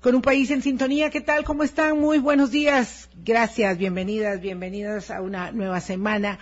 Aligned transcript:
Con 0.00 0.14
un 0.14 0.20
país 0.20 0.50
en 0.50 0.60
sintonía, 0.60 1.08
¿qué 1.08 1.22
tal? 1.22 1.44
¿Cómo 1.44 1.62
están? 1.62 1.98
Muy 1.98 2.18
buenos 2.18 2.50
días. 2.50 3.08
Gracias, 3.24 3.78
bienvenidas, 3.78 4.38
bienvenidas 4.38 5.10
a 5.10 5.22
una 5.22 5.50
nueva 5.50 5.80
semana 5.80 6.38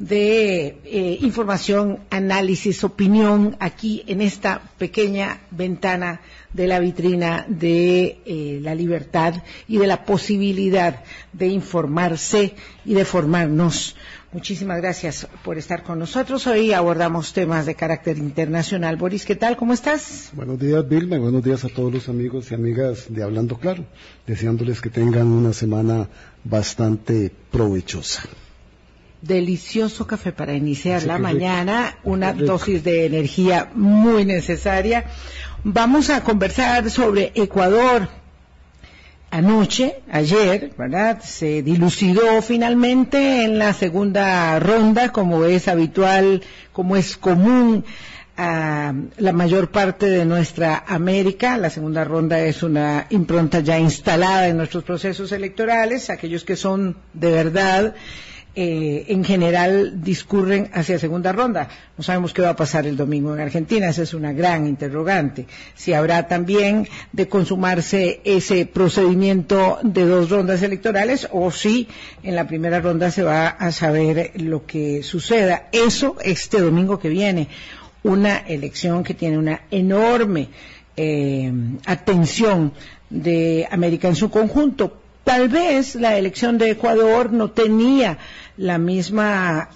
de 0.00 0.80
eh, 0.84 1.18
información, 1.20 2.00
análisis, 2.10 2.82
opinión 2.82 3.56
aquí 3.60 4.02
en 4.08 4.20
esta 4.20 4.60
pequeña 4.78 5.42
ventana 5.52 6.20
de 6.52 6.66
la 6.66 6.80
vitrina 6.80 7.46
de 7.46 8.18
eh, 8.26 8.58
la 8.60 8.74
libertad 8.74 9.34
y 9.68 9.78
de 9.78 9.86
la 9.86 10.04
posibilidad 10.04 11.04
de 11.32 11.46
informarse 11.46 12.54
y 12.84 12.94
de 12.94 13.04
formarnos. 13.04 13.94
Muchísimas 14.34 14.78
gracias 14.78 15.28
por 15.44 15.58
estar 15.58 15.84
con 15.84 16.00
nosotros. 16.00 16.48
Hoy 16.48 16.72
abordamos 16.72 17.32
temas 17.32 17.66
de 17.66 17.76
carácter 17.76 18.18
internacional. 18.18 18.96
Boris, 18.96 19.24
¿qué 19.24 19.36
tal? 19.36 19.56
¿Cómo 19.56 19.72
estás? 19.72 20.30
Buenos 20.32 20.58
días, 20.58 20.88
Vilma. 20.88 21.18
Buenos 21.18 21.44
días 21.44 21.64
a 21.64 21.68
todos 21.68 21.92
los 21.92 22.08
amigos 22.08 22.50
y 22.50 22.54
amigas 22.56 23.06
de 23.10 23.22
Hablando 23.22 23.56
Claro. 23.56 23.84
Deseándoles 24.26 24.80
que 24.80 24.90
tengan 24.90 25.28
una 25.28 25.52
semana 25.52 26.08
bastante 26.42 27.30
provechosa 27.52 28.24
delicioso 29.22 30.06
café 30.06 30.32
para 30.32 30.52
iniciar 30.52 31.04
la 31.04 31.16
mañana, 31.16 31.96
una 32.04 32.34
dosis 32.34 32.84
de 32.84 33.06
energía 33.06 33.70
muy 33.74 34.26
necesaria. 34.26 35.06
Vamos 35.62 36.10
a 36.10 36.22
conversar 36.22 36.90
sobre 36.90 37.32
Ecuador. 37.34 38.23
Anoche, 39.34 39.96
ayer, 40.12 40.70
¿verdad? 40.78 41.20
Se 41.20 41.60
dilucidó 41.64 42.40
finalmente 42.40 43.42
en 43.42 43.58
la 43.58 43.72
segunda 43.72 44.60
ronda, 44.60 45.08
como 45.08 45.44
es 45.44 45.66
habitual, 45.66 46.40
como 46.72 46.94
es 46.94 47.16
común 47.16 47.84
a 48.36 48.94
la 49.16 49.32
mayor 49.32 49.72
parte 49.72 50.06
de 50.06 50.24
nuestra 50.24 50.84
América. 50.86 51.58
La 51.58 51.68
segunda 51.68 52.04
ronda 52.04 52.38
es 52.42 52.62
una 52.62 53.08
impronta 53.10 53.58
ya 53.58 53.76
instalada 53.76 54.46
en 54.46 54.56
nuestros 54.56 54.84
procesos 54.84 55.32
electorales, 55.32 56.10
aquellos 56.10 56.44
que 56.44 56.54
son 56.54 56.96
de 57.12 57.32
verdad 57.32 57.96
eh, 58.56 59.06
en 59.08 59.24
general 59.24 60.02
discurren 60.02 60.70
hacia 60.72 60.98
segunda 60.98 61.32
ronda. 61.32 61.68
No 61.98 62.04
sabemos 62.04 62.32
qué 62.32 62.42
va 62.42 62.50
a 62.50 62.56
pasar 62.56 62.86
el 62.86 62.96
domingo 62.96 63.34
en 63.34 63.40
Argentina, 63.40 63.88
esa 63.88 64.02
es 64.02 64.14
una 64.14 64.32
gran 64.32 64.66
interrogante. 64.66 65.46
Si 65.74 65.92
habrá 65.92 66.28
también 66.28 66.88
de 67.12 67.28
consumarse 67.28 68.20
ese 68.24 68.66
procedimiento 68.66 69.78
de 69.82 70.06
dos 70.06 70.30
rondas 70.30 70.62
electorales 70.62 71.28
o 71.32 71.50
si 71.50 71.88
en 72.22 72.36
la 72.36 72.46
primera 72.46 72.80
ronda 72.80 73.10
se 73.10 73.24
va 73.24 73.48
a 73.48 73.72
saber 73.72 74.32
lo 74.36 74.66
que 74.66 75.02
suceda. 75.02 75.68
Eso 75.72 76.16
este 76.22 76.60
domingo 76.60 76.98
que 76.98 77.08
viene, 77.08 77.48
una 78.04 78.36
elección 78.38 79.02
que 79.02 79.14
tiene 79.14 79.36
una 79.36 79.62
enorme 79.70 80.48
eh, 80.96 81.52
atención 81.86 82.72
de 83.10 83.66
América 83.70 84.08
en 84.08 84.16
su 84.16 84.30
conjunto. 84.30 85.00
Tal 85.24 85.48
vez 85.48 85.94
la 85.94 86.18
elección 86.18 86.58
de 86.58 86.70
Ecuador 86.70 87.32
no 87.32 87.50
tenía 87.50 88.18
la 88.58 88.76
misma 88.76 89.70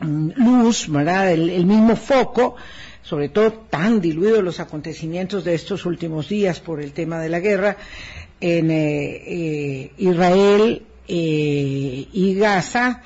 luz, 0.00 0.88
¿verdad? 0.88 1.32
El, 1.32 1.66
mismo 1.66 1.96
foco, 1.96 2.54
sobre 3.02 3.28
todo 3.28 3.52
tan 3.52 4.00
diluidos 4.00 4.44
los 4.44 4.60
acontecimientos 4.60 5.44
de 5.44 5.54
estos 5.54 5.84
últimos 5.86 6.28
días 6.28 6.60
por 6.60 6.80
el 6.80 6.92
tema 6.92 7.18
de 7.20 7.28
la 7.28 7.40
guerra 7.40 7.76
en 8.40 8.70
eh, 8.70 9.22
eh, 9.26 9.90
Israel 9.98 10.82
eh, 11.08 12.06
y 12.12 12.34
Gaza, 12.34 13.02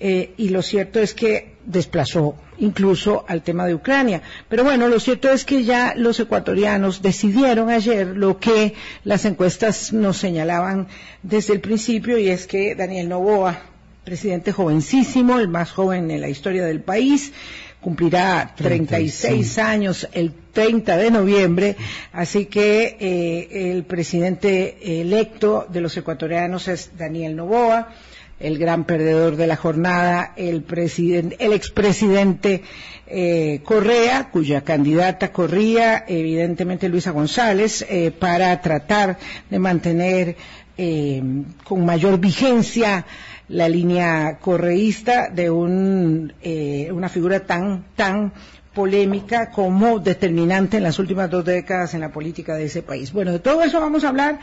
y 0.00 0.48
lo 0.48 0.62
cierto 0.62 0.98
es 0.98 1.12
que 1.12 1.56
desplazó 1.66 2.34
incluso 2.60 3.24
al 3.28 3.42
tema 3.42 3.66
de 3.66 3.74
Ucrania. 3.74 4.22
Pero 4.48 4.64
bueno, 4.64 4.88
lo 4.88 5.00
cierto 5.00 5.30
es 5.30 5.44
que 5.44 5.64
ya 5.64 5.94
los 5.96 6.20
ecuatorianos 6.20 7.02
decidieron 7.02 7.70
ayer 7.70 8.06
lo 8.06 8.38
que 8.38 8.74
las 9.04 9.24
encuestas 9.24 9.92
nos 9.92 10.18
señalaban 10.18 10.86
desde 11.22 11.54
el 11.54 11.60
principio 11.60 12.18
y 12.18 12.28
es 12.28 12.46
que 12.46 12.74
Daniel 12.74 13.08
Novoa, 13.08 13.60
presidente 14.04 14.52
jovencísimo, 14.52 15.38
el 15.38 15.48
más 15.48 15.72
joven 15.72 16.10
en 16.10 16.20
la 16.20 16.28
historia 16.28 16.64
del 16.64 16.80
país, 16.80 17.32
cumplirá 17.80 18.52
36 18.56 19.58
años 19.58 20.06
el 20.12 20.32
30 20.52 20.96
de 20.96 21.10
noviembre, 21.10 21.76
así 22.12 22.46
que 22.46 22.96
eh, 23.00 23.70
el 23.70 23.84
presidente 23.84 25.00
electo 25.00 25.66
de 25.68 25.80
los 25.80 25.96
ecuatorianos 25.96 26.68
es 26.68 26.90
Daniel 26.98 27.36
Novoa, 27.36 27.88
el 28.40 28.58
gran 28.58 28.84
perdedor 28.84 29.36
de 29.36 29.46
la 29.46 29.56
jornada, 29.56 30.32
el, 30.36 30.64
el 31.38 31.52
expresidente 31.52 32.62
eh, 33.06 33.60
Correa, 33.64 34.30
cuya 34.30 34.62
candidata 34.62 35.32
corría, 35.32 36.04
evidentemente 36.08 36.88
Luisa 36.88 37.10
González, 37.10 37.86
eh, 37.88 38.10
para 38.10 38.60
tratar 38.60 39.18
de 39.48 39.58
mantener 39.58 40.36
con 41.64 41.84
mayor 41.84 42.18
vigencia 42.18 43.04
la 43.50 43.68
línea 43.68 44.38
correísta 44.40 45.28
de 45.28 45.50
un, 45.50 46.32
eh, 46.40 46.88
una 46.92 47.08
figura 47.08 47.40
tan, 47.40 47.84
tan 47.96 48.32
polémica 48.72 49.50
como 49.50 49.98
determinante 49.98 50.76
en 50.76 50.84
las 50.84 50.98
últimas 50.98 51.28
dos 51.28 51.44
décadas 51.44 51.94
en 51.94 52.00
la 52.00 52.12
política 52.12 52.54
de 52.54 52.64
ese 52.64 52.82
país. 52.82 53.12
Bueno, 53.12 53.32
de 53.32 53.40
todo 53.40 53.62
eso 53.62 53.80
vamos 53.80 54.04
a 54.04 54.08
hablar 54.08 54.38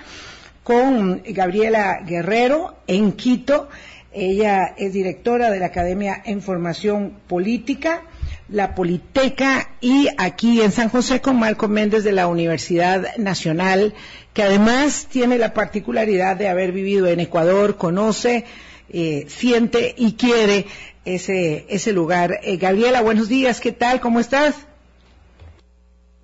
con 0.62 1.24
Gabriela 1.26 2.02
Guerrero 2.06 2.76
en 2.88 3.14
Quito. 3.14 3.70
Ella 4.14 4.74
es 4.78 4.94
directora 4.94 5.52
de 5.52 5.60
la 5.60 5.68
Academia 5.68 6.22
en 6.26 6.42
Formación 6.42 7.14
Política, 7.28 8.04
la 8.50 8.76
Politeca, 8.76 9.70
y 9.82 10.08
aquí 10.18 10.62
en 10.62 10.72
San 10.72 10.90
José 10.90 11.22
con 11.22 11.38
Marco 11.38 11.68
Méndez 11.68 12.04
de 12.04 12.14
la 12.14 12.28
Universidad 12.28 13.16
Nacional, 13.18 13.94
que 14.34 14.44
además 14.44 15.08
tiene 15.12 15.38
la 15.38 15.54
particularidad 15.54 16.36
de 16.38 16.48
haber 16.48 16.72
vivido 16.72 17.08
en 17.08 17.20
Ecuador, 17.20 17.78
conoce 17.78 18.46
eh, 18.90 19.26
siente 19.28 19.94
y 19.98 20.14
quiere 20.14 20.66
ese, 21.04 21.66
ese 21.70 21.92
lugar. 21.92 22.40
Eh, 22.44 22.58
Gabriela, 22.58 23.02
buenos 23.02 23.28
días, 23.28 23.60
¿qué 23.60 23.74
tal? 23.74 24.00
¿Cómo 24.00 24.20
estás? 24.20 24.56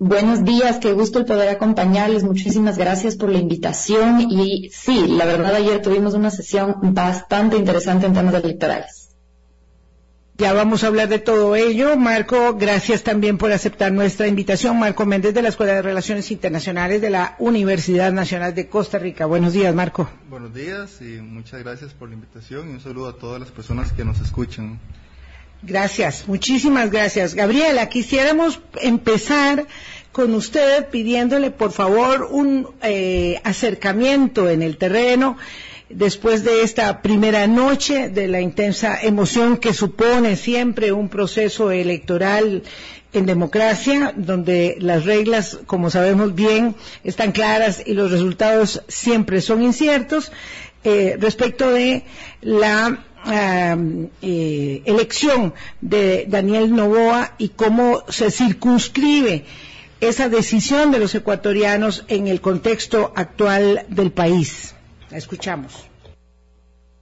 Buenos 0.06 0.44
días, 0.44 0.80
qué 0.80 0.92
gusto 0.92 1.18
el 1.18 1.24
poder 1.24 1.48
acompañarles. 1.48 2.24
Muchísimas 2.24 2.76
gracias 2.76 3.16
por 3.16 3.30
la 3.30 3.38
invitación. 3.38 4.20
Y 4.30 4.68
sí, 4.70 5.06
la 5.08 5.24
verdad 5.24 5.54
ayer 5.54 5.80
tuvimos 5.80 6.12
una 6.12 6.30
sesión 6.30 6.76
bastante 6.92 7.56
interesante 7.56 8.04
en 8.04 8.12
temas 8.12 8.34
electorales. 8.34 9.16
Ya 10.36 10.52
vamos 10.52 10.84
a 10.84 10.88
hablar 10.88 11.08
de 11.08 11.20
todo 11.20 11.56
ello. 11.56 11.96
Marco, 11.96 12.52
gracias 12.52 13.02
también 13.02 13.38
por 13.38 13.50
aceptar 13.50 13.92
nuestra 13.92 14.26
invitación. 14.26 14.78
Marco 14.78 15.06
Méndez 15.06 15.32
de 15.32 15.40
la 15.40 15.48
Escuela 15.48 15.72
de 15.72 15.80
Relaciones 15.80 16.30
Internacionales 16.30 17.00
de 17.00 17.08
la 17.08 17.34
Universidad 17.38 18.12
Nacional 18.12 18.54
de 18.54 18.68
Costa 18.68 18.98
Rica. 18.98 19.24
Buenos 19.24 19.54
días, 19.54 19.74
Marco. 19.74 20.10
Buenos 20.28 20.52
días 20.52 21.00
y 21.00 21.22
muchas 21.22 21.62
gracias 21.62 21.94
por 21.94 22.10
la 22.10 22.14
invitación 22.16 22.68
y 22.68 22.74
un 22.74 22.80
saludo 22.82 23.08
a 23.08 23.16
todas 23.16 23.40
las 23.40 23.50
personas 23.50 23.90
que 23.92 24.04
nos 24.04 24.20
escuchan. 24.20 24.78
Gracias, 25.66 26.28
muchísimas 26.28 26.90
gracias. 26.90 27.34
Gabriela, 27.34 27.88
quisiéramos 27.88 28.60
empezar 28.82 29.66
con 30.14 30.32
usted 30.36 30.86
pidiéndole, 30.90 31.50
por 31.50 31.72
favor, 31.72 32.28
un 32.30 32.68
eh, 32.82 33.40
acercamiento 33.42 34.48
en 34.48 34.62
el 34.62 34.76
terreno 34.76 35.36
después 35.88 36.44
de 36.44 36.62
esta 36.62 37.02
primera 37.02 37.48
noche, 37.48 38.10
de 38.10 38.28
la 38.28 38.40
intensa 38.40 38.96
emoción 39.02 39.56
que 39.56 39.74
supone 39.74 40.36
siempre 40.36 40.92
un 40.92 41.08
proceso 41.08 41.72
electoral 41.72 42.62
en 43.12 43.26
democracia, 43.26 44.14
donde 44.16 44.76
las 44.78 45.04
reglas, 45.04 45.58
como 45.66 45.90
sabemos 45.90 46.32
bien, 46.36 46.76
están 47.02 47.32
claras 47.32 47.82
y 47.84 47.94
los 47.94 48.12
resultados 48.12 48.82
siempre 48.86 49.40
son 49.40 49.62
inciertos, 49.62 50.30
eh, 50.84 51.16
respecto 51.18 51.72
de 51.72 52.04
la 52.40 53.00
eh, 54.22 54.82
elección 54.84 55.54
de 55.80 56.26
Daniel 56.28 56.72
Novoa 56.72 57.34
y 57.36 57.48
cómo 57.48 58.04
se 58.08 58.30
circunscribe 58.30 59.44
esa 60.08 60.28
decisión 60.28 60.90
de 60.90 60.98
los 60.98 61.14
ecuatorianos 61.14 62.04
en 62.08 62.28
el 62.28 62.40
contexto 62.40 63.12
actual 63.14 63.86
del 63.88 64.12
país 64.12 64.74
escuchamos. 65.16 65.72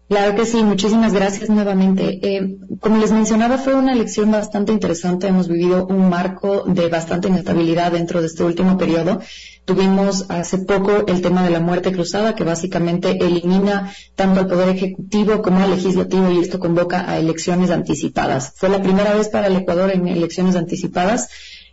Claro 0.09 0.35
que 0.37 0.45
sí, 0.45 0.63
muchísimas 0.63 1.15
gracias 1.15 1.49
nuevamente. 1.49 2.19
Eh, 2.23 2.59
como 2.81 2.99
les 2.99 3.13
mencionaba, 3.13 3.57
fue 3.57 3.75
una 3.75 3.95
elección 3.95 4.31
bastante 4.31 4.71
interesante. 4.71 5.27
Hemos 5.27 5.49
vivido 5.49 5.87
un 5.87 6.11
marco 6.11 6.65
de 6.67 6.89
bastante 6.89 7.29
inestabilidad 7.29 7.93
dentro 7.93 8.21
de 8.21 8.27
este 8.27 8.45
último 8.45 8.77
periodo. 8.77 9.21
Tuvimos 9.65 10.27
hace 10.29 10.59
poco 10.59 11.07
el 11.07 11.23
tema 11.23 11.43
de 11.43 11.51
la 11.51 11.61
muerte 11.61 11.93
cruzada, 11.93 12.35
que 12.35 12.45
básicamente 12.45 13.25
elimina 13.25 13.91
tanto 14.15 14.41
al 14.41 14.49
Poder 14.49 14.69
Ejecutivo 14.69 15.41
como 15.41 15.61
al 15.61 15.71
Legislativo 15.71 16.31
y 16.31 16.41
esto 16.41 16.59
convoca 16.59 17.09
a 17.09 17.19
elecciones 17.19 17.71
anticipadas. 17.71 18.53
Fue 18.57 18.69
la 18.69 18.83
primera 18.83 19.15
vez 19.15 19.31
para 19.31 19.47
el 19.47 19.57
Ecuador 19.57 19.93
en 19.93 20.09
elecciones 20.09 20.57
anticipadas. 20.57 21.31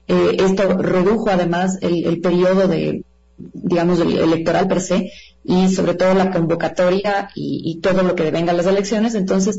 Eh, 0.10 0.38
esto 0.40 0.78
redujo 0.78 1.30
además 1.30 1.78
el 1.82 2.20
periodo 2.20 2.68
de, 2.68 3.04
digamos, 3.38 4.00
electoral 4.00 4.68
per 4.68 4.82
se, 4.82 5.12
y 5.44 5.70
sobre 5.70 5.96
todo 5.96 6.14
la 6.14 6.32
convocatoria 6.32 7.30
y, 7.34 7.80
todo 7.82 8.04
lo 8.04 8.14
que 8.14 8.24
devenga 8.24 8.54
las 8.54 8.66
elecciones. 8.66 9.16
Entonces 9.16 9.58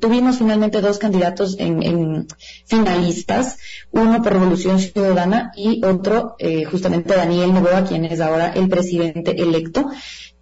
tuvimos 0.00 0.38
finalmente 0.38 0.80
dos 0.80 0.98
candidatos 0.98 1.56
en, 1.58 2.26
finalistas, 2.66 3.58
uno 3.90 4.22
por 4.22 4.32
Revolución 4.32 4.78
Ciudadana 4.78 5.52
y 5.56 5.84
otro 5.84 6.36
eh, 6.38 6.64
justamente 6.64 7.16
Daniel 7.16 7.52
Novoa, 7.52 7.84
quien 7.84 8.04
es 8.04 8.20
ahora 8.20 8.52
el 8.52 8.68
presidente 8.68 9.32
electo. 9.32 9.90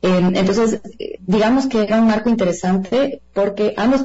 entonces, 0.02 0.80
digamos 1.20 1.66
que 1.66 1.82
era 1.82 2.00
un 2.00 2.06
marco 2.06 2.28
interesante 2.28 3.22
porque 3.32 3.74
ambos 3.76 4.02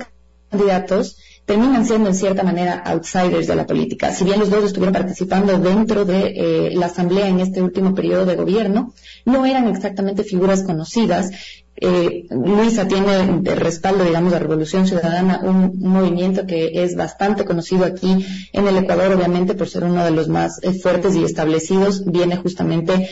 candidatos 0.49 1.17
terminan 1.45 1.85
siendo 1.85 2.09
en 2.09 2.15
cierta 2.15 2.43
manera 2.43 2.81
outsiders 2.85 3.47
de 3.47 3.55
la 3.55 3.65
política. 3.65 4.11
Si 4.11 4.23
bien 4.23 4.39
los 4.39 4.49
dos 4.49 4.63
estuvieron 4.63 4.93
participando 4.93 5.57
dentro 5.59 6.05
de 6.05 6.33
eh, 6.35 6.71
la 6.75 6.85
Asamblea 6.85 7.27
en 7.27 7.39
este 7.39 7.61
último 7.61 7.93
periodo 7.93 8.25
de 8.25 8.35
gobierno, 8.35 8.93
no 9.25 9.45
eran 9.45 9.67
exactamente 9.67 10.23
figuras 10.23 10.63
conocidas. 10.63 11.31
Eh, 11.75 12.27
Luisa 12.29 12.87
tiene 12.87 13.41
de 13.41 13.55
respaldo, 13.55 14.05
digamos, 14.05 14.31
la 14.31 14.39
Revolución 14.39 14.87
Ciudadana, 14.87 15.41
un, 15.43 15.79
movimiento 15.79 16.45
que 16.45 16.83
es 16.83 16.95
bastante 16.95 17.43
conocido 17.45 17.83
aquí 17.83 18.25
en 18.53 18.67
el 18.67 18.77
Ecuador, 18.77 19.11
obviamente 19.11 19.55
por 19.55 19.67
ser 19.67 19.83
uno 19.83 20.05
de 20.05 20.11
los 20.11 20.29
más 20.29 20.63
eh, 20.63 20.71
fuertes 20.73 21.15
y 21.15 21.23
establecidos. 21.23 22.05
Viene 22.05 22.37
justamente 22.37 23.09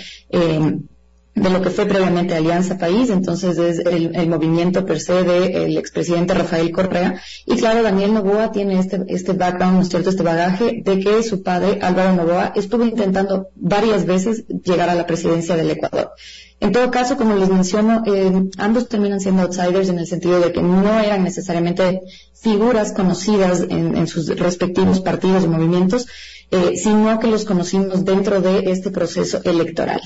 de 1.33 1.49
lo 1.49 1.61
que 1.61 1.69
fue 1.69 1.85
previamente 1.85 2.35
Alianza 2.35 2.77
País, 2.77 3.09
entonces 3.09 3.57
es 3.57 3.79
el, 3.79 4.27
movimiento 4.27 4.85
per 4.85 4.99
se 4.99 5.23
del 5.23 5.77
expresidente 5.77 6.33
Rafael 6.33 6.71
Correa. 6.71 7.21
Y 7.45 7.55
claro, 7.55 7.83
Daniel 7.83 8.13
Novoa 8.13 8.51
tiene 8.51 8.79
este, 8.79 9.03
este 9.07 9.33
background, 9.33 9.75
¿no 9.75 9.81
es 9.81 9.89
cierto?, 9.89 10.09
este 10.09 10.23
bagaje 10.23 10.81
de 10.83 10.99
que 10.99 11.23
su 11.23 11.41
padre, 11.41 11.79
Álvaro 11.81 12.15
Novoa, 12.15 12.51
estuvo 12.55 12.83
intentando 12.83 13.47
varias 13.55 14.05
veces 14.05 14.45
llegar 14.47 14.89
a 14.89 14.95
la 14.95 15.07
presidencia 15.07 15.55
del 15.55 15.71
Ecuador. 15.71 16.11
En 16.59 16.73
todo 16.73 16.91
caso, 16.91 17.17
como 17.17 17.35
les 17.35 17.49
menciono, 17.49 18.03
eh, 18.05 18.49
ambos 18.57 18.87
terminan 18.87 19.19
siendo 19.19 19.41
outsiders 19.41 19.89
en 19.89 19.99
el 19.99 20.05
sentido 20.07 20.39
de 20.39 20.51
que 20.51 20.61
no 20.61 20.99
eran 20.99 21.23
necesariamente 21.23 22.01
figuras 22.39 22.91
conocidas 22.91 23.65
en, 23.67 24.05
sus 24.07 24.27
respectivos 24.37 24.99
partidos 24.99 25.43
y 25.43 25.47
movimientos, 25.47 26.07
eh, 26.51 26.73
sino 26.75 27.17
que 27.19 27.27
los 27.27 27.45
conocimos 27.45 28.03
dentro 28.03 28.41
de 28.41 28.71
este 28.71 28.91
proceso 28.91 29.41
electoral. 29.43 30.01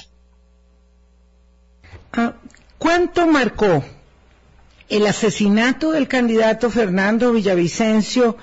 ¿Cuánto 2.86 3.26
marcó 3.26 3.84
el 4.90 5.08
asesinato 5.08 5.90
del 5.90 6.08
candidato 6.08 6.70
Fernando 6.70 7.32
Villavicencio, 7.32 8.38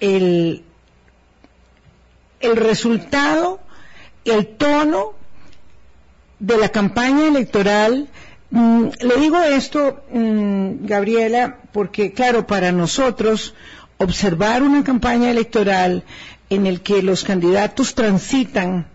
el, 0.00 0.64
el 2.40 2.56
resultado, 2.56 3.60
el 4.24 4.48
tono 4.56 5.12
de 6.40 6.56
la 6.56 6.70
campaña 6.70 7.28
electoral? 7.28 8.08
Mm, 8.50 8.88
le 9.02 9.16
digo 9.20 9.40
esto, 9.40 10.02
mm, 10.10 10.84
Gabriela, 10.84 11.58
porque 11.70 12.12
claro, 12.12 12.44
para 12.44 12.72
nosotros 12.72 13.54
observar 13.98 14.64
una 14.64 14.82
campaña 14.82 15.30
electoral 15.30 16.02
en 16.50 16.66
el 16.66 16.80
que 16.80 17.04
los 17.04 17.22
candidatos 17.22 17.94
transitan 17.94 18.88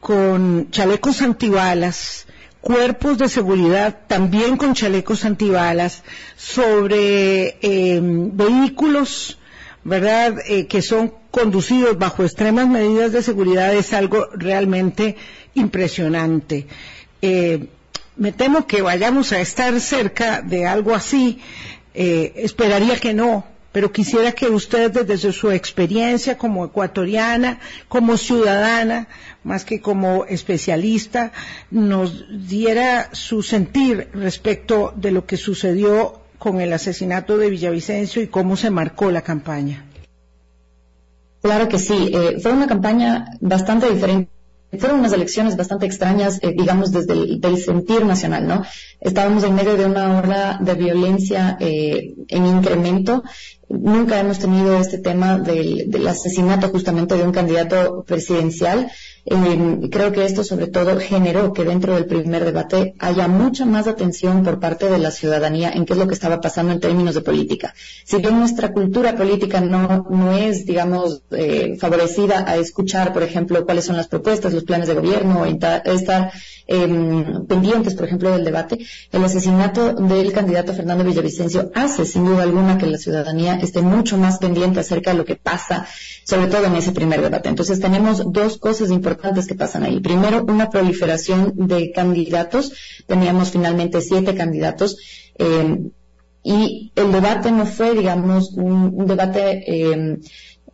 con 0.00 0.70
chalecos 0.70 1.20
antibalas, 1.20 2.26
cuerpos 2.64 3.18
de 3.18 3.28
seguridad 3.28 3.94
también 4.06 4.56
con 4.56 4.72
chalecos 4.72 5.26
antibalas, 5.26 6.02
sobre 6.34 7.58
em, 7.60 8.34
vehículos, 8.34 9.38
¿verdad?, 9.84 10.38
eh, 10.48 10.66
que 10.66 10.80
son 10.80 11.12
conducidos 11.30 11.98
bajo 11.98 12.24
extremas 12.24 12.66
medidas 12.66 13.12
de 13.12 13.22
seguridad 13.22 13.74
es 13.74 13.92
algo 13.92 14.28
realmente 14.32 15.16
impresionante. 15.52 16.66
Eh, 17.20 17.66
me 18.16 18.32
temo 18.32 18.66
que 18.66 18.80
vayamos 18.80 19.32
a 19.32 19.40
estar 19.40 19.78
cerca 19.78 20.40
de 20.40 20.66
algo 20.66 20.94
así. 20.94 21.40
Eh, 21.92 22.32
esperaría 22.36 22.96
que 22.96 23.12
no, 23.12 23.44
pero 23.72 23.92
quisiera 23.92 24.32
que 24.32 24.48
usted 24.48 24.90
desde 25.04 25.32
su 25.32 25.50
experiencia 25.50 26.38
como 26.38 26.64
ecuatoriana, 26.64 27.58
como 27.88 28.16
ciudadana, 28.16 29.08
más 29.44 29.64
que 29.64 29.80
como 29.80 30.24
especialista, 30.24 31.32
nos 31.70 32.24
diera 32.48 33.10
su 33.12 33.42
sentir 33.42 34.08
respecto 34.12 34.92
de 34.96 35.12
lo 35.12 35.26
que 35.26 35.36
sucedió 35.36 36.20
con 36.38 36.60
el 36.60 36.72
asesinato 36.72 37.38
de 37.38 37.50
Villavicencio 37.50 38.22
y 38.22 38.26
cómo 38.26 38.56
se 38.56 38.70
marcó 38.70 39.10
la 39.10 39.22
campaña. 39.22 39.86
Claro 41.42 41.68
que 41.68 41.78
sí, 41.78 42.10
eh, 42.12 42.38
fue 42.42 42.52
una 42.52 42.66
campaña 42.66 43.26
bastante 43.40 43.90
diferente 43.90 44.34
fueron 44.78 45.00
unas 45.00 45.12
elecciones 45.12 45.56
bastante 45.56 45.86
extrañas, 45.86 46.38
eh, 46.42 46.54
digamos, 46.56 46.92
desde 46.92 47.14
el 47.14 47.58
sentir 47.58 48.04
nacional, 48.04 48.46
¿no? 48.46 48.64
Estábamos 49.00 49.44
en 49.44 49.54
medio 49.54 49.76
de 49.76 49.86
una 49.86 50.18
ola 50.18 50.58
de 50.60 50.74
violencia 50.74 51.56
eh, 51.60 52.14
en 52.28 52.46
incremento. 52.46 53.22
Nunca 53.68 54.20
hemos 54.20 54.38
tenido 54.38 54.78
este 54.78 54.98
tema 54.98 55.38
del 55.38 56.06
asesinato 56.06 56.68
justamente 56.68 57.16
de 57.16 57.24
un 57.24 57.32
candidato 57.32 58.04
presidencial 58.06 58.90
eh, 59.26 59.88
creo 59.90 60.12
que 60.12 60.24
esto 60.24 60.44
sobre 60.44 60.66
todo 60.66 60.98
generó 61.00 61.52
que 61.52 61.64
dentro 61.64 61.94
del 61.94 62.06
primer 62.06 62.44
debate 62.44 62.94
haya 62.98 63.26
mucha 63.26 63.64
más 63.64 63.86
atención 63.86 64.42
por 64.42 64.60
parte 64.60 64.90
de 64.90 64.98
la 64.98 65.10
ciudadanía 65.10 65.70
en 65.70 65.86
qué 65.86 65.94
es 65.94 65.98
lo 65.98 66.06
que 66.06 66.14
estaba 66.14 66.40
pasando 66.40 66.72
en 66.72 66.80
términos 66.80 67.14
de 67.14 67.22
política. 67.22 67.74
Si 68.04 68.18
bien 68.18 68.38
nuestra 68.38 68.72
cultura 68.72 69.16
política 69.16 69.60
no, 69.60 70.06
no 70.10 70.32
es, 70.32 70.66
digamos, 70.66 71.22
eh, 71.30 71.76
favorecida 71.78 72.44
a 72.46 72.56
escuchar, 72.56 73.12
por 73.12 73.22
ejemplo, 73.22 73.64
cuáles 73.64 73.86
son 73.86 73.96
las 73.96 74.08
propuestas, 74.08 74.52
los 74.52 74.64
planes 74.64 74.88
de 74.88 74.94
gobierno, 74.94 75.44
estar 75.46 76.32
Em, 76.66 77.46
pendientes, 77.46 77.94
por 77.94 78.06
ejemplo, 78.06 78.30
del 78.30 78.44
debate, 78.44 78.78
el 79.12 79.22
asesinato 79.22 79.92
del 79.92 80.32
candidato 80.32 80.72
Fernando 80.72 81.04
Villavicencio 81.04 81.70
hace, 81.74 82.06
sin 82.06 82.24
duda 82.24 82.42
alguna, 82.42 82.78
que 82.78 82.86
la 82.86 82.96
ciudadanía 82.96 83.56
esté 83.56 83.82
mucho 83.82 84.16
más 84.16 84.38
pendiente 84.38 84.80
acerca 84.80 85.10
de 85.10 85.18
lo 85.18 85.26
que 85.26 85.36
pasa, 85.36 85.86
sobre 86.24 86.46
todo 86.46 86.64
en 86.64 86.76
ese 86.76 86.92
primer 86.92 87.20
debate. 87.20 87.50
Entonces, 87.50 87.80
tenemos 87.80 88.32
dos 88.32 88.56
cosas 88.56 88.90
importantes 88.90 89.13
que 89.16 89.54
pasan 89.54 89.84
ahí. 89.84 90.00
Primero, 90.00 90.44
una 90.44 90.70
proliferación 90.70 91.52
de 91.54 91.92
candidatos. 91.92 92.72
Teníamos 93.06 93.50
finalmente 93.50 94.00
siete 94.00 94.34
candidatos. 94.34 94.96
Em, 95.36 95.90
y 96.42 96.92
el 96.94 97.10
debate 97.10 97.50
no 97.50 97.66
fue, 97.66 97.94
digamos, 97.94 98.52
un, 98.52 99.06
debate 99.06 99.64
eh, 99.66 100.18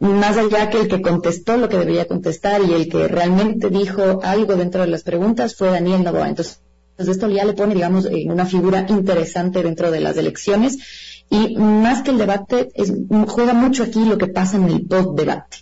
más 0.01 0.37
allá 0.37 0.69
que 0.71 0.81
el 0.81 0.89
que 0.89 1.01
contestó 1.01 1.57
lo 1.57 1.69
que 1.69 1.79
debía 1.79 2.07
contestar 2.07 2.61
y 2.63 2.73
el 2.73 2.89
que 2.89 3.07
realmente 3.07 3.71
dijo 3.71 4.21
algo 4.23 4.57
dentro 4.57 4.81
de 4.81 4.89
las 4.89 5.03
preguntas 5.03 5.55
fue 5.55 5.71
Daniel 5.71 6.03
Novoa. 6.03 6.29
Entonces, 6.29 6.61
esto 6.99 7.29
ya 7.29 7.45
le 7.45 7.53
pone, 7.53 7.75
digamos, 7.75 8.07
una 8.27 8.47
figura 8.47 8.85
interesante 8.89 9.63
dentro 9.63 9.91
de 9.91 10.01
las 10.01 10.17
elecciones 10.17 10.79
y 11.31 11.57
más 11.57 12.03
que 12.03 12.11
el 12.11 12.19
debate, 12.19 12.71
juega 13.29 13.53
mucho 13.53 13.85
aquí 13.85 14.05
lo 14.05 14.19
que 14.19 14.27
pasa 14.27 14.57
en 14.57 14.65
el 14.65 14.87
post-debate. 14.87 15.59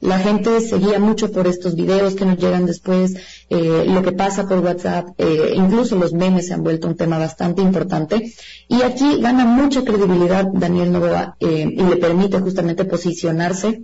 La 0.00 0.18
gente 0.20 0.60
seguía 0.60 1.00
mucho 1.00 1.32
por 1.32 1.48
estos 1.48 1.74
videos 1.74 2.14
que 2.14 2.24
nos 2.24 2.38
llegan 2.38 2.66
después, 2.66 3.14
eh, 3.50 3.84
lo 3.86 4.02
que 4.02 4.12
pasa 4.12 4.46
por 4.46 4.60
WhatsApp, 4.60 5.08
eh, 5.18 5.52
incluso 5.56 5.96
los 5.96 6.12
memes 6.12 6.46
se 6.46 6.54
han 6.54 6.62
vuelto 6.62 6.86
un 6.86 6.96
tema 6.96 7.18
bastante 7.18 7.62
importante. 7.62 8.32
Y 8.68 8.82
aquí 8.82 9.20
gana 9.20 9.44
mucha 9.44 9.82
credibilidad 9.82 10.46
Daniel 10.52 10.92
Novoa 10.92 11.36
eh, 11.40 11.68
y 11.76 11.82
le 11.82 11.96
permite 11.96 12.38
justamente 12.38 12.84
posicionarse 12.84 13.82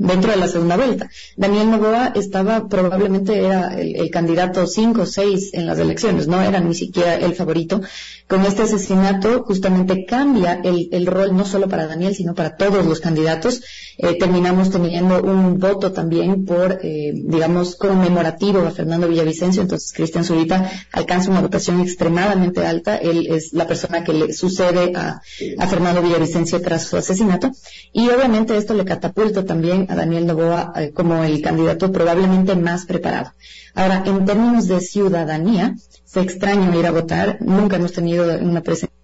dentro 0.00 0.30
de 0.30 0.38
la 0.38 0.48
segunda 0.48 0.76
vuelta. 0.76 1.10
Daniel 1.36 1.70
Novoa 1.70 2.12
estaba, 2.14 2.68
probablemente 2.68 3.38
era 3.38 3.78
el, 3.78 4.10
candidato 4.10 4.66
5 4.66 5.02
o 5.02 5.06
6 5.06 5.50
en 5.52 5.66
las 5.66 5.78
elecciones, 5.78 6.26
no 6.26 6.40
era 6.40 6.58
ni 6.60 6.74
siquiera 6.74 7.16
el 7.16 7.34
favorito. 7.34 7.82
Con 8.30 8.46
este 8.46 8.62
asesinato 8.62 9.42
justamente 9.42 10.04
cambia 10.06 10.60
el, 10.62 11.04
rol 11.06 11.36
no 11.36 11.44
solo 11.44 11.68
para 11.68 11.88
Daniel, 11.88 12.14
sino 12.14 12.32
para 12.32 12.56
todos 12.56 12.86
los 12.86 13.00
candidatos. 13.00 13.60
Eh, 13.98 14.16
terminamos 14.20 14.70
teniendo 14.70 15.20
un 15.20 15.58
voto 15.58 15.90
también 15.90 16.44
por, 16.44 16.78
eh, 16.80 17.10
digamos, 17.12 17.74
conmemorativo 17.74 18.60
a 18.60 18.70
Fernando 18.70 19.08
Villavicencio, 19.08 19.62
entonces 19.62 19.92
Cristian 19.92 20.22
Zurita 20.22 20.70
alcanza 20.92 21.32
una 21.32 21.40
votación 21.40 21.80
extremadamente 21.80 22.64
alta. 22.64 22.96
Él 22.98 23.26
es 23.28 23.52
la 23.52 23.66
persona 23.66 24.04
que 24.04 24.12
le 24.12 24.32
sucede 24.32 24.92
a, 24.94 25.20
a 25.58 25.66
Fernando 25.66 26.00
Villavicencio 26.00 26.62
tras 26.62 26.84
su 26.84 26.98
asesinato. 26.98 27.50
Y 27.92 28.10
obviamente 28.10 28.56
esto 28.56 28.74
le 28.74 28.84
catapulta 28.84 29.44
también 29.44 29.88
a 29.90 29.96
Daniel 29.96 30.26
Novoa 30.26 30.72
eh, 30.76 30.92
como 30.92 31.24
el 31.24 31.42
candidato 31.42 31.90
probablemente 31.90 32.54
más 32.54 32.86
preparado. 32.86 33.32
Ahora, 33.74 34.02
en 34.06 34.24
términos 34.24 34.66
de 34.66 34.80
ciudadanía, 34.80 35.76
fue 36.06 36.22
extraño 36.22 36.78
ir 36.78 36.86
a 36.86 36.90
votar. 36.90 37.38
Nunca 37.40 37.76
hemos 37.76 37.92
tenido 37.92 38.38
una 38.38 38.62
presencia 38.62 38.99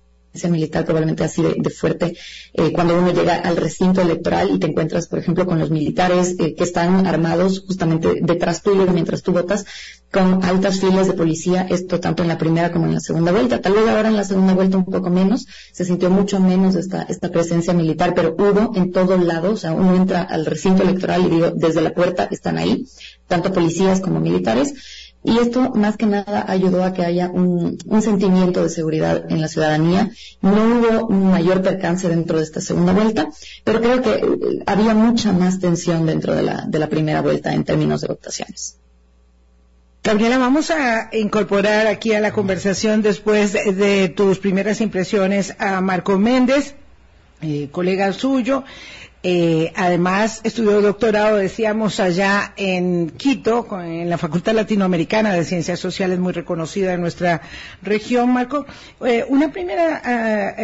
militar 0.48 0.84
probablemente 0.84 1.24
así 1.24 1.42
de, 1.42 1.70
fuerte 1.70 2.16
eh, 2.54 2.72
cuando 2.72 2.98
uno 2.98 3.12
llega 3.12 3.36
al 3.36 3.56
recinto 3.56 4.00
electoral 4.00 4.50
y 4.52 4.58
te 4.58 4.66
encuentras, 4.66 5.08
por 5.08 5.18
ejemplo, 5.18 5.46
con 5.46 5.58
los 5.58 5.70
militares 5.70 6.36
eh, 6.38 6.54
que 6.54 6.64
están 6.64 7.06
armados 7.06 7.64
justamente 7.66 8.20
detrás 8.22 8.62
tuyo 8.62 8.86
mientras 8.92 9.22
tú 9.22 9.32
votas 9.32 9.64
con 10.12 10.44
altas 10.44 10.80
filas 10.80 11.08
de 11.08 11.14
policía, 11.14 11.66
esto 11.68 12.00
tanto 12.00 12.22
en 12.22 12.28
la 12.28 12.38
primera 12.38 12.72
como 12.72 12.86
en 12.86 12.94
la 12.94 13.00
segunda 13.00 13.32
vuelta. 13.32 13.60
Tal 13.60 13.74
vez 13.74 13.88
ahora 13.88 14.08
en 14.08 14.16
la 14.16 14.24
segunda 14.24 14.54
vuelta 14.54 14.76
un 14.76 14.84
poco 14.84 15.10
menos, 15.10 15.46
se 15.72 15.84
sintió 15.84 16.10
mucho 16.10 16.40
menos 16.40 16.74
esta, 16.74 17.02
esta 17.02 17.30
presencia 17.30 17.74
militar, 17.74 18.14
pero 18.14 18.34
hubo 18.38 18.72
en 18.76 18.92
todos 18.92 19.22
lados, 19.22 19.52
o 19.52 19.56
sea, 19.56 19.72
uno 19.72 19.94
entra 19.96 20.22
al 20.22 20.46
recinto 20.46 20.82
electoral 20.82 21.26
y 21.26 21.30
digo, 21.30 21.50
desde 21.54 21.82
la 21.82 21.92
puerta 21.92 22.28
están 22.30 22.56
ahí, 22.56 22.86
tanto 23.26 23.52
policías 23.52 24.00
como 24.00 24.20
militares. 24.20 24.74
Y 25.26 25.38
esto 25.38 25.72
más 25.74 25.96
que 25.96 26.06
nada 26.06 26.44
ayudó 26.46 26.84
a 26.84 26.92
que 26.92 27.04
haya 27.04 27.28
un, 27.28 27.76
sentimiento 28.00 28.62
de 28.62 28.68
seguridad 28.68 29.24
en 29.28 29.40
la 29.40 29.48
ciudadanía. 29.48 30.12
No 30.40 30.52
hubo 30.52 31.06
un 31.08 31.32
mayor 31.32 31.62
percance 31.62 32.08
dentro 32.08 32.38
de 32.38 32.44
esta 32.44 32.60
segunda 32.60 32.92
vuelta, 32.92 33.28
pero 33.64 33.80
creo 33.80 34.02
que 34.02 34.10
eh, 34.10 34.62
había 34.66 34.94
mucha 34.94 35.32
más 35.32 35.58
tensión 35.58 36.06
dentro 36.06 36.32
de 36.32 36.44
la, 36.44 36.64
de 36.68 36.78
la 36.78 36.88
primera 36.88 37.22
vuelta 37.22 37.52
en 37.52 37.64
términos 37.64 38.02
de 38.02 38.06
votaciones. 38.06 38.76
Gabriela, 40.04 40.38
vamos 40.38 40.70
a 40.70 41.10
incorporar 41.12 41.88
aquí 41.88 42.12
a 42.12 42.20
la 42.20 42.32
conversación 42.32 43.02
después 43.02 43.52
de, 43.52 44.08
tus 44.08 44.38
primeras 44.38 44.80
impresiones 44.80 45.56
a 45.58 45.80
Marco 45.80 46.16
Méndez, 46.20 46.76
eh, 47.42 47.68
colega 47.72 48.12
suyo. 48.12 48.62
Eh, 49.28 49.72
además, 49.74 50.40
estudió 50.44 50.80
doctorado, 50.80 51.38
decíamos, 51.38 51.98
allá 51.98 52.52
en 52.56 53.10
Quito, 53.10 53.66
en 53.72 54.08
la 54.08 54.18
Facultad 54.18 54.54
Latinoamericana 54.54 55.32
de 55.32 55.44
Ciencias 55.44 55.80
Sociales, 55.80 56.20
muy 56.20 56.32
reconocida 56.32 56.92
en 56.92 57.00
nuestra 57.00 57.42
región. 57.82 58.32
Marco, 58.32 58.66
eh, 59.04 59.24
una 59.28 59.50
primera 59.50 60.54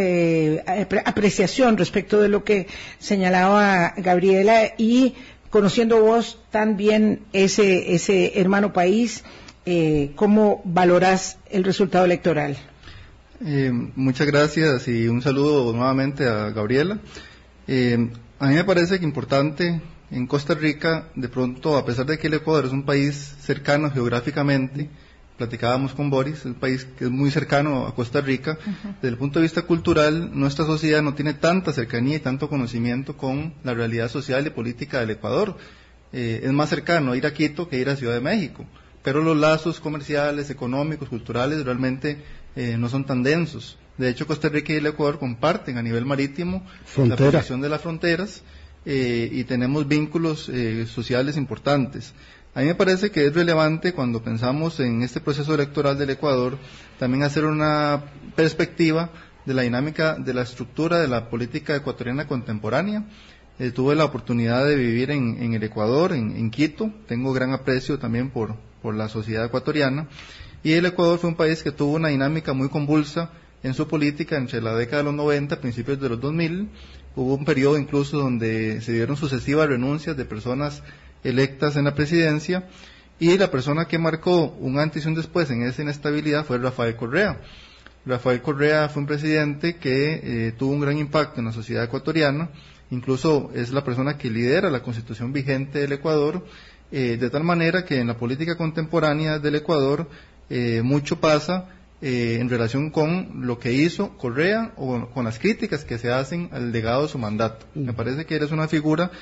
apreciación 1.05 1.77
respecto 1.77 2.21
de 2.21 2.29
lo 2.29 2.45
que 2.45 2.69
señalaba 3.01 3.95
Gabriela 3.97 4.75
y 4.79 5.15
conociendo 5.51 6.01
vos 6.01 6.39
tan 6.53 6.77
bien 6.77 7.23
ese, 7.33 7.95
ese 7.95 8.41
hermano 8.41 8.73
país, 8.73 9.25
eh, 9.67 10.13
¿cómo 10.15 10.63
valoras 10.65 11.37
el 11.51 11.65
resultado 11.65 12.05
electoral? 12.05 12.57
Eh, 13.45 13.73
muchas 13.97 14.29
gracias 14.29 14.87
y 14.87 15.09
un 15.09 15.21
saludo 15.21 15.73
nuevamente 15.73 16.29
a 16.29 16.51
Gabriela. 16.51 17.01
Eh, 17.67 18.09
a 18.43 18.49
mí 18.49 18.55
me 18.57 18.65
parece 18.65 18.99
que 18.99 19.05
importante 19.05 19.81
en 20.11 20.27
Costa 20.27 20.55
Rica, 20.55 21.07
de 21.15 21.29
pronto, 21.29 21.77
a 21.77 21.87
pesar 21.87 22.07
de 22.07 22.19
que 22.19 22.27
el 22.27 22.35
Ecuador 22.35 22.65
es 22.65 22.73
un 22.73 22.83
país 22.83 23.37
cercano 23.41 23.89
geográficamente, 23.89 24.91
platicábamos 25.39 25.95
con 25.95 26.11
Boris, 26.11 26.41
es 26.41 26.47
un 26.47 26.55
país 26.55 26.85
que 26.99 27.05
es 27.05 27.11
muy 27.13 27.31
cercano 27.31 27.87
a 27.87 27.95
Costa 27.95 28.21
Rica. 28.21 28.59
Desde 28.97 29.11
el 29.11 29.17
punto 29.17 29.39
de 29.39 29.45
vista 29.45 29.63
cultural, 29.63 30.37
nuestra 30.37 30.67
sociedad 30.67 31.03
no 31.03 31.15
tiene 31.15 31.35
tanta 31.35 31.73
cercanía 31.73 32.17
y 32.17 32.19
tanto 32.19 32.49
conocimiento 32.49 33.17
con 33.17 33.55
la 33.63 33.75
realidad 33.75 34.09
social 34.09 34.45
y 34.45 34.51
política 34.51 34.99
del 34.99 35.11
Ecuador. 35.11 35.57
Eh, 36.13 36.41
es 36.43 36.53
más 36.53 36.69
cercano 36.69 37.15
ir 37.15 37.27
a 37.27 37.33
Quito 37.33 37.69
que 37.69 37.79
ir 37.79 37.89
a 37.91 37.97
Ciudad 37.97 38.15
de 38.15 38.21
México, 38.21 38.67
pero 39.05 39.23
los 39.23 39.37
lazos 39.37 39.79
comerciales, 39.79 40.51
económicos, 40.51 41.09
culturales 41.09 41.65
realmente 41.65 42.19
eh, 42.57 42.77
no 42.77 42.89
son 42.89 43.05
tan 43.05 43.23
densos. 43.23 43.79
De 43.99 44.09
hecho, 44.09 44.27
Costa 44.27 44.49
Rica 44.49 44.73
y 44.73 44.77
el 44.77 44.87
Ecuador 44.87 45.19
comparten 45.19 45.79
a 45.79 45.83
nivel 45.83 46.05
marítimo 46.07 46.65
la 46.97 47.17
protección 47.17 47.61
de 47.61 47.69
las 47.69 47.81
fronteras 47.81 48.43
eh, 48.85 49.29
y 49.31 49.45
tenemos 49.45 49.87
vínculos 49.87 50.51
sociales 50.87 51.37
importantes. 51.37 52.15
A 52.55 52.61
mí 52.61 52.67
me 52.67 52.75
parece 52.75 53.11
que 53.11 53.27
es 53.27 53.35
relevante 53.35 53.95
cuando 53.95 54.23
pensamos 54.23 54.79
en 54.81 55.03
este 55.03 55.21
proceso 55.21 55.55
electoral 55.55 55.97
del 55.97 56.11
Ecuador 56.11 56.59
también 56.99 57.23
hacer 57.23 57.47
una 57.47 58.05
perspectiva 58.37 59.11
de 59.47 59.55
la 59.55 59.63
dinámica 59.63 60.17
de 60.17 60.35
la 60.35 60.43
estructura 60.43 61.01
de 61.01 61.09
la 61.09 61.31
política 61.31 61.75
ecuatoriana 61.75 62.27
contemporánea. 62.27 63.05
Eh, 63.59 63.71
tuve 63.71 63.95
la 63.95 64.05
oportunidad 64.05 64.67
de 64.67 64.77
vivir 64.77 65.11
en, 65.11 65.55
el 65.55 65.63
Ecuador, 65.63 66.13
en, 66.13 66.51
Quito, 66.51 66.93
tengo 67.07 67.33
gran 67.33 67.53
aprecio 67.53 67.99
también 67.99 68.31
por, 68.31 68.57
por 68.83 68.95
la 68.95 69.09
sociedad 69.09 69.45
ecuatoriana, 69.45 70.09
y 70.63 70.73
el 70.73 70.87
Ecuador 70.87 71.19
fue 71.19 71.31
un 71.31 71.37
país 71.37 71.63
que 71.63 71.73
tuvo 71.73 71.95
una 71.95 72.09
dinámica 72.09 72.53
muy 72.53 72.69
convulsa 72.69 73.31
en 73.63 73.75
su 73.75 73.87
política 73.87 74.37
entre 74.37 74.61
la 74.61 74.75
década 74.75 74.99
de 74.99 75.05
los 75.05 75.15
90, 75.15 75.61
principios 75.61 76.01
de 76.01 76.09
los 76.09 76.21
2000, 76.21 76.69
hubo 77.15 77.35
un 77.35 77.45
periodo 77.45 77.79
incluso 77.79 78.19
donde 78.19 78.81
se 78.81 78.93
dieron 78.93 79.17
sucesivas 79.17 79.69
renuncias 79.69 80.17
de 80.17 80.25
personas 80.25 80.83
electas 81.23 81.77
en 81.77 81.85
la 81.85 81.95
presidencia 81.95 82.69
y 83.19 83.39
la 83.39 83.51
persona 83.51 83.87
que 83.87 83.99
marcó 83.99 84.57
un 84.59 84.79
antes 84.79 85.05
y 85.05 85.09
un 85.09 85.15
después 85.15 85.49
en 85.51 85.63
esa 85.63 85.83
inestabilidad 85.83 86.45
fue 86.45 86.59
Rafael 86.59 86.97
Correa. 86.97 87.41
Rafael 88.05 88.43
Correa 88.43 88.89
fue 88.89 89.03
un 89.03 89.07
presidente 89.07 89.77
que 89.77 90.21
eh, 90.49 90.53
tuvo 90.59 90.73
un 90.73 90.81
gran 90.81 90.99
impacto 90.99 91.39
en 91.39 91.47
la 91.47 91.53
sociedad 91.53 91.85
ecuatoriana, 91.85 92.51
incluso 92.91 93.53
es 93.55 93.71
la 93.71 93.85
persona 93.85 94.19
que 94.19 94.29
lidera 94.29 94.71
la 94.71 94.83
constitución 94.83 95.33
vigente 95.33 95.79
del 95.79 95.93
Ecuador, 95.93 96.45
eh, 96.91 97.17
de 97.17 97.31
tal 97.31 97.45
manera 97.45 97.85
que 97.85 98.01
en 98.01 98.09
la 98.09 98.17
política 98.17 98.57
contemporánea 98.57 99.39
del 99.39 99.55
Ecuador 99.55 100.09
eh, 100.51 100.83
mucho 100.83 101.21
pasa 101.21 101.69
en 102.03 102.51
relación 102.51 102.91
con 102.91 103.47
lo 103.47 103.61
que 103.61 103.73
hizo 103.73 104.17
Correa 104.19 104.73
o 104.77 105.09
con 105.11 105.25
las 105.25 105.39
críticas 105.39 105.85
que 105.85 105.99
se 105.99 106.11
hacen 106.11 106.49
al 106.53 106.73
legado 106.73 107.03
de 107.03 107.09
su 107.09 107.19
mandato. 107.19 107.65
Me 107.75 107.93
parece 107.93 108.27
que 108.27 108.35
eres 108.35 108.51
una 108.51 108.67
figura 108.67 109.13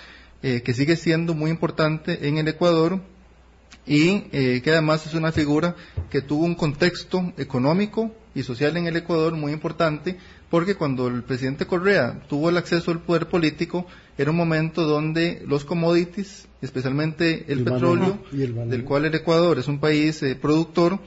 eh, 0.43 0.63
que 0.63 0.73
sigue 0.73 0.97
siendo 0.97 1.35
muy 1.35 1.51
importante 1.51 2.27
en 2.27 2.39
el 2.39 2.49
Ecuador 2.49 2.99
y 3.87 4.25
eh, 4.33 4.63
que 4.65 4.71
además 4.71 5.07
es 5.07 5.13
una 5.13 5.33
figura 5.33 5.77
que 6.09 6.23
tuvo 6.23 6.47
un 6.47 6.55
contexto 6.55 7.35
económico 7.37 8.15
y 8.35 8.43
social 8.43 8.75
en 8.79 8.87
el 8.87 8.97
Ecuador 8.97 9.35
muy 9.35 9.53
importante 9.53 10.17
porque 10.49 10.77
cuando 10.77 11.09
el 11.09 11.23
presidente 11.23 11.67
Correa 11.67 12.23
tuvo 12.29 12.49
el 12.49 12.57
acceso 12.57 12.91
al 12.91 13.01
poder 13.01 13.29
político 13.29 13.87
era 14.17 14.31
un 14.31 14.37
momento 14.39 14.85
donde 14.85 15.43
los 15.47 15.67
commodities, 15.67 16.49
especialmente 16.63 17.45
el, 17.49 17.63
petróleo, 17.63 18.23
del 18.33 18.85
cual 18.85 19.05
el 19.05 19.15
Ecuador 19.15 19.59
es 19.59 19.69
un 19.69 19.79
país 19.79 20.23
eh, 20.23 20.37
productor, 20.37 20.99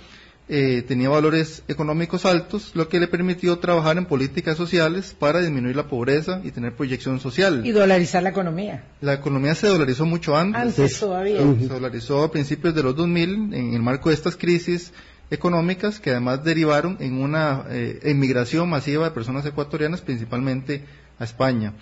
eh, 0.49 0.83
tenía 0.85 1.09
valores 1.09 1.63
económicos 1.67 2.25
altos, 2.25 2.71
lo 2.73 2.89
que 2.89 2.99
le 2.99 3.07
permitió 3.07 3.59
trabajar 3.59 3.97
en 3.97 4.05
políticas 4.05 4.57
sociales 4.57 5.15
para 5.17 5.39
disminuir 5.39 5.75
la 5.75 5.87
pobreza 5.87 6.41
y 6.43 6.51
tener 6.51 6.75
proyección 6.75 7.19
social. 7.19 7.65
Y 7.65 7.71
dolarizar 7.71 8.23
la 8.23 8.29
economía. 8.29 8.83
La 8.99 9.13
economía 9.13 9.55
se 9.55 9.67
dolarizó 9.67 10.05
mucho 10.05 10.35
antes. 10.35 10.61
Antes 10.61 10.99
todavía. 10.99 11.39
Se 11.39 11.67
dolarizó 11.67 12.23
a 12.23 12.31
principios 12.31 12.75
de 12.75 12.83
los 12.83 12.95
2000 12.95 13.53
en 13.53 13.73
el 13.73 13.81
marco 13.81 14.09
de 14.09 14.15
estas 14.15 14.35
crisis 14.35 14.91
económicas 15.31 15.99
que 15.99 16.11
además 16.11 16.43
derivaron 16.43 16.97
en 16.99 17.21
una 17.21 17.65
eh, 17.69 17.99
emigración 18.03 18.69
masiva 18.69 19.05
de 19.05 19.11
personas 19.11 19.45
ecuatorianas, 19.45 20.01
principalmente 20.01 20.83
a 21.19 21.23
España. 21.23 21.73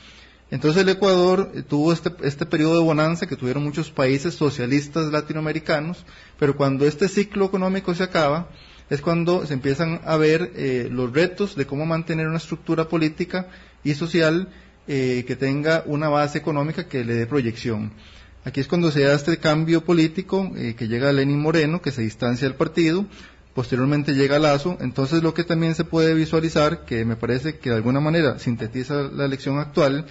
Entonces 0.52 0.82
el 0.82 0.90
Ecuador 0.90 1.50
eh, 1.56 1.64
tuvo 1.64 1.94
este, 1.94 2.12
este, 2.24 2.46
periodo 2.46 2.76
de 2.76 2.84
bonanza 2.84 3.26
que 3.26 3.38
tuvieron 3.38 3.64
muchos 3.64 3.90
países 3.90 4.36
socialistas 4.36 5.10
latinoamericanos, 5.10 6.06
pero 6.38 6.58
cuando 6.58 6.86
este 6.86 7.08
ciclo 7.08 7.46
económico 7.46 7.96
se 7.96 8.04
acaba, 8.04 8.50
es 8.90 9.00
cuando 9.02 9.46
se 9.46 9.54
empiezan 9.54 10.02
a 10.04 10.18
ver 10.18 10.52
eh, 10.56 10.90
los 10.92 11.14
retos 11.14 11.56
de 11.56 11.66
cómo 11.66 11.86
mantener 11.86 12.28
una 12.28 12.38
estructura 12.38 12.90
política 12.90 13.48
y 13.86 13.94
social 13.94 14.50
eh, 14.90 15.24
que 15.26 15.38
tenga 15.38 15.84
una 15.86 16.10
base 16.10 16.38
económica 16.38 16.86
que 16.86 17.06
le 17.06 17.14
dé 17.14 17.26
proyección. 17.28 17.94
Aquí 18.44 18.60
es 18.60 18.68
cuando 18.68 18.92
se 18.92 19.04
da 19.04 19.14
este 19.14 19.38
cambio 19.38 19.86
político, 19.86 20.52
que 20.54 20.88
llega 20.88 21.14
Lenin 21.14 21.40
Moreno, 21.40 21.80
que 21.80 21.92
se 21.92 22.02
distancia 22.02 22.48
del 22.48 22.58
partido, 22.58 23.06
posteriormente 23.54 24.14
llega 24.14 24.40
Lazo, 24.40 24.78
entonces 24.82 25.22
lo 25.22 25.36
que 25.36 25.44
también 25.44 25.76
se 25.76 25.84
puede 25.84 26.16
visualizar, 26.16 26.84
que 26.84 27.06
me 27.06 27.16
parece 27.16 27.60
que 27.60 27.70
de 27.70 27.76
alguna 27.76 28.00
manera 28.00 28.40
sintetiza 28.40 29.04
la 29.04 29.26
elección 29.26 29.60
actual, 29.60 30.08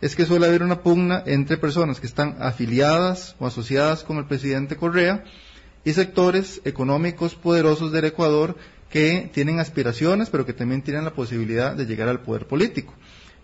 es 0.00 0.16
que 0.16 0.24
suele 0.24 0.46
haber 0.46 0.62
una 0.62 0.82
pugna 0.82 1.22
entre 1.26 1.58
personas 1.58 2.00
que 2.00 2.06
están 2.06 2.36
afiliadas 2.40 3.36
o 3.38 3.46
asociadas 3.46 4.02
con 4.02 4.16
el 4.16 4.26
presidente 4.26 4.76
Correa 4.76 5.24
y 5.84 5.92
sectores 5.92 6.60
económicos 6.64 7.34
poderosos 7.34 7.92
del 7.92 8.06
Ecuador 8.06 8.56
que 8.88 9.30
tienen 9.32 9.60
aspiraciones, 9.60 10.30
pero 10.30 10.46
que 10.46 10.52
también 10.52 10.82
tienen 10.82 11.04
la 11.04 11.12
posibilidad 11.12 11.74
de 11.74 11.86
llegar 11.86 12.08
al 12.08 12.20
poder 12.20 12.46
político. 12.46 12.94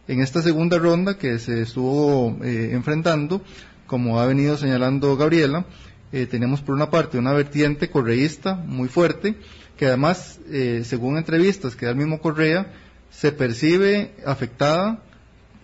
En 0.09 0.21
esta 0.21 0.43
segunda 0.43 0.79
ronda 0.79 1.19
que 1.19 1.39
se 1.39 1.63
estuvo 1.63 2.37
eh, 2.43 2.71
enfrentando, 2.73 3.43
como 3.87 4.19
ha 4.21 4.27
venido 4.27 4.57
señalando 4.57 5.17
Gabriela, 5.17 5.67
eh, 6.13 6.27
tenemos 6.27 6.63
por 6.63 6.75
una 6.75 6.91
parte 6.91 7.19
una 7.19 7.33
vertiente 7.33 7.91
correísta 7.91 8.55
muy 8.55 8.89
fuerte, 8.89 9.37
que 9.77 9.87
además, 9.87 10.41
eh, 10.51 10.83
según 10.85 11.19
entrevistas 11.19 11.77
que 11.77 11.87
da 11.87 11.93
el 11.93 11.99
mismo 11.99 12.21
Correa, 12.21 12.73
se 13.11 13.33
percibe 13.33 14.13
afectada 14.25 15.03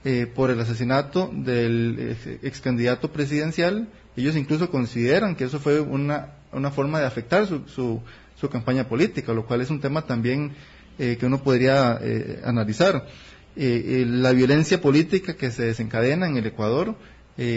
eh, 0.05 0.27
por 0.27 0.51
el 0.51 0.59
asesinato 0.59 1.31
del 1.33 2.17
ex 2.43 2.61
candidato 2.61 3.13
presidencial. 3.13 3.87
Ellos 4.17 4.35
incluso 4.35 4.69
consideran 4.69 5.37
que 5.37 5.45
eso 5.45 5.61
fue 5.61 5.79
una, 5.79 6.33
una 6.51 6.73
forma 6.73 6.99
de 6.99 7.07
afectar 7.07 7.47
su, 7.47 7.63
su, 7.69 8.49
campaña 8.51 8.89
política, 8.89 9.33
lo 9.33 9.47
cual 9.47 9.61
es 9.61 9.71
un 9.71 9.81
tema 9.81 10.03
también 10.05 10.55
eh, 10.99 11.17
que 11.21 11.27
uno 11.27 11.41
podría 11.41 12.01
eh, 12.03 12.43
analizar. 12.45 13.07
la 13.55 14.33
violencia 14.33 14.81
política 14.81 15.35
que 15.35 15.53
se 15.53 15.67
desencadena 15.67 16.27
en 16.27 16.37
el 16.37 16.47
Ecuador, 16.47 16.97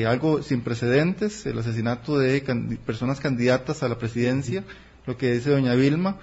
algo 0.07 0.43
sin 0.43 0.61
precedentes, 0.61 1.47
el 1.47 1.57
asesinato 1.57 2.19
de 2.19 2.41
personas 2.85 3.19
candidatas 3.19 3.81
a 3.81 3.89
la 3.89 3.97
presidencia, 3.97 4.63
lo 5.07 5.17
que 5.17 5.33
dice 5.33 5.49
doña 5.49 5.73
Vilma, 5.73 6.19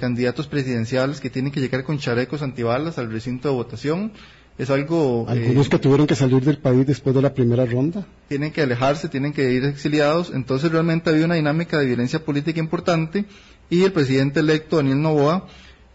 candidatos 0.00 0.48
presidenciales 0.48 1.20
que 1.20 1.30
tienen 1.30 1.52
que 1.52 1.60
llegar 1.60 1.84
con 1.84 1.98
chalecos 1.98 2.42
antibalas 2.42 2.98
al 2.98 3.12
recinto 3.12 3.48
de 3.48 3.54
votación, 3.54 4.12
es 4.58 4.70
algo... 4.70 5.26
Algunos 5.28 5.66
eh, 5.66 5.70
que 5.70 5.78
tuvieron 5.78 6.06
que 6.06 6.14
salir 6.14 6.44
del 6.44 6.58
país 6.58 6.86
después 6.86 7.14
de 7.14 7.22
la 7.22 7.34
primera 7.34 7.64
ronda. 7.64 8.06
Tienen 8.28 8.52
que 8.52 8.62
alejarse, 8.62 9.08
tienen 9.08 9.32
que 9.32 9.52
ir 9.52 9.64
exiliados, 9.64 10.32
entonces 10.34 10.70
realmente 10.70 11.10
había 11.10 11.24
una 11.24 11.34
dinámica 11.34 11.78
de 11.78 11.86
violencia 11.86 12.24
política 12.24 12.60
importante 12.60 13.24
y 13.70 13.82
el 13.82 13.92
presidente 13.92 14.40
electo 14.40 14.76
Daniel 14.76 15.02
Novoa, 15.02 15.46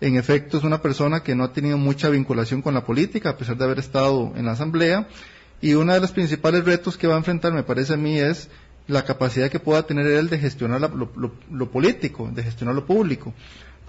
en 0.01 0.15
efecto, 0.15 0.57
es 0.57 0.63
una 0.63 0.81
persona 0.81 1.23
que 1.23 1.35
no 1.35 1.43
ha 1.43 1.53
tenido 1.53 1.77
mucha 1.77 2.09
vinculación 2.09 2.61
con 2.61 2.73
la 2.73 2.85
política, 2.85 3.31
a 3.31 3.37
pesar 3.37 3.57
de 3.57 3.65
haber 3.65 3.79
estado 3.79 4.31
en 4.35 4.45
la 4.45 4.53
Asamblea, 4.53 5.07
y 5.61 5.73
uno 5.73 5.93
de 5.93 5.99
los 5.99 6.11
principales 6.11 6.63
retos 6.63 6.97
que 6.97 7.07
va 7.07 7.15
a 7.15 7.17
enfrentar, 7.17 7.51
me 7.51 7.63
parece 7.63 7.93
a 7.93 7.97
mí, 7.97 8.17
es 8.17 8.49
la 8.87 9.03
capacidad 9.03 9.49
que 9.49 9.59
pueda 9.59 9.83
tener 9.83 10.07
él 10.07 10.29
de 10.29 10.39
gestionar 10.39 10.81
lo, 10.81 11.71
político, 11.71 12.29
de 12.33 12.43
gestionar 12.43 12.75
lo 12.75 12.85
público. 12.85 13.33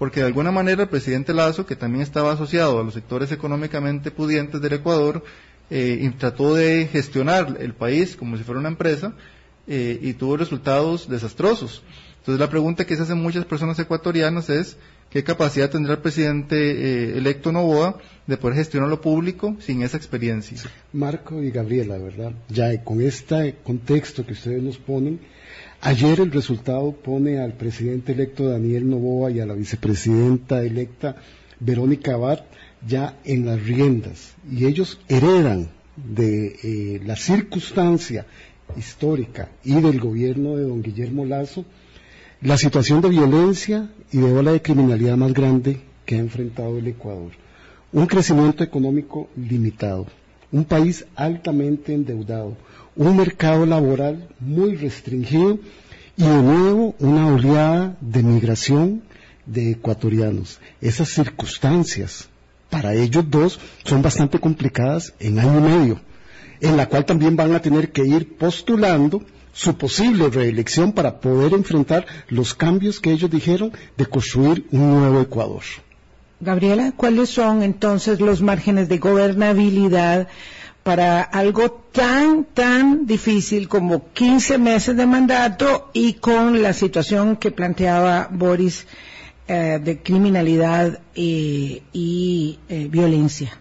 Porque 0.01 0.21
de 0.21 0.25
alguna 0.25 0.49
manera 0.49 0.81
el 0.81 0.89
presidente 0.89 1.31
Lazo, 1.31 1.67
que 1.67 1.75
también 1.75 2.01
estaba 2.01 2.31
asociado 2.31 2.79
a 2.79 2.83
los 2.83 2.95
sectores 2.95 3.31
económicamente 3.31 4.09
pudientes 4.09 4.59
del 4.59 4.73
Ecuador, 4.73 5.23
eh, 5.69 6.11
trató 6.17 6.55
de 6.55 6.89
gestionar 6.91 7.57
el 7.59 7.75
país 7.75 8.15
como 8.15 8.35
si 8.35 8.43
fuera 8.43 8.59
una 8.59 8.69
empresa 8.69 9.13
eh, 9.67 9.99
y 10.01 10.13
tuvo 10.13 10.37
resultados 10.37 11.07
desastrosos. 11.07 11.83
Entonces 12.17 12.39
la 12.39 12.49
pregunta 12.49 12.87
que 12.87 12.95
se 12.95 13.03
hacen 13.03 13.21
muchas 13.21 13.45
personas 13.45 13.77
ecuatorianas 13.77 14.49
es 14.49 14.75
qué 15.11 15.23
capacidad 15.23 15.69
tendrá 15.69 15.93
el 15.93 15.99
presidente 15.99 16.55
eh, 16.55 17.17
electo 17.19 17.51
Novoa 17.51 17.99
de 18.25 18.37
poder 18.37 18.57
gestionar 18.57 18.89
lo 18.89 19.01
público 19.01 19.55
sin 19.59 19.83
esa 19.83 19.97
experiencia. 19.97 20.57
Marco 20.93 21.43
y 21.43 21.51
Gabriela, 21.51 21.99
¿verdad? 21.99 22.31
Ya 22.49 22.83
con 22.83 23.01
este 23.01 23.57
contexto 23.63 24.25
que 24.25 24.33
ustedes 24.33 24.63
nos 24.63 24.79
ponen, 24.79 25.19
ayer 25.81 26.19
el 26.19 26.31
resultado 26.31 26.91
pone 26.91 27.39
al 27.39 27.53
presidente 27.53 28.11
electo 28.13 28.47
Daniel 28.47 28.89
Novoa 28.89 29.31
y 29.31 29.39
a 29.39 29.45
la 29.45 29.53
vicepresidenta 29.53 30.63
electa 30.63 31.15
Verónica 31.59 32.13
Abad 32.13 32.41
ya 32.87 33.17
en 33.23 33.45
las 33.45 33.61
riendas 33.63 34.33
y 34.49 34.65
ellos 34.65 34.99
heredan 35.07 35.69
de 35.95 36.55
eh, 36.63 37.01
la 37.03 37.15
circunstancia 37.15 38.25
histórica 38.77 39.49
y 39.63 39.81
del 39.81 39.99
gobierno 39.99 40.55
de 40.55 40.63
don 40.63 40.81
Guillermo 40.81 41.25
Lazo 41.25 41.65
la 42.41 42.57
situación 42.57 43.01
de 43.01 43.09
violencia 43.09 43.89
y 44.11 44.17
de 44.17 44.31
ola 44.31 44.51
de 44.51 44.61
criminalidad 44.61 45.15
más 45.15 45.33
grande 45.33 45.81
que 46.05 46.15
ha 46.15 46.19
enfrentado 46.19 46.79
el 46.79 46.87
Ecuador. 46.87 47.31
Un 47.93 48.07
crecimiento 48.07 48.63
económico 48.63 49.29
limitado, 49.35 50.07
un 50.51 50.65
país 50.65 51.05
altamente 51.15 51.93
endeudado, 51.93 52.57
un 52.95 53.15
mercado 53.15 53.65
laboral 53.65 54.27
muy 54.39 54.75
restringido 54.75 55.59
y 56.17 56.23
de 56.23 56.41
nuevo 56.41 56.95
una 56.99 57.27
oleada 57.33 57.97
de 58.01 58.23
migración 58.23 59.01
de 59.45 59.71
ecuatorianos. 59.71 60.59
Esas 60.81 61.09
circunstancias 61.09 62.27
para 62.69 62.93
ellos 62.93 63.25
dos 63.29 63.59
son 63.83 64.01
bastante 64.01 64.39
complicadas 64.39 65.13
en 65.19 65.39
año 65.39 65.59
y 65.59 65.71
medio, 65.71 66.01
en 66.61 66.77
la 66.77 66.87
cual 66.87 67.05
también 67.05 67.35
van 67.35 67.53
a 67.53 67.61
tener 67.61 67.91
que 67.91 68.05
ir 68.05 68.37
postulando 68.37 69.23
su 69.53 69.75
posible 69.77 70.29
reelección 70.29 70.93
para 70.93 71.19
poder 71.19 71.53
enfrentar 71.53 72.05
los 72.29 72.53
cambios 72.53 72.99
que 72.99 73.11
ellos 73.11 73.29
dijeron 73.29 73.73
de 73.97 74.05
construir 74.05 74.65
un 74.71 74.99
nuevo 74.99 75.21
Ecuador. 75.21 75.63
Gabriela, 76.41 76.91
¿cuáles 76.97 77.29
son 77.29 77.61
entonces 77.61 78.19
los 78.19 78.41
márgenes 78.41 78.89
de 78.89 78.97
gobernabilidad 78.97 80.27
para 80.81 81.21
algo 81.21 81.69
tan, 81.91 82.45
tan 82.45 83.05
difícil 83.05 83.67
como 83.67 84.11
15 84.11 84.57
meses 84.57 84.97
de 84.97 85.05
mandato 85.05 85.91
y 85.93 86.13
con 86.13 86.63
la 86.63 86.73
situación 86.73 87.35
que 87.35 87.51
planteaba 87.51 88.27
Boris 88.31 88.87
eh, 89.47 89.79
de 89.83 90.01
criminalidad 90.01 90.99
y, 91.13 92.57
eh, 92.67 92.87
violencia? 92.89 93.51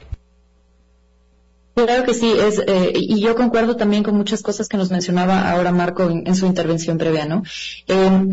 Claro 1.87 2.05
que 2.05 2.15
sí, 2.15 2.33
es, 2.33 2.59
eh, 2.59 2.93
y 2.95 3.21
yo 3.21 3.35
concuerdo 3.35 3.77
también 3.77 4.03
con 4.03 4.17
muchas 4.17 4.43
cosas 4.43 4.69
que 4.69 4.77
nos 4.77 4.91
mencionaba 4.91 5.51
ahora 5.51 5.73
Marco 5.73 6.03
en, 6.03 6.35
su 6.35 6.47
intervención 6.47 6.99
previa, 6.99 7.27
¿no? 7.27 7.43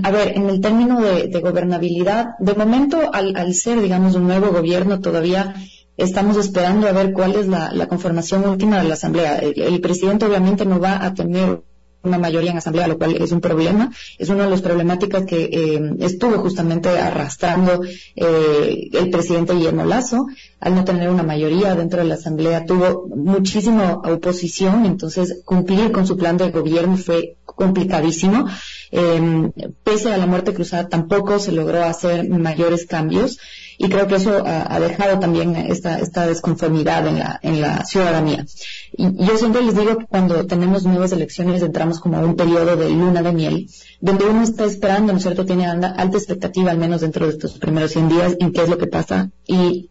a 0.04 0.12
ver, 0.12 0.36
en 0.36 0.50
el 0.50 0.62
término 0.62 1.01
de, 1.01 1.39
gobernabilidad, 1.39 2.38
de 2.39 2.54
momento, 2.54 3.12
al, 3.13 3.54
ser, 3.54 3.82
digamos, 3.82 4.16
un 4.16 4.27
nuevo 4.27 4.51
gobierno, 4.51 5.00
todavía 5.00 5.56
estamos 5.96 6.38
esperando 6.38 6.88
a 6.88 6.92
ver 6.92 7.13
cuál 7.13 7.36
es 7.36 7.48
la, 7.48 7.88
conformación 7.88 8.48
última 8.48 8.77
de 8.82 8.88
la 8.88 8.94
Asamblea. 8.96 9.38
el, 9.39 9.82
presidente 9.82 10.25
obviamente 10.25 10.66
no 10.66 10.80
va 10.80 11.04
a 11.04 11.13
tener 11.13 11.62
una 12.08 12.18
mayoría 12.18 12.52
en 12.52 12.58
asamblea, 12.58 12.88
lo 12.88 12.98
cual 12.98 13.16
es 13.18 13.32
un 13.32 13.42
problema. 13.42 13.92
Es 14.18 14.30
una 14.30 14.46
de 14.46 14.50
las 14.50 14.62
problemáticas 14.62 15.26
que 15.26 15.44
eh, 15.52 15.96
estuvo 16.00 16.38
justamente 16.40 16.90
arrastrando 16.90 17.82
eh, 18.16 18.90
el 18.94 19.10
presidente 19.10 19.54
Guillermo 19.54 19.86
Lazo. 19.86 20.28
Al 20.60 20.76
no 20.76 20.84
tener 20.84 21.10
una 21.10 21.24
mayoría 21.24 21.76
dentro 21.76 22.00
de 22.00 22.08
la 22.08 22.16
asamblea, 22.16 22.66
tuvo 22.66 23.08
muchísima 23.16 23.94
oposición, 23.94 24.86
entonces 24.86 25.42
cumplir 25.46 25.92
con 25.92 26.08
su 26.08 26.18
plan 26.18 26.38
de 26.38 26.50
gobierno 26.50 26.98
fue 26.98 27.38
complicadísimo. 27.46 28.48
Eh, 28.92 29.52
pese 29.84 30.14
a 30.14 30.18
la 30.18 30.26
muerte 30.26 30.54
cruzada, 30.54 30.88
tampoco 30.88 31.39
se 31.39 31.52
logró 31.52 31.84
hacer 31.84 32.28
mayores 32.30 32.86
cambios 32.86 33.38
y 33.78 33.90
creo 33.90 34.08
que 34.08 34.16
eso 34.16 34.44
ha, 34.46 34.80
dejado 34.80 35.20
también 35.20 35.56
esta, 35.56 36.00
esta 36.00 36.26
desconformidad 36.26 37.06
en 37.08 37.20
la, 37.20 37.40
en 37.44 37.62
la 37.62 37.86
ciudadanía. 37.86 38.46
Y 38.94 39.26
yo 39.26 39.38
siempre 39.38 39.62
les 39.62 39.76
digo 39.76 39.98
que 39.98 40.06
cuando 40.06 40.48
tenemos 40.48 40.84
nuevas 40.84 41.12
elecciones 41.12 41.62
entramos 41.62 42.00
como 42.00 42.18
a 42.18 42.22
un 42.22 42.36
periodo 42.36 42.76
de 42.76 42.90
luna 42.90 43.22
de 43.22 43.32
miel, 43.32 43.70
donde 44.02 44.26
uno 44.26 44.42
está 44.42 44.66
esperando, 44.66 45.13
¿no 45.13 45.18
es 45.18 45.24
cierto?, 45.24 45.46
tiene 45.46 45.68
alta 45.68 46.18
expectativa, 46.18 46.72
al 46.72 46.80
menos 46.80 47.02
dentro 47.02 47.28
de 47.28 47.34
estos 47.34 47.54
primeros 47.60 47.92
100 47.92 48.10
días, 48.10 48.36
en 48.40 48.52
qué 48.52 48.63
es 48.63 48.70
lo 48.70 48.78
que 48.78 48.88
pasa 48.88 49.30
y 49.46 49.90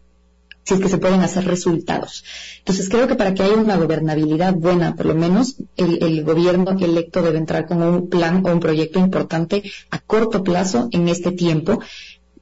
si 0.67 0.73
es 0.73 0.81
que 0.81 0.89
se 0.89 0.97
pueden 0.97 1.21
hacer 1.21 1.45
resultados. 1.45 2.25
Entonces 2.59 2.89
creo 2.89 3.07
que 3.07 3.15
para 3.15 3.33
que 3.33 3.41
haya 3.41 3.55
una 3.55 3.77
gobernabilidad 3.77 4.53
buena, 4.53 4.97
por 4.97 5.05
lo 5.05 5.15
menos 5.15 5.55
el, 5.77 6.03
el, 6.03 6.25
gobierno 6.25 6.75
electo 6.77 7.21
debe 7.21 7.37
entrar 7.37 7.67
con 7.67 7.81
un 7.81 8.09
plan 8.09 8.45
o 8.45 8.51
un 8.51 8.59
proyecto 8.59 8.99
importante 8.99 9.63
a 9.91 9.99
corto 9.99 10.43
plazo 10.43 10.89
en 10.91 11.07
este 11.07 11.31
tiempo 11.31 11.79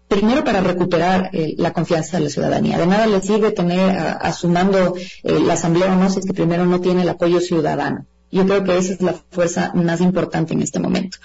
primero 0.07 0.43
para 0.43 0.61
recuperar 0.61 1.29
eh, 1.33 1.55
la 1.57 1.73
confianza 1.73 2.17
de 2.17 2.25
la 2.25 2.29
ciudadanía. 2.29 2.77
De 2.77 2.87
nada 2.87 3.07
le 3.07 3.21
sirve 3.21 3.51
tener 3.51 3.79
a, 3.79 4.31
eh, 4.31 5.39
la 5.39 5.53
asamblea 5.53 5.93
o 5.93 5.95
no 5.95 6.09
si 6.09 6.19
es 6.19 6.25
que 6.25 6.33
primero 6.33 6.65
no 6.65 6.81
tiene 6.81 7.01
el 7.01 7.09
apoyo 7.09 7.39
ciudadano. 7.39 8.05
Yo 8.31 8.45
creo 8.45 8.63
que 8.63 8.77
esa 8.77 8.93
es 8.93 9.01
la 9.01 9.13
fuerza 9.13 9.71
más 9.75 10.01
importante 10.01 10.53
en 10.53 10.61
este 10.61 10.79
momento. 10.79 11.17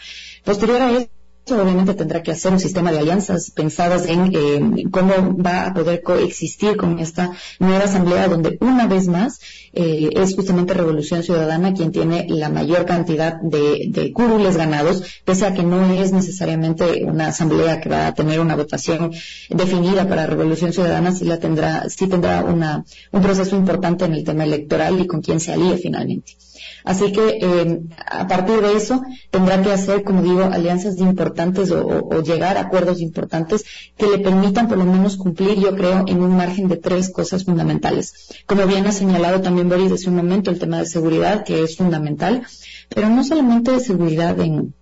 Posterior 0.45 0.81
a 0.81 0.91
eso, 0.93 1.09
obviamente 1.59 1.95
tendrá 1.95 2.23
que 2.23 2.33
hacer 2.33 2.53
un 2.53 2.61
sistema 2.61 2.93
de 2.93 2.99
alianzas 2.99 3.51
pensadas 3.51 4.07
en 4.07 4.33
eh, 4.35 4.85
cómo 4.91 5.37
va 5.37 5.67
a 5.67 5.75
poder 5.75 6.03
coexistir 6.03 6.77
con 6.77 6.99
esta 6.99 7.33
nueva 7.59 7.85
asamblea 7.85 8.29
donde 8.29 8.59
una 8.61 8.87
vez 8.87 9.09
más 9.09 9.41
eh, 9.73 10.11
es 10.13 10.35
justamente 10.35 10.75
Revolución 10.75 11.23
Ciudadana 11.23 11.75
quien 11.75 11.93
tiene 11.93 12.27
la 12.29 12.49
mayor 12.49 12.87
cantidad 12.87 13.41
de, 13.41 13.89
de 13.89 14.13
ganados, 14.57 15.03
pese 15.25 15.47
a 15.47 15.55
que 15.55 15.63
no 15.63 15.93
es 15.93 16.13
necesariamente 16.13 17.05
una 17.05 17.29
asamblea 17.29 17.81
que 17.81 17.89
va 17.89 18.07
a 18.07 18.15
tener 18.15 18.41
una 18.41 18.57
votación 18.57 19.13
definida 19.49 20.09
para 20.09 20.27
Revolución 20.27 20.73
Ciudadana, 20.73 21.13
sí 21.13 21.25
la 21.25 21.39
tendrá, 21.39 21.89
sí 21.89 22.07
tendrá 22.07 22.45
una, 22.45 22.85
un 23.13 23.23
proceso 23.23 23.57
importante 23.57 24.05
en 24.05 24.15
el 24.15 24.25
tema 24.25 24.45
electoral 24.45 25.01
y 25.01 25.07
con 25.07 25.21
quién 25.21 25.41
se 25.41 25.53
alíe 25.53 25.77
finalmente. 25.79 26.37
Así 26.85 27.13
que 27.13 27.39
eh, 27.41 27.81
a 28.07 28.27
partir 28.27 28.61
de 28.61 28.77
eso 28.77 29.03
tendrá 29.31 29.63
que 29.63 29.73
hacer, 29.73 30.03
como 30.05 30.23
digo, 30.23 30.43
alianzas 30.43 30.99
importantes 30.99 31.71
o, 31.71 32.23
llegar 32.23 32.57
a 32.57 32.63
acuerdos 32.63 33.01
importantes 33.01 33.65
que 33.97 34.07
le 34.07 34.19
permitan 34.19 34.69
por 34.69 34.79
lo 34.79 34.85
menos 34.85 35.17
cumplir, 35.17 35.59
yo 35.59 35.75
creo, 35.75 36.05
en 36.07 36.23
un 36.23 36.37
margen 36.37 36.69
de 36.69 36.77
tres 36.77 37.11
cosas 37.11 37.45
fundamentales. 37.45 38.29
Como 38.47 38.67
bien 38.67 38.87
ha 38.87 38.93
señalado 38.93 39.41
también 39.41 39.69
Boris 39.69 39.93
hace 39.93 40.09
un 40.09 40.17
momento, 40.17 40.51
el 40.51 40.59
tema 40.59 40.79
de 40.79 40.87
seguridad, 40.87 41.45
que 41.45 41.63
es 41.63 41.77
fundamental, 41.77 42.43
pero 42.89 43.09
no 43.09 43.25
solamente 43.25 43.73
de 43.73 43.81
seguridad 43.81 44.39
en 44.41 44.75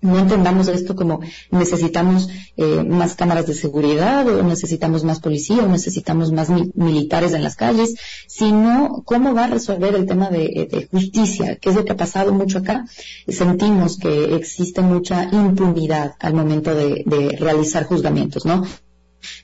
no 0.00 0.18
entendamos 0.18 0.68
esto 0.68 0.94
como 0.94 1.20
necesitamos 1.50 2.28
eh, 2.56 2.84
más 2.84 3.14
cámaras 3.14 3.46
de 3.46 3.54
seguridad 3.54 4.26
o 4.28 4.42
necesitamos 4.42 5.04
más 5.04 5.20
policía 5.20 5.64
o 5.64 5.68
necesitamos 5.68 6.32
más 6.32 6.48
militares 6.74 7.32
en 7.32 7.42
las 7.42 7.56
calles, 7.56 7.94
sino 8.26 9.02
cómo 9.04 9.34
va 9.34 9.44
a 9.44 9.48
resolver 9.48 9.94
el 9.94 10.06
tema 10.06 10.30
de, 10.30 10.88
justicia, 10.90 11.56
que 11.56 11.70
es 11.70 11.76
lo 11.76 11.84
que 11.84 11.92
ha 11.92 11.96
pasado 11.96 12.32
mucho 12.32 12.58
acá. 12.58 12.84
Sentimos 13.28 13.98
que 13.98 14.36
existe 14.36 14.80
mucha 14.80 15.24
impunidad 15.32 16.14
al 16.20 16.34
momento 16.34 16.74
de, 16.74 17.02
de 17.06 17.36
realizar 17.38 17.84
juzgamientos, 17.84 18.44
¿no? 18.44 18.64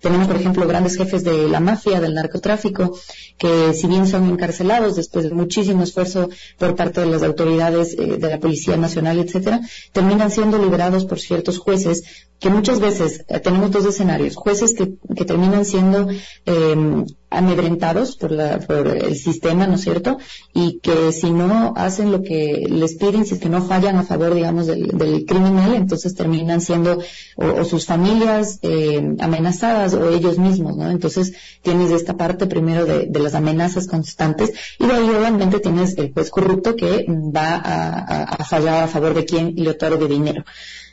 Tenemos, 0.00 0.26
por 0.26 0.36
ejemplo, 0.36 0.66
grandes 0.66 0.96
jefes 0.96 1.24
de 1.24 1.48
la 1.48 1.60
mafia, 1.60 2.00
del 2.00 2.14
narcotráfico, 2.14 2.96
que 3.38 3.72
si 3.74 3.86
bien 3.86 4.06
son 4.06 4.28
encarcelados 4.30 4.96
después 4.96 5.24
de 5.24 5.30
muchísimo 5.30 5.82
esfuerzo 5.82 6.28
por 6.58 6.74
parte 6.76 7.00
de 7.00 7.06
las 7.06 7.22
autoridades 7.22 7.96
eh, 7.98 8.18
de 8.18 8.30
la 8.30 8.38
Policía 8.38 8.76
Nacional, 8.76 9.18
etcétera, 9.18 9.60
terminan 9.92 10.30
siendo 10.30 10.58
liberados 10.58 11.04
por 11.04 11.18
ciertos 11.18 11.58
jueces 11.58 12.26
que 12.38 12.50
muchas 12.50 12.80
veces 12.80 13.24
eh, 13.28 13.40
tenemos 13.40 13.70
dos 13.70 13.86
escenarios, 13.86 14.36
jueces 14.36 14.74
que, 14.74 14.86
terminan 15.24 15.64
siendo 15.64 16.08
eh, 16.44 17.04
amedrentados 17.32 18.16
por, 18.16 18.30
la, 18.30 18.60
por 18.60 18.86
el 18.88 19.16
sistema, 19.16 19.66
¿no 19.66 19.74
es 19.74 19.82
cierto? 19.82 20.18
Y 20.52 20.78
que 20.80 21.12
si 21.12 21.30
no 21.30 21.74
hacen 21.76 22.12
lo 22.12 22.22
que 22.22 22.66
les 22.68 22.94
piden, 22.94 23.24
si 23.24 23.34
es 23.34 23.40
que 23.40 23.48
no 23.48 23.62
fallan 23.62 23.96
a 23.96 24.02
favor, 24.02 24.34
digamos, 24.34 24.66
del, 24.66 25.24
criminal, 25.26 25.74
entonces 25.74 26.14
terminan 26.14 26.60
siendo 26.60 26.98
o, 27.36 27.64
sus 27.64 27.86
familias 27.86 28.58
eh, 28.62 29.16
amenazadas 29.20 29.94
o 29.94 30.10
ellos 30.10 30.38
mismos, 30.38 30.76
¿no? 30.76 30.90
Entonces 30.90 31.32
tienes 31.62 31.90
esta 31.90 32.16
parte 32.16 32.46
primero 32.46 32.84
de, 32.86 33.10
las 33.22 33.34
amenazas 33.34 33.86
constantes 33.86 34.52
y 34.80 34.86
de 34.86 34.92
ahí 34.92 35.08
obviamente 35.08 35.60
tienes 35.60 35.96
el 35.96 36.12
juez 36.12 36.28
corrupto 36.30 36.74
que 36.74 37.06
va 37.08 37.54
a, 37.54 38.24
a 38.24 38.44
fallar 38.44 38.82
a 38.82 38.88
favor 38.88 39.14
de 39.14 39.24
quien 39.24 39.54
le 39.56 39.70
otorgue 39.70 40.08
dinero. 40.08 40.44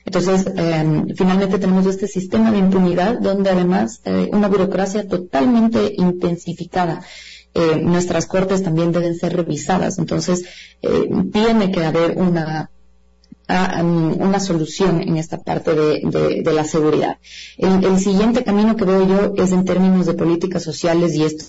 Entonces, 0.10 0.48
em, 0.56 1.06
finalmente 1.16 1.60
tenemos 1.60 1.86
este 1.86 2.08
sistema 2.08 2.52
de 2.52 2.58
impunidad 2.58 3.20
donde 3.20 3.52
además 3.52 4.02
eh, 4.06 4.28
una 4.34 4.48
burocracia 4.48 5.08
totalmente 5.08 5.94
intensificada. 5.98 7.04
Eh, 7.54 7.80
nuestras 7.84 8.26
cortes 8.26 8.64
también 8.64 8.92
deben 8.92 9.14
ser 9.14 9.36
revisadas. 9.36 10.00
Entonces, 10.00 10.46
eh, 10.82 11.08
tiene 11.32 11.72
que 11.72 11.86
haber 11.86 12.18
una 12.18 12.72
una 13.50 14.40
solución 14.40 15.02
en 15.02 15.18
esta 15.18 15.40
parte 15.40 15.74
de, 15.74 16.54
la 16.54 16.64
seguridad. 16.64 17.18
El, 17.58 17.98
siguiente 17.98 18.44
camino 18.44 18.76
que 18.76 18.86
veo 18.86 19.08
yo 19.08 19.44
es 19.44 19.52
en 19.52 19.66
términos 19.66 20.06
de 20.06 20.14
políticas 20.14 20.62
sociales 20.62 21.16
y 21.16 21.24
esto 21.24 21.46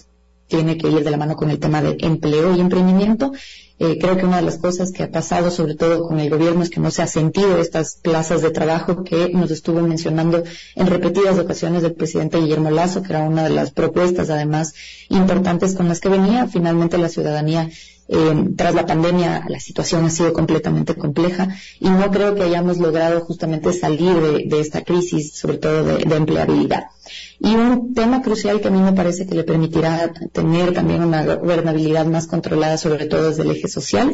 tiene 0.50 0.76
que 0.76 0.88
ir 0.88 1.02
de 1.02 1.10
la 1.10 1.16
mano 1.16 1.36
con 1.36 1.48
el 1.48 1.58
tema 1.58 1.80
de 1.80 1.96
empleo 2.00 2.54
y 2.54 2.60
emprendimiento. 2.60 3.32
Eh, 3.78 3.96
creo 3.98 4.18
que 4.18 4.26
una 4.26 4.36
de 4.36 4.42
las 4.42 4.58
cosas 4.58 4.92
que 4.92 5.04
ha 5.04 5.10
pasado, 5.10 5.50
sobre 5.50 5.74
todo 5.74 6.06
con 6.06 6.20
el 6.20 6.28
gobierno, 6.28 6.62
es 6.62 6.68
que 6.68 6.80
no 6.80 6.90
se 6.90 7.00
ha 7.00 7.06
sentido 7.06 7.56
estas 7.56 7.96
plazas 8.02 8.42
de 8.42 8.50
trabajo 8.50 9.04
que 9.04 9.30
nos 9.30 9.50
estuvo 9.50 9.80
mencionando 9.80 10.42
en 10.74 10.86
repetidas 10.86 11.38
ocasiones 11.38 11.82
el 11.82 11.94
presidente 11.94 12.38
Guillermo 12.38 12.70
Lazo, 12.70 13.02
que 13.02 13.14
era 13.14 13.22
una 13.22 13.44
de 13.44 13.50
las 13.50 13.70
propuestas, 13.70 14.28
además, 14.28 14.74
importantes 15.08 15.74
con 15.74 15.88
las 15.88 16.00
que 16.00 16.10
venía. 16.10 16.46
Finalmente, 16.46 16.98
la 16.98 17.08
ciudadanía 17.08 17.70
eh, 18.12 18.44
tras 18.56 18.74
la 18.74 18.86
pandemia 18.86 19.44
la 19.48 19.60
situación 19.60 20.04
ha 20.04 20.10
sido 20.10 20.32
completamente 20.32 20.96
compleja 20.96 21.56
y 21.78 21.88
no 21.88 22.10
creo 22.10 22.34
que 22.34 22.42
hayamos 22.42 22.78
logrado 22.78 23.20
justamente 23.20 23.72
salir 23.72 24.14
de, 24.48 24.60
esta 24.60 24.82
crisis, 24.82 25.38
sobre 25.38 25.58
todo 25.58 25.84
de, 25.84 26.16
empleabilidad. 26.16 26.86
Y 27.42 27.55
un 27.55 27.94
tema 27.94 28.20
crucial 28.20 28.61
que 28.61 28.68
a 28.68 28.70
mí 28.70 28.81
me 28.81 28.92
parece 28.92 29.26
que 29.26 29.35
le 29.35 29.44
permitirá 29.44 30.12
tener 30.31 30.74
también 30.74 31.03
una 31.03 31.37
gobernabilidad 31.37 32.05
más 32.05 32.26
controlada, 32.26 32.76
sobre 32.76 33.07
todo 33.07 33.31
desde 33.31 33.44
el 33.44 33.53
eje 33.53 33.66
social, 33.66 34.12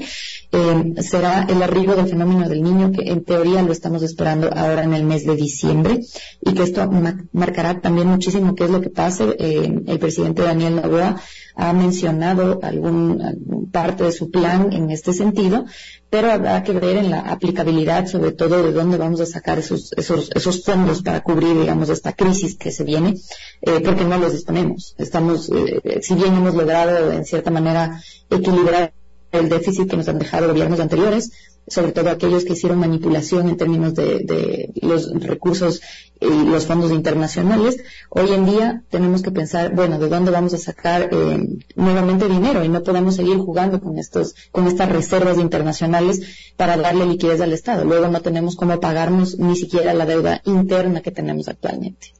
eh, 0.53 0.95
será 1.03 1.45
el 1.49 1.61
arribo 1.61 1.97
del 1.97 2.07
fenómeno 2.07 2.49
del 2.49 2.63
niño, 2.63 2.93
que 2.93 3.11
en 3.11 3.25
teoría 3.25 3.63
lo 3.63 3.73
estamos 3.73 4.05
esperando 4.05 4.49
ahora 4.55 4.85
en 4.85 4.95
el 4.95 5.03
mes 5.03 5.27
de 5.27 5.35
diciembre, 5.35 6.01
y 6.41 6.55
que 6.55 6.63
esto 6.63 6.89
marcará 7.33 7.81
también 7.81 8.07
muchísimo 8.07 8.55
qué 8.55 8.65
es 8.65 8.71
lo 8.71 8.81
que 8.81 8.91
pase. 8.91 9.35
Eh, 9.41 9.83
el 9.87 9.99
presidente 9.99 10.43
Daniel 10.43 10.77
Novoa 10.77 11.21
ha 11.57 11.73
mencionado 11.73 12.61
algún, 12.63 13.69
parte 13.73 14.05
de 14.05 14.13
su 14.13 14.31
plan 14.31 14.73
en 14.73 14.91
este 14.91 15.13
sentido, 15.13 15.65
pero 16.11 16.31
habrá 16.31 16.63
que 16.63 16.73
ver 16.73 16.97
en 16.99 17.11
la 17.11 17.21
aplicabilidad, 17.21 18.07
sobre 18.07 18.33
todo 18.33 18.63
de 18.63 18.73
dónde 18.73 18.97
vamos 18.97 19.21
a 19.21 19.27
sacar 19.27 19.59
esos, 19.59 19.93
esos, 19.97 20.31
esos 20.35 20.65
fondos 20.65 21.03
para 21.03 21.23
cubrir, 21.23 21.59
digamos, 21.59 21.89
esta 21.89 22.13
crisis 22.13 22.57
que 22.57 22.71
se 22.71 22.85
viene, 22.85 23.17
eh, 23.63 23.81
porque 23.81 24.05
no 24.05 24.19
los 24.19 24.33
disponemos. 24.33 24.95
Estamos, 24.99 25.51
eh, 25.51 26.01
si 26.03 26.15
bien 26.15 26.35
hemos 26.35 26.55
logrado 26.55 27.11
en 27.11 27.25
cierta 27.25 27.51
manera 27.51 28.01
equilibrar 28.31 28.93
el 29.33 29.49
déficit 29.49 29.91
que 29.91 29.97
nos 29.97 30.09
han 30.09 30.19
dejado 30.19 30.49
gobiernos 30.49 30.81
anteriores, 30.81 31.33
sobre 31.69 31.93
todo 31.93 32.11
aquellos 32.11 32.45
que 32.45 32.53
hicieron 32.53 32.79
manipulación 32.79 33.49
en 33.49 33.57
términos 33.57 33.95
de, 33.95 34.73
los 34.83 35.13
recursos 35.21 35.83
y 36.21 36.45
los 36.49 36.67
fondos 36.67 36.93
internacionales, 36.93 37.83
hoy 38.09 38.33
en 38.33 38.47
día 38.47 38.83
tenemos 38.89 39.23
que 39.23 39.31
pensar, 39.31 39.75
bueno, 39.75 39.99
¿de 39.99 40.09
dónde 40.09 40.31
vamos 40.31 40.55
a 40.55 40.59
sacar 40.59 41.09
eh, 41.11 41.59
nuevamente 41.75 42.29
dinero? 42.29 42.65
Y 42.65 42.69
no 42.69 42.83
podemos 42.83 43.17
seguir 43.17 43.39
jugando 43.39 43.81
con 43.81 43.99
estos, 43.99 44.35
con 44.53 44.67
estas 44.67 44.89
reservas 44.91 45.39
internacionales 45.39 46.53
para 46.57 46.77
darle 46.77 47.07
liquidez 47.07 47.41
al 47.41 47.53
Estado. 47.53 47.85
Luego 47.85 48.09
no 48.09 48.21
tenemos 48.23 48.57
cómo 48.57 48.79
pagarnos 48.81 49.39
ni 49.39 49.57
siquiera 49.57 49.93
la 49.93 50.07
deuda 50.07 50.41
interna 50.45 51.03
que 51.03 51.11
tenemos 51.11 51.49
actualmente. 51.49 52.13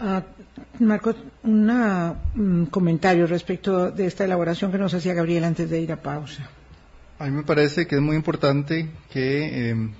Uh, 0.00 0.22
Marco, 0.84 1.14
un 1.42 2.68
comentario 2.70 3.26
respecto 3.26 3.90
de 3.90 4.06
esta 4.06 4.24
elaboración 4.24 4.70
que 4.70 4.78
nos 4.78 4.94
hacía 4.94 5.14
Gabriel 5.14 5.44
antes 5.44 5.68
de 5.68 5.80
ir 5.80 5.90
a 5.92 6.00
pausa. 6.00 6.48
A 7.20 7.24
mí 7.24 7.32
me 7.32 7.42
parece 7.42 7.88
que 7.88 7.96
es 7.96 8.00
muy 8.00 8.14
importante 8.14 8.88
que 9.10 9.70
em, 9.70 9.90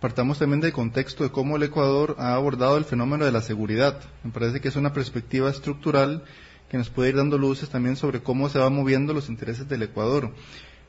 partamos 0.00 0.38
también 0.38 0.60
del 0.60 0.72
contexto 0.72 1.24
de 1.24 1.30
cómo 1.30 1.56
el 1.56 1.64
Ecuador 1.64 2.14
ha 2.20 2.34
abordado 2.34 2.76
el 2.76 2.84
fenómeno 2.84 3.24
de 3.24 3.32
la 3.32 3.42
seguridad. 3.42 4.00
Me 4.22 4.30
parece 4.30 4.60
que 4.60 4.68
es 4.68 4.76
una 4.76 4.92
perspectiva 4.92 5.50
estructural 5.50 6.22
que 6.70 6.78
nos 6.78 6.88
puede 6.88 7.08
ir 7.08 7.16
dando 7.16 7.36
luces 7.36 7.68
también 7.68 7.96
sobre 7.96 8.20
cómo 8.20 8.48
se 8.48 8.60
van 8.60 8.76
moviendo 8.76 9.12
los 9.12 9.28
intereses 9.28 9.68
del 9.68 9.82
Ecuador. 9.82 10.32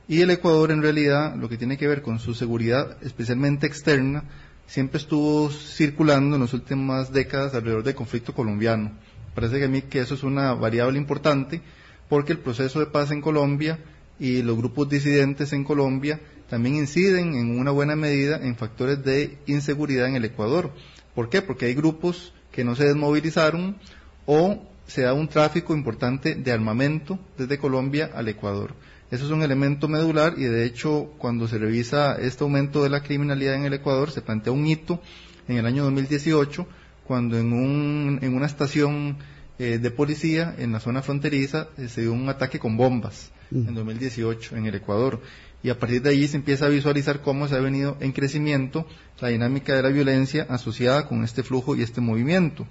Y 0.08 0.22
el 0.22 0.30
Ecuador 0.30 0.70
en 0.70 0.84
realidad 0.84 1.36
lo 1.36 1.50
que 1.50 1.58
tiene 1.58 1.76
que 1.76 1.88
ver 1.88 2.04
con 2.04 2.20
su 2.20 2.36
seguridad, 2.36 2.98
especialmente 3.02 3.66
externa, 3.66 4.26
siempre 4.68 5.00
estuvo 5.00 5.50
circulando 5.50 6.36
en 6.36 6.44
las 6.44 6.54
últimas 6.54 7.12
décadas 7.12 7.56
alrededor 7.56 7.82
del 7.82 7.96
conflicto 7.96 8.36
colombiano. 8.36 8.92
Parece 9.34 9.58
que 9.58 9.66
a 9.66 9.70
mí 9.70 9.82
que 9.82 10.02
eso 10.02 10.14
es 10.14 10.22
una 10.22 10.54
variable 10.54 11.00
importante 11.00 11.64
porque 12.10 12.34
el 12.34 12.40
proceso 12.40 12.80
de 12.80 12.86
paz 12.86 13.10
en 13.10 13.22
Colombia 13.22 13.80
y 14.20 14.42
los 14.42 14.58
grupos 14.58 14.90
disidentes 14.90 15.54
en 15.54 15.64
Colombia 15.64 16.20
también 16.50 16.76
inciden 16.76 17.36
en 17.36 17.60
una 17.60 17.72
buena 17.72 17.96
medida 17.96 18.40
en 18.42 18.56
factores 18.56 19.04
de 19.04 19.38
inseguridad 19.46 20.08
en 20.08 20.16
el 20.16 20.26
Ecuador. 20.26 20.72
¿Por 21.16 21.30
qué? 21.30 21.42
Porque 21.42 21.68
hay 21.68 21.74
grupos 21.74 22.34
que 22.52 22.64
no 22.64 22.76
se 22.76 22.86
desmovilizaron 22.86 23.78
o 24.26 24.64
se 24.88 25.04
da 25.04 25.14
un 25.14 25.28
tráfico 25.28 25.74
importante 25.76 26.36
de 26.36 26.52
armamento 26.52 27.20
desde 27.38 27.60
Colombia 27.60 28.10
al 28.14 28.28
Ecuador. 28.28 28.74
Eso 29.12 29.26
es 29.26 29.32
un 29.32 29.42
elemento 29.42 29.88
medular 29.88 30.34
y 30.38 30.44
de 30.44 30.66
hecho 30.66 31.14
cuando 31.18 31.48
se 31.48 31.58
revisa 31.58 32.16
este 32.16 32.44
aumento 32.44 32.84
de 32.84 32.90
la 32.90 33.02
criminalidad 33.02 33.56
en 33.56 33.66
el 33.66 33.74
Ecuador 33.74 34.12
se 34.12 34.22
plantea 34.22 34.54
un 34.54 34.68
hito 34.68 35.02
en 35.48 35.58
el 35.58 35.66
año 35.66 35.84
2018 35.84 36.68
cuando 37.06 37.38
en, 37.38 37.54
un, 37.54 38.20
en 38.22 38.36
una 38.36 38.46
estación 38.46 39.18
eh, 39.60 39.78
de 39.78 39.92
policía 39.92 40.56
en 40.58 40.72
la 40.72 40.80
zona 40.80 41.02
fronteriza 41.02 41.68
eh, 41.78 41.90
se 41.90 42.02
dio 42.02 42.14
un 42.14 42.30
ataque 42.30 42.60
con 42.60 42.78
bombas 42.78 43.32
mm. 43.52 43.68
en 43.68 43.76
2018 43.76 44.56
en 44.56 44.66
el 44.66 44.76
Ecuador. 44.76 45.22
Y 45.62 45.70
a 45.70 45.78
partir 45.78 46.02
de 46.02 46.12
allí 46.12 46.28
se 46.30 46.38
empieza 46.38 46.66
a 46.66 46.70
visualizar 46.70 47.22
cómo 47.22 47.48
se 47.50 47.56
ha 47.56 47.60
venido 47.60 47.98
en 48.00 48.14
crecimiento 48.14 48.88
la 49.20 49.28
dinámica 49.28 49.76
de 49.76 49.84
la 49.84 49.90
violencia 49.90 50.48
asociada 50.50 51.06
con 51.08 51.26
este 51.26 51.44
flujo 51.44 51.76
y 51.76 51.82
este 51.82 52.00
movimiento. 52.00 52.66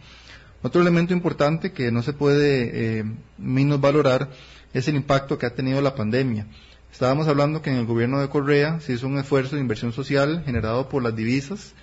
Otro 0.62 0.81
elemento 0.81 1.12
importante 1.12 1.72
que 1.72 1.92
no 1.92 2.03
se 2.03 2.14
puede 2.14 2.98
eh, 2.98 3.05
menos 3.37 3.81
valorar 3.81 4.31
es 4.72 4.88
el 4.88 4.96
impacto 4.96 5.38
que 5.38 5.46
ha 5.46 5.55
tenido 5.55 5.83
la 5.83 5.94
pandemia. 5.94 6.46
Estábamos 6.90 7.29
hablando 7.29 7.62
que 7.62 7.70
en 7.70 7.77
el 7.77 7.87
gobierno 7.87 8.20
de 8.20 8.29
Correa 8.29 8.81
se 8.81 8.94
hizo 8.94 9.07
un 9.07 9.18
esfuerzo 9.18 9.57
de 9.57 9.62
inversión 9.62 9.92
social 9.92 10.42
generado 10.44 10.88
por 10.88 11.03
las 11.03 11.14
divisas, 11.14 11.74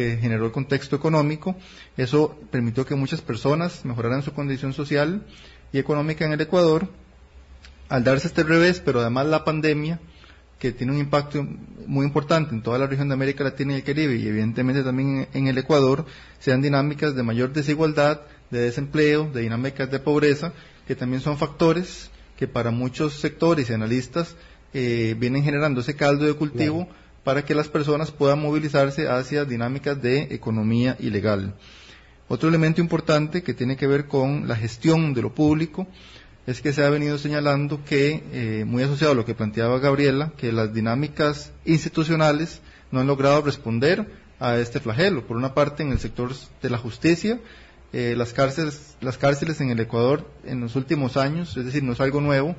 que 0.00 0.16
generó 0.16 0.46
el 0.46 0.52
contexto 0.52 0.96
económico. 0.96 1.54
Eso 1.98 2.38
permitió 2.50 2.86
que 2.86 2.94
muchas 2.94 3.20
personas 3.20 3.84
mejoraran 3.84 4.22
su 4.22 4.32
condición 4.32 4.72
social 4.72 5.26
y 5.72 5.78
económica 5.78 6.24
en 6.24 6.32
el 6.32 6.40
Ecuador. 6.40 6.88
Al 7.90 8.02
darse 8.02 8.28
este 8.28 8.42
revés, 8.42 8.80
pero 8.82 9.00
además 9.00 9.26
la 9.26 9.44
pandemia, 9.44 10.00
que 10.58 10.72
tiene 10.72 10.92
un 10.92 10.98
impacto 10.98 11.46
muy 11.86 12.06
importante 12.06 12.54
en 12.54 12.62
toda 12.62 12.78
la 12.78 12.86
región 12.86 13.08
de 13.08 13.14
América 13.14 13.44
Latina 13.44 13.74
y 13.74 13.76
el 13.76 13.84
Caribe 13.84 14.16
y 14.16 14.26
evidentemente 14.26 14.82
también 14.82 15.28
en 15.34 15.48
el 15.48 15.58
Ecuador, 15.58 16.06
sean 16.38 16.62
dinámicas 16.62 17.14
de 17.14 17.22
mayor 17.22 17.52
desigualdad, 17.52 18.22
de 18.50 18.60
desempleo, 18.60 19.28
de 19.30 19.42
dinámicas 19.42 19.90
de 19.90 19.98
pobreza, 19.98 20.54
que 20.86 20.96
también 20.96 21.20
son 21.20 21.36
factores 21.36 22.10
que 22.38 22.48
para 22.48 22.70
muchos 22.70 23.20
sectores 23.20 23.68
y 23.68 23.74
analistas 23.74 24.34
eh, 24.72 25.14
vienen 25.18 25.42
generando 25.42 25.82
ese 25.82 25.94
caldo 25.94 26.24
de 26.24 26.32
cultivo 26.32 26.88
para 27.24 27.44
que 27.44 27.54
las 27.54 27.68
personas 27.68 28.10
puedan 28.10 28.40
movilizarse 28.40 29.08
hacia 29.08 29.44
dinámicas 29.44 30.00
de 30.00 30.22
economía 30.30 30.96
ilegal. 31.00 31.54
Otro 32.28 32.48
elemento 32.48 32.80
importante 32.80 33.42
que 33.42 33.54
tiene 33.54 33.76
que 33.76 33.86
ver 33.86 34.06
con 34.06 34.46
la 34.46 34.56
gestión 34.56 35.14
de 35.14 35.22
lo 35.22 35.34
público 35.34 35.86
es 36.46 36.62
que 36.62 36.72
se 36.72 36.84
ha 36.84 36.90
venido 36.90 37.18
señalando 37.18 37.84
que, 37.84 38.22
eh, 38.32 38.64
muy 38.64 38.82
asociado 38.82 39.12
a 39.12 39.16
lo 39.16 39.24
que 39.24 39.34
planteaba 39.34 39.78
Gabriela, 39.78 40.32
que 40.36 40.52
las 40.52 40.72
dinámicas 40.72 41.52
institucionales 41.64 42.60
no 42.90 43.00
han 43.00 43.06
logrado 43.06 43.42
responder 43.42 44.06
a 44.38 44.56
este 44.56 44.80
flagelo. 44.80 45.26
Por 45.26 45.36
una 45.36 45.54
parte, 45.54 45.82
en 45.82 45.92
el 45.92 45.98
sector 45.98 46.32
de 46.62 46.70
la 46.70 46.78
justicia, 46.78 47.40
eh, 47.92 48.14
las, 48.16 48.32
cárceles, 48.32 48.96
las 49.00 49.18
cárceles 49.18 49.60
en 49.60 49.70
el 49.70 49.80
Ecuador 49.80 50.28
en 50.44 50.60
los 50.60 50.76
últimos 50.76 51.16
años, 51.16 51.56
es 51.56 51.64
decir, 51.64 51.82
no 51.82 51.92
es 51.92 52.00
algo 52.00 52.20
nuevo, 52.20 52.54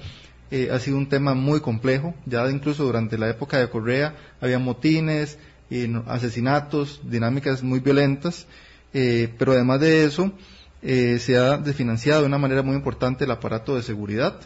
eh, 0.51 0.69
ha 0.71 0.79
sido 0.79 0.97
un 0.97 1.07
tema 1.07 1.33
muy 1.33 1.61
complejo. 1.61 2.13
Ya 2.25 2.49
incluso 2.49 2.83
durante 2.83 3.17
la 3.17 3.29
época 3.29 3.57
de 3.57 3.69
Correa 3.69 4.15
había 4.41 4.59
motines, 4.59 5.37
asesinatos, 6.07 6.99
dinámicas 7.03 7.63
muy 7.63 7.79
violentas, 7.79 8.45
eh, 8.93 9.33
pero 9.37 9.53
además 9.53 9.79
de 9.79 10.03
eso 10.03 10.33
eh, 10.81 11.17
se 11.19 11.37
ha 11.37 11.57
desfinanciado 11.57 12.21
de 12.21 12.27
una 12.27 12.37
manera 12.37 12.61
muy 12.61 12.75
importante 12.75 13.23
el 13.23 13.31
aparato 13.31 13.75
de 13.75 13.83
seguridad. 13.83 14.39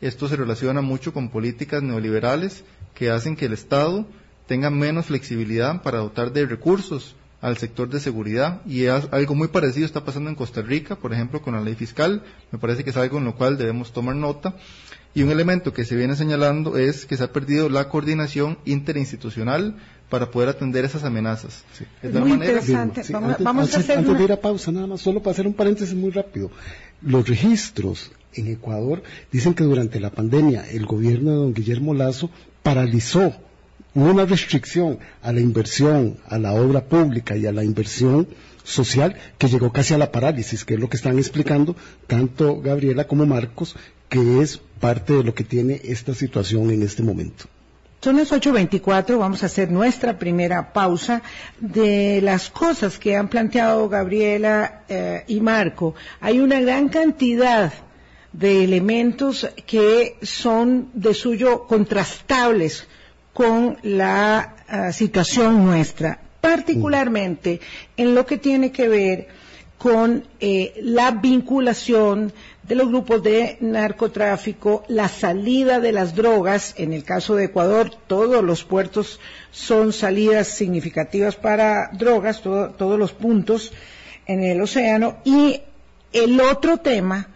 Esto 0.00 0.28
se 0.28 0.36
relaciona 0.36 0.80
mucho 0.80 1.12
con 1.12 1.28
políticas 1.28 1.82
neoliberales 1.82 2.64
que 2.94 3.10
hacen 3.10 3.36
que 3.36 3.46
el 3.46 3.52
Estado 3.52 4.06
tenga 4.46 4.70
menos 4.70 5.06
flexibilidad 5.06 5.82
para 5.82 5.98
dotar 5.98 6.32
de 6.32 6.46
recursos 6.46 7.14
al 7.40 7.58
sector 7.58 7.88
de 7.88 8.00
seguridad 8.00 8.62
y 8.64 8.86
algo 8.86 9.34
muy 9.34 9.48
parecido 9.48 9.84
está 9.84 10.04
pasando 10.04 10.30
en 10.30 10.36
Costa 10.36 10.62
Rica, 10.62 10.96
por 10.96 11.12
ejemplo, 11.12 11.42
con 11.42 11.54
la 11.54 11.60
ley 11.60 11.74
fiscal. 11.74 12.22
Me 12.50 12.58
parece 12.58 12.84
que 12.84 12.90
es 12.90 12.96
algo 12.96 13.18
en 13.18 13.24
lo 13.24 13.34
cual 13.34 13.58
debemos 13.58 13.92
tomar 13.92 14.14
nota. 14.14 14.54
Y 15.14 15.22
un 15.22 15.30
elemento 15.30 15.72
que 15.72 15.84
se 15.84 15.94
viene 15.94 16.16
señalando 16.16 16.78
es 16.78 17.04
que 17.04 17.16
se 17.16 17.24
ha 17.24 17.32
perdido 17.32 17.68
la 17.68 17.88
coordinación 17.88 18.58
interinstitucional 18.64 19.76
para 20.08 20.30
poder 20.30 20.48
atender 20.48 20.84
esas 20.84 21.04
amenazas. 21.04 21.64
muy 22.02 22.32
interesante. 22.32 23.02
vamos, 23.10 23.74
a 23.74 23.78
hacer 23.78 23.98
antes 23.98 24.18
de 24.18 24.24
ir 24.24 24.32
a 24.32 24.40
pausa, 24.40 24.72
nada 24.72 24.86
más, 24.86 25.00
solo 25.00 25.20
para 25.20 25.32
hacer 25.32 25.46
un 25.46 25.54
paréntesis 25.54 25.94
muy 25.94 26.10
rápido. 26.10 26.50
Los 27.02 27.28
registros 27.28 28.12
en 28.34 28.48
Ecuador 28.48 29.02
dicen 29.30 29.54
que 29.54 29.64
durante 29.64 30.00
la 30.00 30.10
pandemia 30.10 30.68
el 30.70 30.86
gobierno 30.86 31.30
de 31.30 31.36
don 31.36 31.54
Guillermo 31.54 31.94
Lazo 31.94 32.30
paralizó 32.62 33.34
una 33.94 34.24
restricción 34.24 34.98
a 35.22 35.32
la 35.32 35.40
inversión, 35.40 36.16
a 36.26 36.38
la 36.38 36.54
obra 36.54 36.84
pública 36.84 37.36
y 37.36 37.46
a 37.46 37.52
la 37.52 37.64
inversión 37.64 38.28
social 38.64 39.16
que 39.38 39.48
llegó 39.48 39.72
casi 39.72 39.94
a 39.94 39.98
la 39.98 40.12
parálisis, 40.12 40.64
que 40.64 40.74
es 40.74 40.80
lo 40.80 40.88
que 40.88 40.96
están 40.96 41.18
explicando 41.18 41.76
tanto 42.06 42.60
Gabriela 42.60 43.04
como 43.04 43.26
Marcos, 43.26 43.76
que 44.08 44.40
es 44.40 44.58
parte 44.80 45.14
de 45.14 45.24
lo 45.24 45.34
que 45.34 45.44
tiene 45.44 45.80
esta 45.84 46.14
situación 46.14 46.70
en 46.70 46.82
este 46.82 47.02
momento. 47.02 47.44
Son 48.02 48.16
las 48.16 48.32
8.24, 48.32 49.16
vamos 49.16 49.44
a 49.44 49.46
hacer 49.46 49.70
nuestra 49.70 50.18
primera 50.18 50.72
pausa 50.72 51.22
de 51.60 52.20
las 52.20 52.50
cosas 52.50 52.98
que 52.98 53.16
han 53.16 53.28
planteado 53.28 53.88
Gabriela 53.88 54.82
eh, 54.88 55.22
y 55.28 55.40
Marco. 55.40 55.94
Hay 56.20 56.40
una 56.40 56.60
gran 56.60 56.88
cantidad 56.88 57.72
de 58.32 58.64
elementos 58.64 59.48
que 59.66 60.16
son 60.22 60.90
de 60.94 61.14
suyo 61.14 61.66
contrastables 61.66 62.88
con 63.32 63.78
la 63.82 64.56
uh, 64.68 64.92
situación 64.92 65.64
nuestra, 65.64 66.18
particularmente 66.42 67.60
en 67.96 68.14
lo 68.14 68.26
que 68.26 68.36
tiene 68.36 68.72
que 68.72 68.88
ver 68.88 69.28
con 69.78 70.24
eh, 70.40 70.74
la 70.82 71.12
vinculación 71.12 72.32
de 72.64 72.74
los 72.74 72.88
grupos 72.88 73.22
de 73.22 73.58
narcotráfico, 73.60 74.84
la 74.88 75.08
salida 75.08 75.80
de 75.80 75.92
las 75.92 76.14
drogas, 76.14 76.74
en 76.78 76.92
el 76.92 77.04
caso 77.04 77.36
de 77.36 77.44
Ecuador, 77.44 77.90
todos 78.06 78.42
los 78.44 78.64
puertos 78.64 79.20
son 79.50 79.92
salidas 79.92 80.48
significativas 80.48 81.36
para 81.36 81.90
drogas, 81.92 82.42
todo, 82.42 82.70
todos 82.70 82.98
los 82.98 83.12
puntos 83.12 83.72
en 84.26 84.42
el 84.42 84.60
océano, 84.60 85.18
y 85.24 85.60
el 86.12 86.40
otro 86.40 86.78
tema 86.78 87.28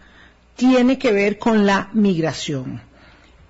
tiene 0.55 0.97
que 0.97 1.13
ver 1.13 1.37
con 1.37 1.65
la 1.65 1.89
migración. 1.93 2.81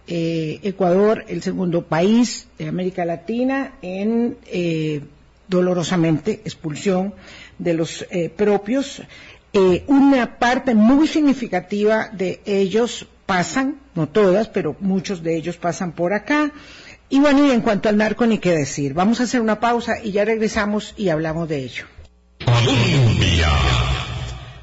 Eh, 0.08 0.60
Ecuador, 0.64 1.26
el 1.28 1.42
segundo 1.42 1.84
país 1.84 2.48
de 2.58 2.68
América 2.68 3.06
Latina 3.06 3.74
en 3.82 4.38
eh, 4.46 5.02
dolorosamente 5.48 6.42
expulsión 6.46 7.14
de 7.58 7.74
los 7.74 8.06
eh, 8.10 8.30
propios. 8.30 9.02
Eh, 9.54 9.84
una 9.88 10.40
parte 10.40 10.76
muy 10.76 11.08
significativa 11.08 12.10
de 12.12 12.42
ellos 12.46 13.08
pasan, 13.26 13.80
no 13.96 14.08
todas, 14.08 14.48
pero 14.50 14.76
muchos 14.80 15.24
de 15.24 15.36
ellos 15.36 15.58
pasan 15.58 15.92
por 15.92 16.14
acá. 16.14 16.52
Y 17.10 17.20
bueno, 17.20 17.46
y 17.46 17.52
en 17.52 17.62
cuanto 17.62 17.88
al 17.90 17.98
narco, 17.98 18.26
ni 18.26 18.38
qué 18.38 18.52
decir. 18.52 18.94
Vamos 18.94 19.22
a 19.22 19.24
hacer 19.24 19.42
una 19.42 19.60
pausa 19.60 19.96
y 20.04 20.12
ya 20.12 20.26
regresamos 20.26 20.94
y 20.98 21.10
hablamos 21.10 21.48
de 21.48 21.64
ello. 21.64 21.86
Colombia. 22.44 23.50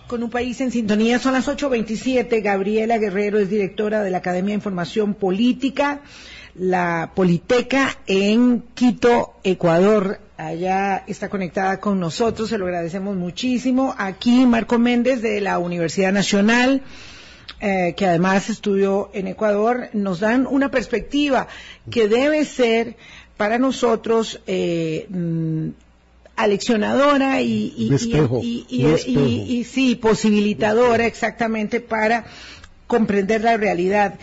Con 0.07 0.23
un 0.23 0.31
país 0.31 0.61
en 0.61 0.70
sintonía, 0.70 1.18
son 1.18 1.33
las 1.33 1.49
8.27. 1.49 2.42
Gabriela 2.42 2.99
Guerrero 2.99 3.38
es 3.38 3.49
directora 3.49 4.03
de 4.03 4.11
la 4.11 4.18
Academia 4.18 4.51
de 4.51 4.57
Información 4.57 5.14
Política, 5.14 6.03
la 6.55 7.12
Politeca 7.14 7.97
en 8.07 8.62
Quito, 8.75 9.35
Ecuador. 9.43 10.21
Allá 10.37 11.05
está 11.07 11.29
conectada 11.29 11.79
con 11.81 12.01
nosotros, 12.01 12.49
se 12.49 12.59
lo 12.59 12.67
agradecemos 12.67 13.17
muchísimo. 13.17 13.95
Aquí 13.99 14.47
Marco 14.47 14.79
Méndez 14.79 15.23
de 15.23 15.40
la 15.40 15.59
Universidad 15.59 16.12
Nacional. 16.12 16.83
Eh, 17.61 17.95
que 17.97 18.07
además 18.07 18.51
estudió 18.51 19.11
en 19.14 19.27
Ecuador, 19.27 19.88
nos 19.93 20.21
dan 20.21 20.47
una 20.47 20.71
perspectiva 20.71 21.47
que 21.90 22.09
debe 22.09 22.45
ser 22.45 22.97
para 23.37 23.59
nosotros 23.59 24.40
eh, 24.47 25.07
mm, 25.09 25.69
aleccionadora 26.37 27.40
y, 27.40 27.90
sí, 29.64 29.95
posibilitadora 29.95 31.07
exactamente 31.07 31.81
para 31.81 32.27
comprender 32.87 33.43
la 33.43 33.57
realidad. 33.57 34.19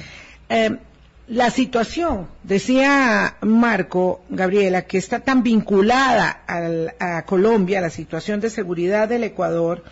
Eh, 0.50 0.78
la 1.28 1.50
situación, 1.50 2.28
decía 2.44 3.36
Marco, 3.42 4.22
Gabriela, 4.30 4.82
que 4.84 4.98
está 4.98 5.20
tan 5.20 5.44
vinculada 5.44 6.42
al- 6.48 6.94
a 7.00 7.24
Colombia, 7.26 7.80
la 7.80 7.90
situación 7.90 8.42
de 8.42 8.50
seguridad 8.50 9.08
del 9.08 9.24
Ecuador, 9.24 9.84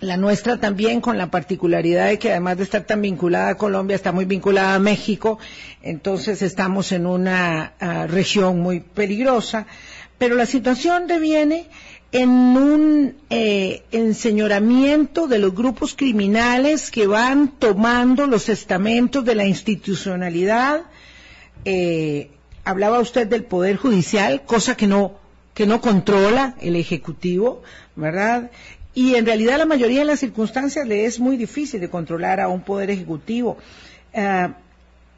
la 0.00 0.16
nuestra 0.16 0.58
también 0.58 1.00
con 1.00 1.18
la 1.18 1.26
particularidad 1.26 2.06
de 2.06 2.18
que 2.18 2.30
además 2.30 2.56
de 2.56 2.62
estar 2.62 2.82
tan 2.84 3.02
vinculada 3.02 3.50
a 3.50 3.54
Colombia, 3.56 3.96
está 3.96 4.12
muy 4.12 4.24
vinculada 4.24 4.76
a 4.76 4.78
México, 4.78 5.38
entonces 5.82 6.40
estamos 6.40 6.92
en 6.92 7.04
una 7.06 7.72
ah, 7.80 8.06
región 8.06 8.60
muy 8.60 8.80
peligrosa, 8.80 9.66
pero 10.16 10.34
la 10.36 10.46
situación 10.46 11.08
deviene 11.08 11.66
en 12.10 12.30
un 12.30 13.16
eh, 13.28 13.82
enseñoramiento 13.92 15.26
de 15.26 15.38
los 15.38 15.54
grupos 15.54 15.94
criminales 15.94 16.90
que 16.90 17.06
van 17.06 17.48
tomando 17.48 18.26
los 18.26 18.48
estamentos 18.48 19.24
de 19.24 19.34
la 19.34 19.44
institucionalidad. 19.44 20.82
Eh, 21.64 22.30
hablaba 22.64 23.00
usted 23.00 23.26
del 23.26 23.44
Poder 23.44 23.76
Judicial, 23.76 24.42
cosa 24.46 24.76
que 24.76 24.86
no, 24.86 25.18
que 25.52 25.66
no 25.66 25.80
controla 25.80 26.54
el 26.60 26.76
Ejecutivo, 26.76 27.62
¿verdad? 27.94 28.50
Y 28.94 29.16
en 29.16 29.26
realidad 29.26 29.58
la 29.58 29.66
mayoría 29.66 30.00
de 30.00 30.06
las 30.06 30.20
circunstancias 30.20 30.86
le 30.86 31.04
es 31.04 31.20
muy 31.20 31.36
difícil 31.36 31.80
de 31.80 31.90
controlar 31.90 32.40
a 32.40 32.48
un 32.48 32.62
Poder 32.62 32.90
Ejecutivo. 32.90 33.58
Ah, 34.14 34.54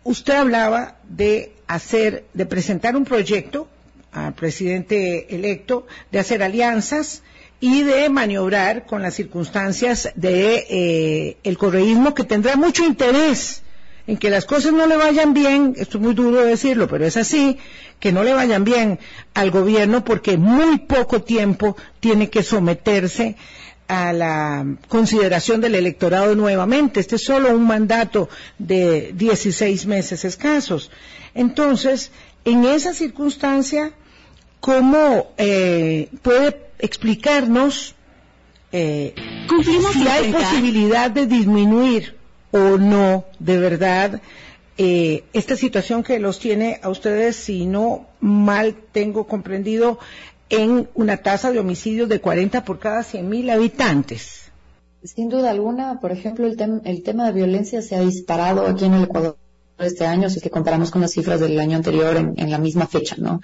usted 0.03 0.35
hablaba 0.35 0.97
de 1.09 1.53
hacer, 1.69 2.25
de 2.35 2.47
presentar 2.47 2.97
un 2.97 3.05
proyecto 3.05 3.69
al 4.13 4.35
presidente 4.35 5.35
electo, 5.35 5.87
de 6.11 6.19
hacer 6.19 6.43
alianzas 6.43 7.23
y 7.61 7.83
de 7.83 8.09
maniobrar 8.09 8.87
con 8.87 9.03
las 9.03 9.15
circunstancias 9.15 10.11
de 10.15 10.67
eh, 10.71 11.37
el 11.45 11.59
correísmo 11.59 12.15
que 12.15 12.25
tendrá 12.25 12.57
mucho 12.57 12.85
interés 12.85 13.63
en 14.07 14.17
que 14.17 14.31
las 14.31 14.45
cosas 14.45 14.73
no 14.73 14.87
le 14.87 14.97
vayan 14.97 15.35
bien, 15.35 15.75
esto 15.77 15.99
es 15.99 16.03
muy 16.03 16.15
duro 16.15 16.43
decirlo, 16.43 16.89
pero 16.89 17.07
es 17.07 17.17
así, 17.17 17.59
que 18.01 18.13
no 18.13 18.25
le 18.25 18.33
vayan 18.35 18.65
bien 18.65 18.99
al 19.35 19.51
gobierno 19.51 20.05
porque 20.05 20.37
muy 20.37 20.79
poco 20.79 21.23
tiempo 21.23 21.77
tiene 22.01 22.31
que 22.31 22.43
someterse 22.43 23.37
a 23.87 24.13
la 24.13 24.67
consideración 24.89 25.61
del 25.61 25.75
electorado 25.75 26.35
nuevamente. 26.35 27.01
Este 27.01 27.17
es 27.17 27.25
solo 27.25 27.55
un 27.55 27.67
mandato 27.67 28.29
de 28.59 29.13
16 29.15 29.87
meses 29.87 30.25
escasos. 30.25 30.91
Entonces, 31.35 32.11
en 32.45 32.65
esa 32.65 32.95
circunstancia, 32.95 33.93
¿cómo 34.61 35.29
eh, 35.39 36.09
puede 36.23 36.71
explicarnos 36.79 37.95
eh, 38.73 39.15
Cumplimos 39.49 39.93
si 39.93 40.07
hay 40.07 40.25
50. 40.27 40.39
posibilidad 40.49 41.11
de 41.11 41.27
disminuir 41.27 42.17
o 42.53 42.79
no, 42.79 43.25
de 43.39 43.59
verdad, 43.59 44.21
eh, 44.79 45.25
esta 45.33 45.57
situación 45.57 46.03
que 46.03 46.19
los 46.19 46.39
tiene 46.39 46.81
a 46.83 46.89
ustedes, 46.89 47.37
si 47.37 47.67
no 47.67 48.07
mal 48.21 48.75
tengo 48.93 49.27
comprendido, 49.27 49.99
en 50.49 50.89
una 50.95 51.19
tasa 51.19 51.53
de 51.53 51.59
homicidios 51.61 52.09
de 52.09 52.21
40 52.21 52.65
por 52.65 52.79
cada 52.79 53.03
100 53.03 53.29
mil 53.29 53.51
habitantes. 53.51 54.51
Sin 55.05 55.29
duda 55.29 55.51
alguna, 55.51 56.01
por 56.01 56.13
ejemplo, 56.13 56.47
el, 56.47 56.57
tem- 56.57 56.83
el 56.85 57.03
tema 57.03 57.27
de 57.27 57.33
violencia 57.33 57.83
se 57.83 57.97
ha 57.97 58.01
disparado 58.01 58.67
aquí 58.67 58.85
en 58.85 58.95
el 58.95 59.05
Ecuador 59.05 59.37
este 59.83 60.07
año, 60.07 60.29
si 60.31 60.37
es 60.39 60.43
que 60.43 60.51
comparamos 60.51 60.91
con 60.91 61.01
las 61.01 61.13
cifras 61.13 61.41
del 61.41 61.59
año 61.59 61.77
anterior 61.77 62.17
en, 62.17 62.51
la 62.51 62.59
misma 62.59 62.87
fecha, 62.87 63.17
¿no? 63.19 63.41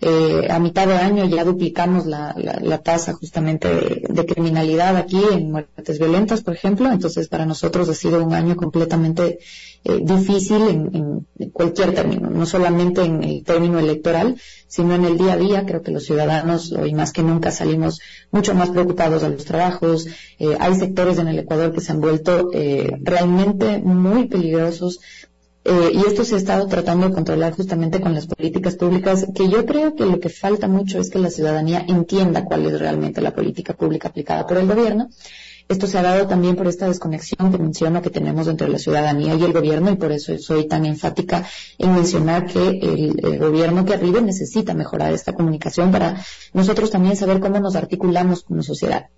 Eh, 0.00 0.46
a 0.48 0.58
mitad 0.60 0.86
de 0.86 0.94
año 0.96 1.24
ya 1.24 1.44
duplicamos 1.44 2.06
la, 2.06 2.32
la- 2.36 2.60
la 2.62 2.78
tasa 2.78 3.14
justamente 3.14 3.68
de, 3.68 4.02
de 4.08 4.26
criminalidad 4.26 4.96
aquí 4.96 5.20
en 5.32 5.50
muertes 5.50 5.98
violentas, 5.98 6.42
por 6.42 6.54
ejemplo, 6.54 6.90
entonces 6.92 7.26
para 7.28 7.46
nosotros 7.46 7.88
ha 7.88 7.94
sido 7.94 8.24
un 8.24 8.32
año 8.32 8.54
completamente 8.56 9.40
eh, 9.84 9.98
difícil 10.02 10.62
en, 10.68 11.26
cualquier 11.52 11.94
término, 11.94 12.30
no 12.30 12.46
solamente 12.46 13.02
en 13.02 13.22
el 13.24 13.42
término 13.44 13.78
electoral, 13.78 14.36
sino 14.68 14.94
en 14.94 15.04
el 15.04 15.16
día 15.18 15.32
a 15.34 15.36
día. 15.36 15.66
Creo 15.66 15.82
que 15.82 15.90
los 15.92 16.04
ciudadanos 16.04 16.72
hoy 16.72 16.94
más 16.94 17.12
que 17.12 17.22
nunca 17.22 17.50
salimos 17.50 18.00
mucho 18.30 18.54
más 18.54 18.70
preocupados 18.70 19.22
de 19.22 19.30
los 19.30 19.44
trabajos. 19.44 20.06
Eh, 20.38 20.56
hay 20.60 20.74
sectores 20.76 21.18
en 21.18 21.28
el 21.28 21.38
Ecuador 21.40 21.72
que 21.72 21.80
se 21.80 21.92
han 21.92 22.00
vuelto 22.00 22.50
eh, 22.52 22.90
realmente 23.02 23.78
muy 23.78 24.26
peligrosos. 24.28 25.00
Eh, 25.70 25.90
y 25.92 25.98
esto 25.98 26.24
se 26.24 26.34
ha 26.34 26.38
estado 26.38 26.66
tratando 26.66 27.10
de 27.10 27.14
controlar 27.14 27.52
justamente 27.52 28.00
con 28.00 28.14
las 28.14 28.26
políticas 28.26 28.76
públicas, 28.76 29.26
que 29.34 29.50
yo 29.50 29.66
creo 29.66 29.94
que 29.94 30.06
lo 30.06 30.18
que 30.18 30.30
falta 30.30 30.66
mucho 30.66 30.98
es 30.98 31.10
que 31.10 31.18
la 31.18 31.28
ciudadanía 31.28 31.84
entienda 31.86 32.46
cuál 32.46 32.64
es 32.64 32.80
realmente 32.80 33.20
la 33.20 33.34
política 33.34 33.74
pública 33.74 34.08
aplicada 34.08 34.46
por 34.46 34.56
el 34.56 34.66
gobierno. 34.66 35.10
Esto 35.68 35.86
se 35.86 35.98
ha 35.98 36.02
dado 36.02 36.26
también 36.26 36.56
por 36.56 36.68
esta 36.68 36.88
desconexión 36.88 37.52
que 37.52 37.58
menciono 37.58 38.00
que 38.00 38.08
tenemos 38.08 38.48
entre 38.48 38.66
la 38.70 38.78
ciudadanía 38.78 39.34
y 39.34 39.44
el 39.44 39.52
gobierno 39.52 39.90
y 39.90 39.96
por 39.96 40.10
eso 40.10 40.38
soy 40.38 40.66
tan 40.66 40.86
enfática 40.86 41.46
en 41.76 41.94
mencionar 41.94 42.46
que 42.46 42.66
el, 42.66 43.38
gobierno 43.38 43.84
que 43.84 43.92
arribe 43.92 44.22
necesita 44.22 44.72
mejorar 44.72 45.12
esta 45.12 45.34
comunicación 45.34 45.92
para 45.92 46.24
nosotros 46.54 46.90
también 46.90 47.14
saber 47.14 47.40
cómo 47.40 47.60
nos 47.60 47.76
articulamos 47.76 48.42
como 48.42 48.62
sociedad. 48.62 49.08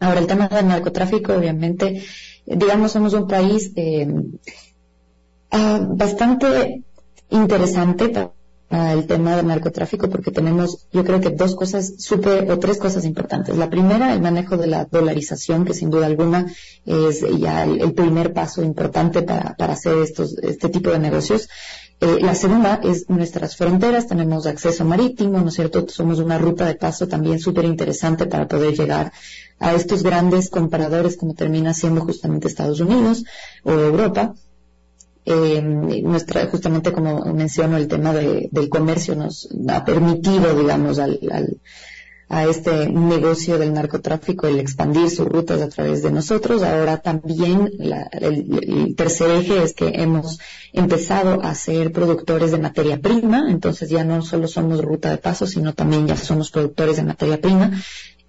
Ahora, 0.00 0.20
el 0.20 0.26
tema 0.26 0.48
del 0.48 0.66
narcotráfico, 0.66 1.34
obviamente, 1.34 2.02
digamos, 2.46 2.92
somos 2.92 3.12
un 3.12 3.28
país 3.28 3.70
eh, 3.76 4.08
ah, 5.52 5.80
bastante 5.88 6.82
interesante 7.30 8.08
para 8.08 8.92
el 8.94 9.06
tema 9.06 9.36
del 9.36 9.46
narcotráfico 9.46 10.08
porque 10.08 10.30
tenemos, 10.30 10.88
yo 10.92 11.04
creo 11.04 11.20
que 11.20 11.28
dos 11.30 11.54
cosas 11.54 11.92
súper, 11.98 12.50
o 12.50 12.58
tres 12.58 12.78
cosas 12.78 13.04
importantes. 13.04 13.56
La 13.56 13.68
primera, 13.68 14.14
el 14.14 14.22
manejo 14.22 14.56
de 14.56 14.66
la 14.66 14.86
dolarización, 14.86 15.66
que 15.66 15.74
sin 15.74 15.90
duda 15.90 16.06
alguna 16.06 16.46
es 16.86 17.20
ya 17.38 17.64
el, 17.64 17.92
primer 17.92 18.32
paso 18.32 18.62
importante 18.62 19.22
para, 19.22 19.54
para 19.56 19.74
hacer 19.74 19.98
estos, 19.98 20.38
este 20.38 20.70
tipo 20.70 20.90
de 20.90 20.98
negocios. 20.98 21.48
Eh, 22.00 22.18
la 22.20 22.34
segunda 22.34 22.80
es 22.82 23.08
nuestras 23.10 23.56
fronteras, 23.56 24.08
tenemos 24.08 24.46
acceso 24.46 24.84
marítimo, 24.84 25.38
¿no 25.38 25.48
es 25.48 25.54
cierto? 25.54 25.86
Somos 25.88 26.18
una 26.18 26.36
ruta 26.36 26.66
de 26.66 26.74
paso 26.74 27.06
también 27.06 27.38
súper 27.38 27.64
interesante 27.64 28.26
para 28.26 28.48
poder 28.48 28.74
llegar 28.74 29.12
a 29.60 29.74
estos 29.74 30.02
grandes 30.02 30.50
compradores 30.50 31.16
como 31.16 31.34
termina 31.34 31.74
siendo 31.74 32.00
justamente 32.00 32.48
Estados 32.48 32.80
Unidos 32.80 33.22
o 33.62 33.70
Europa. 33.70 34.34
Eh, 35.24 35.62
nuestra, 35.62 36.46
justamente 36.46 36.92
como 36.92 37.24
menciono, 37.32 37.76
el 37.76 37.88
tema 37.88 38.12
de, 38.12 38.48
del 38.50 38.68
comercio 38.68 39.14
nos 39.14 39.48
ha 39.68 39.84
permitido, 39.84 40.54
digamos, 40.58 40.98
al, 40.98 41.20
al 41.30 41.60
a 42.32 42.46
este 42.46 42.88
negocio 42.88 43.58
del 43.58 43.74
narcotráfico, 43.74 44.46
el 44.46 44.58
expandir 44.58 45.10
sus 45.10 45.26
rutas 45.26 45.60
a 45.60 45.68
través 45.68 46.02
de 46.02 46.10
nosotros. 46.10 46.62
Ahora 46.62 46.96
también 46.96 47.70
el, 48.10 48.94
tercer 48.96 49.32
eje 49.32 49.62
es 49.62 49.74
que 49.74 49.88
hemos 49.88 50.38
empezado 50.72 51.42
a 51.42 51.54
ser 51.54 51.92
productores 51.92 52.50
de 52.50 52.56
materia 52.56 52.98
prima, 52.98 53.50
entonces 53.50 53.90
ya 53.90 54.02
no 54.02 54.22
solo 54.22 54.48
somos 54.48 54.80
ruta 54.80 55.10
de 55.10 55.18
paso, 55.18 55.46
sino 55.46 55.74
también 55.74 56.06
ya 56.06 56.16
somos 56.16 56.50
productores 56.50 56.96
de 56.96 57.02
materia 57.02 57.38
prima. 57.38 57.70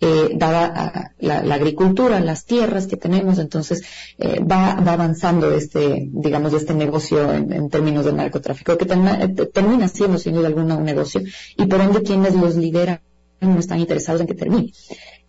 Eh, 0.06 0.32
dada 0.36 1.14
la, 1.20 1.56
agricultura, 1.56 2.20
las 2.20 2.44
tierras 2.44 2.88
que 2.88 2.98
tenemos, 2.98 3.40
entonces 3.40 3.84
eh, 4.18 4.42
va, 4.44 4.72
avanzando 4.72 5.50
este, 5.54 6.10
digamos, 6.12 6.52
este 6.52 6.74
negocio 6.74 7.32
en, 7.32 7.70
términos 7.70 8.04
de 8.04 8.12
narcotráfico, 8.12 8.78
que 8.78 8.84
eh, 8.84 9.28
termina 9.54 9.88
siendo 9.88 10.18
sin 10.18 10.34
duda 10.34 10.48
alguna 10.48 10.76
un 10.76 10.84
negocio, 10.84 11.22
y 11.56 11.66
por 11.68 11.80
ende 11.80 12.04
quienes 12.04 12.36
los 12.36 12.58
lideran 12.58 13.00
no 13.40 13.58
están 13.58 13.80
interesados 13.80 14.20
en 14.20 14.28
que 14.28 14.34
termine. 14.34 14.74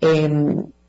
Eh, 0.00 0.28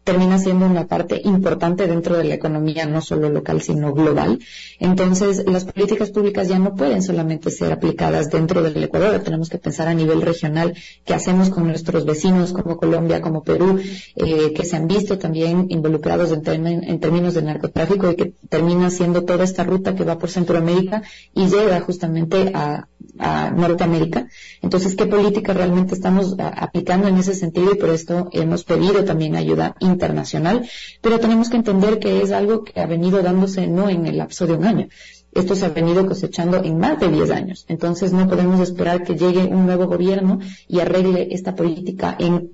termina 0.06 0.38
siendo 0.38 0.68
una 0.68 0.86
parte 0.86 1.20
importante 1.26 1.88
dentro 1.88 2.16
de 2.16 2.24
la 2.24 2.36
economía, 2.36 2.86
no 2.86 3.02
solo 3.02 3.28
local, 3.30 3.62
sino 3.62 3.92
global. 3.92 4.40
Entonces, 4.80 5.44
las 5.48 5.66
políticas 5.66 6.12
públicas 6.12 6.48
ya 6.48 6.60
no 6.60 6.76
pueden 6.76 7.02
solamente 7.02 7.50
ser 7.50 7.74
aplicadas 7.74 8.30
dentro 8.30 8.62
del 8.62 8.82
Ecuador, 8.84 9.20
tenemos 9.22 9.50
que 9.50 9.58
pensar 9.58 9.88
a 9.88 9.96
nivel 9.96 10.22
regional 10.22 10.76
qué 11.06 11.16
hacemos 11.16 11.50
con 11.50 11.66
nuestros 11.66 12.06
vecinos 12.06 12.54
como 12.54 12.78
Colombia, 12.78 13.20
como 13.20 13.44
Perú, 13.44 13.80
eh, 14.16 14.54
que 14.54 14.64
se 14.64 14.76
han 14.76 14.88
visto 14.88 15.18
también 15.18 15.66
involucrados 15.70 16.32
en, 16.32 16.68
en, 16.68 17.00
términos 17.00 17.34
de 17.34 17.42
narcotráfico 17.42 18.12
y 18.12 18.16
que 18.16 18.34
termina 18.48 18.92
siendo 18.92 19.24
toda 19.24 19.44
esta 19.44 19.64
ruta 19.64 19.96
que 19.96 20.04
va 20.04 20.20
por 20.20 20.30
Centroamérica 20.30 21.02
y 21.34 21.48
llega 21.48 21.82
justamente 21.82 22.52
a, 22.54 22.88
a 23.18 23.50
Norteamérica. 23.50 24.28
Entonces, 24.62 24.96
¿qué 24.96 25.08
política 25.08 25.54
realmente 25.54 25.96
estamos 25.96 26.36
aplicando 26.38 27.08
en 27.08 27.18
ese 27.18 27.34
sentido? 27.34 27.74
Y 27.74 27.78
por 27.78 27.90
esto 27.90 28.30
hemos 28.34 28.64
pedido 28.64 29.04
también 29.04 29.36
ayuda 29.36 29.76
internacional, 29.96 30.58
pero 31.02 31.20
tenemos 31.20 31.50
que 31.50 31.58
entender 31.58 32.00
que 32.00 32.22
es 32.22 32.32
algo 32.32 32.64
que 32.64 32.80
ha 32.80 32.86
venido 32.86 33.22
dándose 33.22 33.68
no 33.68 33.90
en 33.90 34.06
el 34.06 34.18
lapso 34.18 34.46
de 34.46 34.54
un 34.54 34.66
año. 34.66 34.88
Esto 35.36 35.54
se 35.54 35.66
ha 35.66 35.70
venido 35.70 36.06
cosechando 36.06 36.64
en 36.64 36.78
más 36.78 37.00
de 37.00 37.10
10 37.10 37.32
años. 37.32 37.66
Entonces 37.68 38.14
no 38.14 38.28
podemos 38.28 38.62
esperar 38.62 39.04
que 39.04 39.16
llegue 39.16 39.44
un 39.44 39.66
nuevo 39.66 39.86
gobierno 39.88 40.40
y 40.68 40.80
arregle 40.80 41.28
esta 41.32 41.56
política 41.56 42.16
en, 42.18 42.52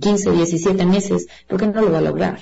15, 0.00 0.30
17 0.30 0.86
meses, 0.86 1.26
porque 1.48 1.66
no 1.66 1.82
lo 1.82 1.92
va 1.92 1.98
a 1.98 2.08
lograr. 2.10 2.38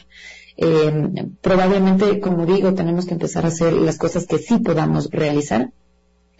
Eh, 0.56 0.92
probablemente, 1.40 2.20
como 2.20 2.46
digo, 2.46 2.72
tenemos 2.74 3.06
que 3.06 3.14
empezar 3.14 3.44
a 3.44 3.48
hacer 3.48 3.72
las 3.72 3.98
cosas 3.98 4.26
que 4.26 4.38
sí 4.38 4.58
podamos 4.58 5.08
realizar 5.10 5.72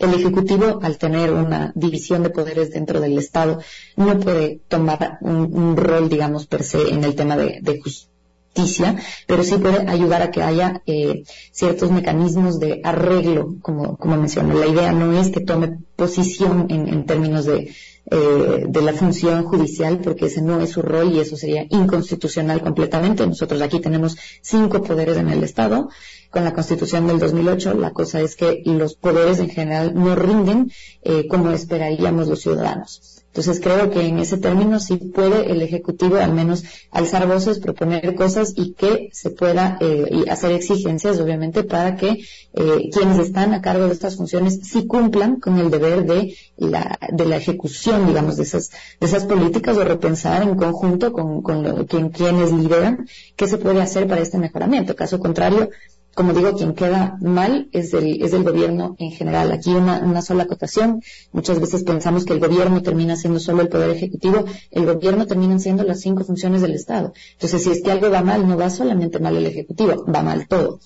el 0.00 0.14
Ejecutivo, 0.14 0.80
al 0.82 0.96
tener 0.96 1.30
una 1.32 1.72
división 1.74 2.22
de 2.22 2.30
poderes 2.30 2.70
dentro 2.70 3.00
del 3.00 3.18
Estado, 3.18 3.60
no 3.96 4.18
puede 4.18 4.60
tomar 4.66 5.18
un, 5.20 5.76
rol, 5.76 6.08
digamos, 6.08 6.46
per 6.46 6.64
se 6.64 6.88
en 6.88 7.04
el 7.04 7.14
tema 7.14 7.36
de, 7.36 7.80
justicia, 7.82 8.96
pero 9.26 9.44
sí 9.44 9.56
puede 9.58 9.88
ayudar 9.88 10.22
a 10.22 10.30
que 10.30 10.42
haya 10.42 10.82
eh, 10.86 11.22
ciertos 11.52 11.90
mecanismos 11.90 12.58
de 12.58 12.80
arreglo, 12.82 13.56
como, 13.60 13.96
como 13.96 14.16
mencioné. 14.16 14.54
La 14.54 14.66
idea 14.66 14.92
no 14.92 15.12
es 15.20 15.28
que 15.28 15.40
tome 15.40 15.78
posición 15.96 16.66
en, 16.70 17.04
términos 17.04 17.44
de, 17.44 17.72
eh, 18.10 18.64
de 18.66 18.82
la 18.82 18.94
función 18.94 19.44
judicial, 19.44 19.98
porque 19.98 20.26
ese 20.26 20.40
no 20.40 20.60
es 20.60 20.70
su 20.70 20.82
rol 20.82 21.12
y 21.12 21.20
eso 21.20 21.36
sería 21.36 21.66
inconstitucional 21.68 22.62
completamente. 22.62 23.26
Nosotros 23.26 23.60
aquí 23.60 23.80
tenemos 23.80 24.16
cinco 24.40 24.82
poderes 24.82 25.18
en 25.18 25.28
el 25.28 25.44
Estado 25.44 25.90
con 26.30 26.44
la 26.44 26.54
Constitución 26.54 27.06
del 27.06 27.18
2008, 27.18 27.74
la 27.74 27.90
cosa 27.90 28.20
es 28.20 28.36
que 28.36 28.62
los 28.64 28.94
poderes 28.94 29.40
en 29.40 29.50
general 29.50 29.94
no 29.94 30.14
rinden 30.14 30.70
eh, 31.02 31.26
como 31.28 31.50
esperaríamos 31.50 32.28
los 32.28 32.40
ciudadanos. 32.40 33.20
Entonces 33.32 33.60
creo 33.60 33.90
que 33.90 34.06
en 34.06 34.18
ese 34.18 34.38
término 34.38 34.80
sí 34.80 34.96
puede 34.96 35.52
el 35.52 35.62
Ejecutivo 35.62 36.16
al 36.16 36.32
menos 36.32 36.64
alzar 36.90 37.28
voces, 37.28 37.60
proponer 37.60 38.16
cosas 38.16 38.54
y 38.56 38.72
que 38.72 39.08
se 39.12 39.30
pueda 39.30 39.78
eh, 39.80 40.24
hacer 40.28 40.50
exigencias, 40.50 41.20
obviamente, 41.20 41.62
para 41.62 41.94
que 41.94 42.24
eh, 42.54 42.90
quienes 42.92 43.20
están 43.20 43.54
a 43.54 43.62
cargo 43.62 43.86
de 43.86 43.92
estas 43.92 44.16
funciones 44.16 44.58
sí 44.64 44.88
cumplan 44.88 45.38
con 45.38 45.58
el 45.58 45.70
deber 45.70 46.06
de 46.06 46.34
la, 46.56 46.98
de 47.12 47.24
la 47.24 47.36
ejecución, 47.36 48.08
digamos, 48.08 48.36
de 48.36 48.42
esas, 48.42 48.70
de 48.98 49.06
esas 49.06 49.24
políticas 49.26 49.76
o 49.76 49.84
repensar 49.84 50.42
en 50.42 50.56
conjunto 50.56 51.12
con, 51.12 51.40
con 51.42 51.84
quienes 52.10 52.52
lideran 52.52 53.06
qué 53.36 53.46
se 53.46 53.58
puede 53.58 53.80
hacer 53.80 54.08
para 54.08 54.22
este 54.22 54.38
mejoramiento. 54.38 54.96
Caso 54.96 55.20
contrario, 55.20 55.70
como 56.14 56.32
digo, 56.32 56.54
quien 56.54 56.74
queda 56.74 57.16
mal 57.20 57.68
es 57.72 57.94
el, 57.94 58.22
es 58.22 58.32
el 58.32 58.42
gobierno 58.42 58.96
en 58.98 59.12
general. 59.12 59.52
Aquí 59.52 59.70
una, 59.70 60.22
sola 60.22 60.44
acotación. 60.44 61.02
Muchas 61.32 61.60
veces 61.60 61.84
pensamos 61.84 62.24
que 62.24 62.32
el 62.32 62.40
gobierno 62.40 62.82
termina 62.82 63.16
siendo 63.16 63.38
solo 63.38 63.62
el 63.62 63.68
poder 63.68 63.90
ejecutivo. 63.90 64.44
El 64.70 64.86
gobierno 64.86 65.26
termina 65.26 65.58
siendo 65.58 65.84
las 65.84 66.00
cinco 66.00 66.24
funciones 66.24 66.62
del 66.62 66.74
Estado. 66.74 67.12
Entonces, 67.32 67.62
si 67.62 67.70
es 67.70 67.82
que 67.82 67.90
algo 67.90 68.10
va 68.10 68.22
mal, 68.22 68.46
no 68.46 68.56
va 68.56 68.70
solamente 68.70 69.18
mal 69.20 69.36
el 69.36 69.46
ejecutivo, 69.46 70.04
va 70.04 70.22
mal 70.22 70.48
todo. 70.48 70.80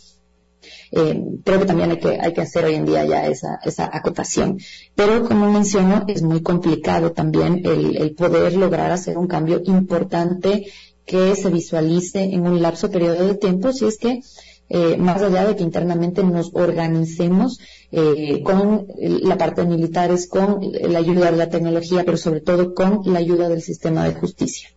Eh, 0.93 1.21
creo 1.45 1.59
que 1.59 1.67
también 1.67 1.91
hay 1.91 1.99
que, 1.99 2.19
hay 2.21 2.33
que 2.33 2.41
hacer 2.43 2.65
hoy 2.67 2.75
en 2.75 2.87
día 2.87 3.05
ya 3.05 3.27
esa, 3.27 3.59
esa 3.65 3.91
acotación. 3.93 4.59
Pero 4.95 5.27
como 5.27 5.51
menciono, 5.51 6.05
es 6.07 6.23
muy 6.23 6.43
complicado 6.43 7.13
también 7.13 7.63
el, 7.65 7.97
el 7.97 8.15
poder 8.15 8.55
lograr 8.55 8.93
hacer 8.93 9.19
un 9.19 9.27
cambio 9.27 9.61
importante 9.65 10.67
que 11.05 11.35
se 11.37 11.51
visualice 11.51 12.23
en 12.23 12.47
un 12.47 12.63
lapso 12.63 12.91
periodo 12.91 13.27
de 13.27 13.35
tiempo 13.35 13.73
si 13.73 13.85
es 13.87 13.99
que 13.99 14.21
eh, 14.69 14.97
más 14.97 15.21
allá 15.21 15.47
de 15.47 15.57
que 15.57 15.63
internamente 15.63 16.23
nos 16.23 16.51
organicemos 16.55 17.61
eh, 17.93 18.43
con 18.43 18.87
la 18.99 19.37
parte 19.37 19.63
de 19.63 19.69
militares, 19.69 20.29
con 20.29 20.61
la 20.73 20.99
ayuda 20.99 21.31
de 21.31 21.37
la 21.37 21.51
tecnología, 21.51 22.03
pero 22.05 22.17
sobre 22.17 22.41
todo 22.41 22.75
con 22.75 23.03
la 23.05 23.19
ayuda 23.19 23.49
del 23.49 23.63
sistema 23.63 24.05
de 24.05 24.15
justicia. 24.15 24.71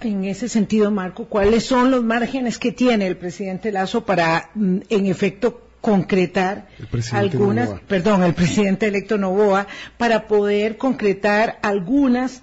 En 0.00 0.24
ese 0.24 0.48
sentido, 0.48 0.90
Marco, 0.90 1.26
¿cuáles 1.26 1.64
son 1.64 1.90
los 1.90 2.04
márgenes 2.04 2.58
que 2.58 2.72
tiene 2.72 3.06
el 3.06 3.16
presidente 3.16 3.72
Lazo 3.72 4.04
para, 4.04 4.50
mm, 4.54 4.78
en 4.88 5.06
efecto, 5.06 5.68
concretar 5.80 6.68
algunas, 7.12 7.70
perdón, 7.86 8.22
el 8.24 8.34
presidente 8.34 8.86
electo 8.86 9.16
Novoa, 9.16 9.66
para 9.96 10.26
poder 10.26 10.76
concretar 10.76 11.58
algunas, 11.62 12.42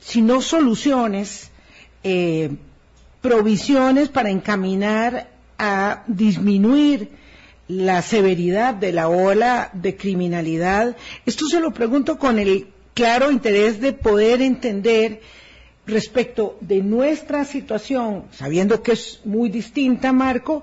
si 0.00 0.22
no 0.22 0.42
soluciones, 0.42 1.50
eh, 2.02 2.50
provisiones 3.28 4.08
para 4.08 4.30
encaminar 4.30 5.28
a 5.58 6.02
disminuir 6.06 7.10
la 7.68 8.00
severidad 8.00 8.72
de 8.72 8.90
la 8.90 9.10
ola 9.10 9.68
de 9.74 9.96
criminalidad. 9.96 10.96
Esto 11.26 11.44
se 11.46 11.60
lo 11.60 11.74
pregunto 11.74 12.18
con 12.18 12.38
el 12.38 12.68
claro 12.94 13.30
interés 13.30 13.82
de 13.82 13.92
poder 13.92 14.40
entender 14.40 15.20
respecto 15.86 16.56
de 16.62 16.80
nuestra 16.80 17.44
situación, 17.44 18.24
sabiendo 18.32 18.82
que 18.82 18.92
es 18.92 19.20
muy 19.26 19.50
distinta, 19.50 20.10
Marco, 20.10 20.62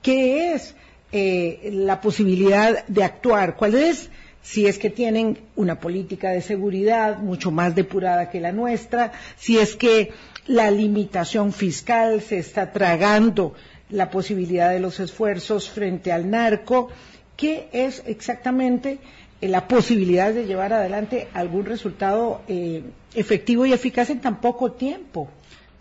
qué 0.00 0.52
es 0.54 0.76
eh, 1.10 1.68
la 1.72 2.00
posibilidad 2.00 2.86
de 2.86 3.02
actuar, 3.02 3.56
cuál 3.56 3.74
es 3.74 4.08
si 4.40 4.66
es 4.66 4.78
que 4.78 4.90
tienen 4.90 5.38
una 5.56 5.80
política 5.80 6.30
de 6.30 6.42
seguridad 6.42 7.18
mucho 7.18 7.50
más 7.50 7.74
depurada 7.74 8.30
que 8.30 8.40
la 8.40 8.52
nuestra, 8.52 9.12
si 9.36 9.58
es 9.58 9.74
que 9.74 10.12
la 10.46 10.70
limitación 10.70 11.52
fiscal 11.52 12.20
se 12.20 12.38
está 12.38 12.72
tragando 12.72 13.54
la 13.90 14.10
posibilidad 14.10 14.70
de 14.70 14.80
los 14.80 15.00
esfuerzos 15.00 15.70
frente 15.70 16.12
al 16.12 16.30
narco, 16.30 16.88
¿qué 17.36 17.68
es 17.72 18.02
exactamente 18.06 18.98
eh, 19.40 19.48
la 19.48 19.68
posibilidad 19.68 20.32
de 20.32 20.46
llevar 20.46 20.72
adelante 20.72 21.28
algún 21.34 21.64
resultado 21.64 22.42
eh, 22.48 22.82
efectivo 23.14 23.66
y 23.66 23.72
eficaz 23.72 24.10
en 24.10 24.20
tan 24.20 24.40
poco 24.40 24.72
tiempo? 24.72 25.28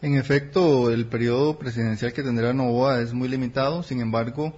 En 0.02 0.15
efecto, 0.15 0.91
el 0.91 1.06
periodo 1.06 1.58
presidencial 1.58 2.12
que 2.12 2.23
tendrá 2.23 2.54
Novoa 2.54 3.02
es 3.02 3.13
muy 3.13 3.30
limitado, 3.30 3.84
sin 3.84 4.02
embargo, 4.02 4.54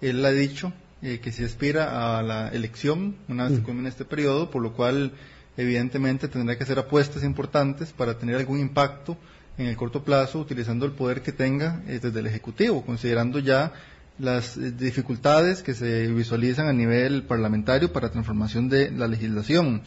él 0.00 0.24
ha 0.24 0.32
dicho 0.32 0.72
eh, 1.02 1.20
que 1.20 1.30
se 1.30 1.44
aspira 1.44 2.18
a 2.18 2.22
la 2.22 2.48
elección 2.48 3.16
una 3.28 3.44
vez 3.44 3.54
que 3.54 3.60
mm. 3.60 3.64
culmine 3.64 3.88
este 3.88 4.04
periodo, 4.04 4.50
por 4.50 4.60
lo 4.60 4.72
cual 4.72 5.12
evidentemente 5.56 6.28
tendrá 6.28 6.56
que 6.56 6.64
hacer 6.64 6.78
apuestas 6.78 7.22
importantes 7.22 7.92
para 7.92 8.18
tener 8.18 8.36
algún 8.36 8.58
impacto 8.60 9.16
en 9.58 9.66
el 9.66 9.76
corto 9.76 10.02
plazo 10.04 10.38
utilizando 10.38 10.86
el 10.86 10.92
poder 10.92 11.20
que 11.20 11.32
tenga 11.32 11.82
eh, 11.86 11.98
desde 12.00 12.20
el 12.20 12.26
Ejecutivo, 12.26 12.84
considerando 12.86 13.40
ya 13.40 13.72
las 14.18 14.56
eh, 14.56 14.70
dificultades 14.72 15.62
que 15.62 15.74
se 15.74 16.06
visualizan 16.08 16.68
a 16.68 16.72
nivel 16.72 17.24
parlamentario 17.24 17.92
para 17.92 18.10
transformación 18.10 18.68
de 18.68 18.90
la 18.90 19.08
legislación. 19.08 19.82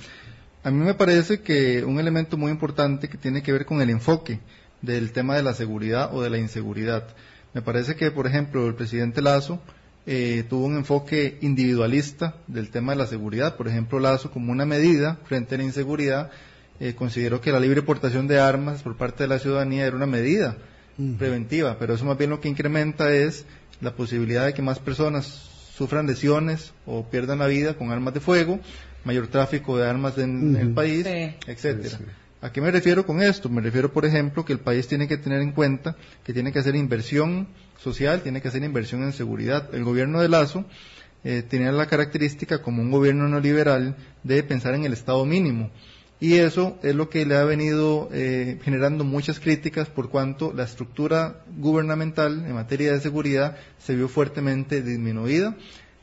A 0.63 0.69
mí 0.71 0.83
me 0.83 0.93
parece 0.93 1.41
que 1.41 1.83
un 1.83 1.99
elemento 1.99 2.37
muy 2.37 2.51
importante 2.51 3.09
que 3.09 3.17
tiene 3.17 3.41
que 3.41 3.51
ver 3.53 3.65
con 3.65 3.81
el 3.81 3.89
enfoque 3.89 4.39
del 4.81 5.11
tema 5.11 5.35
de 5.35 5.43
la 5.43 5.53
seguridad 5.53 6.13
o 6.13 6.21
de 6.21 6.29
la 6.29 6.37
inseguridad. 6.37 7.07
Me 7.53 7.61
parece 7.61 7.95
que, 7.95 8.11
por 8.11 8.27
ejemplo, 8.27 8.67
el 8.67 8.75
presidente 8.75 9.21
Lazo 9.21 9.59
eh, 10.05 10.43
tuvo 10.49 10.65
un 10.65 10.75
enfoque 10.77 11.37
individualista 11.41 12.35
del 12.47 12.69
tema 12.69 12.91
de 12.93 12.97
la 12.99 13.07
seguridad. 13.07 13.55
Por 13.57 13.67
ejemplo, 13.67 13.99
Lazo, 13.99 14.31
como 14.31 14.51
una 14.51 14.65
medida 14.65 15.17
frente 15.25 15.55
a 15.55 15.57
la 15.57 15.63
inseguridad, 15.63 16.31
eh, 16.81 16.95
consideró 16.95 17.39
que 17.41 17.51
la 17.51 17.59
libre 17.59 17.83
portación 17.83 18.27
de 18.27 18.39
armas 18.39 18.81
por 18.81 18.97
parte 18.97 19.23
de 19.23 19.29
la 19.29 19.37
ciudadanía 19.37 19.85
era 19.85 19.95
una 19.95 20.07
medida 20.07 20.57
preventiva, 21.19 21.77
pero 21.79 21.93
eso 21.93 22.05
más 22.05 22.17
bien 22.17 22.31
lo 22.31 22.41
que 22.41 22.49
incrementa 22.49 23.13
es 23.13 23.45
la 23.81 23.95
posibilidad 23.95 24.47
de 24.47 24.55
que 24.55 24.63
más 24.63 24.79
personas 24.79 25.25
sufran 25.75 26.07
lesiones 26.07 26.73
o 26.87 27.05
pierdan 27.07 27.37
la 27.39 27.47
vida 27.47 27.75
con 27.75 27.91
armas 27.91 28.15
de 28.15 28.19
fuego, 28.19 28.59
mayor 29.03 29.27
tráfico 29.27 29.77
de 29.77 29.87
armas 29.87 30.17
en, 30.17 30.55
el 30.55 30.73
país, 30.73 31.05
etcétera. 31.47 31.99
¿A 32.41 32.51
qué 32.51 32.61
me 32.61 32.71
refiero 32.71 33.05
con 33.05 33.21
esto? 33.21 33.47
Me 33.47 33.61
refiero, 33.61 33.93
por 33.93 34.03
ejemplo, 34.03 34.43
que 34.43 34.53
el 34.53 34.59
país 34.59 34.87
tiene 34.87 35.07
que 35.07 35.17
tener 35.17 35.41
en 35.41 35.51
cuenta 35.51 35.95
que 36.23 36.33
tiene 36.33 36.51
que 36.51 36.57
hacer 36.57 36.75
inversión 36.75 37.47
social, 37.79 38.21
tiene 38.21 38.41
que 38.41 38.47
hacer 38.47 38.63
inversión 38.63 39.03
en 39.03 39.13
seguridad. 39.13 39.69
El 39.73 39.83
gobierno 39.83 40.19
de 40.19 40.29
Lazo 40.29 40.65
eh, 41.23 41.43
tenía 41.47 41.71
la 41.71 41.85
característica, 41.85 42.63
como 42.63 42.81
un 42.81 42.89
gobierno 42.89 43.27
no 43.27 43.39
liberal, 43.39 43.95
de 44.23 44.41
pensar 44.41 44.73
en 44.73 44.85
el 44.85 44.93
Estado 44.93 45.23
mínimo. 45.25 45.69
Y 46.21 46.35
eso 46.35 46.77
es 46.83 46.93
lo 46.93 47.09
que 47.09 47.25
le 47.25 47.35
ha 47.35 47.43
venido 47.45 48.07
eh, 48.13 48.59
generando 48.63 49.03
muchas 49.03 49.39
críticas 49.39 49.89
por 49.89 50.11
cuanto 50.11 50.53
la 50.53 50.65
estructura 50.65 51.41
gubernamental 51.57 52.45
en 52.45 52.53
materia 52.53 52.93
de 52.93 52.99
seguridad 52.99 53.57
se 53.79 53.95
vio 53.95 54.07
fuertemente 54.07 54.83
disminuida 54.83 55.57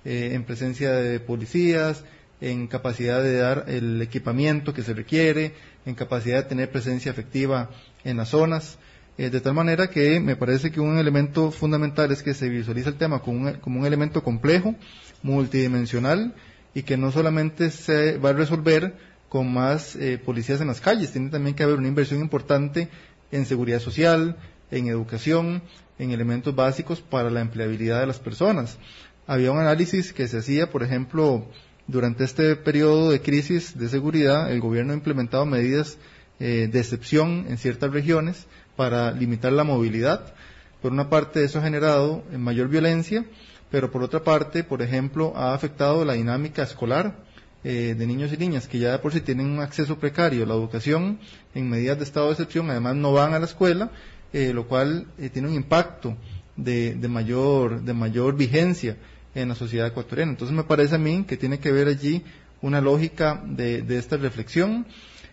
eh, 0.05 0.31
en 0.33 0.43
presencia 0.43 0.91
de 0.91 1.21
policías, 1.21 2.03
en 2.41 2.67
capacidad 2.67 3.23
de 3.23 3.37
dar 3.37 3.67
el 3.69 4.03
equipamiento 4.03 4.75
que 4.75 4.83
se 4.83 4.93
requiere, 4.93 5.53
en 5.87 5.95
capacidad 5.95 6.43
de 6.43 6.49
tener 6.49 6.73
presencia 6.73 7.13
efectiva 7.13 7.71
en 8.03 8.17
las 8.17 8.31
zonas. 8.31 8.77
Eh, 9.19 9.31
de 9.31 9.41
tal 9.41 9.55
manera 9.55 9.89
que 9.89 10.19
me 10.19 10.35
parece 10.35 10.73
que 10.73 10.81
un 10.81 10.99
elemento 10.99 11.53
fundamental 11.53 12.11
es 12.11 12.25
que 12.25 12.35
se 12.35 12.49
visualiza 12.49 12.89
el 12.89 12.97
tema 12.97 13.21
como 13.21 13.39
un, 13.39 13.53
como 13.59 13.79
un 13.79 13.87
elemento 13.87 14.25
complejo, 14.25 14.75
multidimensional, 15.23 16.35
y 16.75 16.83
que 16.83 16.97
no 16.97 17.13
solamente 17.13 17.71
se 17.71 18.19
va 18.19 18.31
a 18.31 18.35
resolver 18.35 18.95
con 19.29 19.53
más 19.53 19.97
eh, 19.97 20.19
policías 20.19 20.61
en 20.61 20.69
las 20.69 20.81
calles, 20.81 21.13
tiene 21.13 21.31
también 21.31 21.55
que 21.55 21.63
haber 21.63 21.77
una 21.77 21.89
inversión 21.89 22.21
importante 22.21 22.89
en 23.31 23.47
seguridad 23.47 23.81
social, 23.81 24.37
en 24.71 24.89
educación, 24.89 25.63
en 25.99 26.13
elementos 26.13 26.55
básicos 26.55 27.01
para 27.01 27.31
la 27.31 27.41
empleabilidad 27.41 28.01
de 28.01 28.07
las 28.07 28.19
personas. 28.19 28.79
Había 29.27 29.53
un 29.53 29.59
análisis 29.59 30.13
que 30.13 30.29
se 30.29 30.39
hacía, 30.39 30.71
por 30.71 30.83
ejemplo, 30.83 31.47
durante 31.87 32.25
este 32.25 32.57
periodo 32.57 33.11
de 33.11 33.21
crisis 33.21 33.79
de 33.79 33.89
seguridad, 33.89 34.51
el 34.51 34.61
gobierno 34.61 34.93
ha 34.93 34.97
implementado 34.97 35.45
medidas 35.45 35.99
eh, 36.41 36.69
de 36.71 36.79
excepción 36.79 37.47
en 37.49 37.59
ciertas 37.59 37.93
regiones 37.93 38.47
para 38.77 39.11
limitar 39.13 39.53
la 39.53 39.65
movilidad. 39.65 40.35
Por 40.81 40.93
una 40.93 41.11
parte, 41.11 41.45
eso 41.45 41.59
ha 41.59 41.63
generado 41.63 42.23
mayor 42.37 42.69
violencia, 42.69 43.25
pero 43.71 43.91
por 43.91 44.03
otra 44.03 44.23
parte, 44.23 44.65
por 44.65 44.83
ejemplo, 44.83 45.33
ha 45.37 45.53
afectado 45.53 46.05
la 46.05 46.15
dinámica 46.15 46.63
escolar 46.63 47.28
eh, 47.65 47.95
de 47.99 48.07
niños 48.07 48.33
y 48.33 48.37
niñas 48.37 48.69
que 48.69 48.79
ya 48.79 49.01
por 49.01 49.13
sí 49.13 49.21
tienen 49.21 49.47
un 49.47 49.61
acceso 49.61 49.99
precario 49.99 50.45
a 50.45 50.47
la 50.47 50.55
educación 50.55 51.19
en 51.55 51.69
medidas 51.69 51.99
de 51.99 52.05
estado 52.05 52.27
de 52.27 52.33
excepción, 52.33 52.71
además 52.71 52.97
no 52.97 53.13
van 53.13 53.35
a 53.35 53.39
la 53.39 53.47
escuela, 53.47 53.91
eh, 54.33 54.53
lo 54.53 54.67
cual 54.69 55.07
tiene 55.33 55.49
un 55.49 55.55
impacto 55.55 56.17
de, 56.57 56.95
de, 56.95 57.09
mayor, 57.09 57.83
de 57.83 57.95
mayor 57.95 58.37
vigencia 58.37 58.97
en 59.35 59.49
la 59.49 59.55
sociedad 59.55 59.87
ecuatoriana. 59.87 60.33
Entonces 60.33 60.57
me 60.57 60.65
parece 60.65 60.97
a 60.97 60.99
mí 60.99 61.25
que 61.27 61.37
tiene 61.37 61.59
que 61.59 61.73
ver 61.73 61.89
allí 61.89 62.23
una 62.61 62.81
lógica 62.81 63.43
de, 63.45 63.85
esta 63.97 64.17
reflexión. 64.17 64.87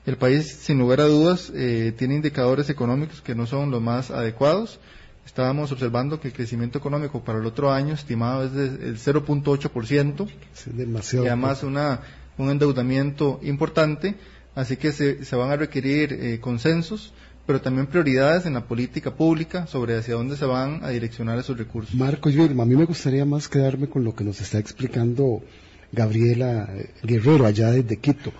El 0.06 0.18
país, 0.18 0.48
sin 0.48 0.78
lugar 0.78 1.02
a 1.02 1.06
dudas, 1.06 1.52
eh, 1.56 1.94
tiene 1.98 2.16
indicadores 2.16 2.70
económicos 2.70 3.22
que 3.22 3.34
no 3.36 3.48
son 3.48 3.72
los 3.72 3.82
más 3.82 4.12
adecuados. 4.12 4.80
Estábamos 5.26 5.72
observando 5.72 6.20
que 6.20 6.30
el 6.30 6.34
crecimiento 6.34 6.78
económico 6.78 7.24
para 7.24 7.40
el 7.40 7.46
otro 7.46 7.72
año 7.72 7.94
estimado 7.94 8.46
es 8.46 8.54
del 8.54 8.98
0.8%. 8.98 10.28
Es 10.54 10.78
demasiado. 10.78 11.26
Y 11.26 11.28
además 11.28 11.64
una, 11.64 12.02
un 12.38 12.50
endeudamiento 12.50 13.40
importante. 13.44 14.16
Así 14.54 14.78
que 14.78 14.92
se, 14.92 15.26
se 15.26 15.36
van 15.36 15.52
a 15.52 15.56
requerir 15.58 16.14
eh, 16.14 16.40
consensos 16.40 17.14
pero 17.46 17.62
también 17.62 17.88
prioridades 17.88 18.46
en 18.46 18.54
la 18.54 18.66
política 18.66 19.16
pública 19.16 19.68
sobre 19.68 19.96
hacia 19.98 20.16
dónde 20.16 20.36
se 20.36 20.46
van 20.46 20.84
a 20.84 20.90
direccionar 20.90 21.38
esos 21.38 21.58
recursos. 21.58 21.94
Marcos 21.96 22.34
y 22.34 22.42
a 22.42 22.48
mí 22.48 22.76
me 22.76 22.86
gustaría 22.86 23.26
más 23.26 23.48
quedarme 23.48 23.88
con 23.88 24.04
lo 24.04 24.16
que 24.16 24.24
nos 24.24 24.42
está 24.42 24.58
explicando 24.58 25.44
Gabriela 25.92 26.68
Guerrero 27.04 27.46
allá 27.46 27.72
desde 27.72 27.98
Quito. 27.98 28.32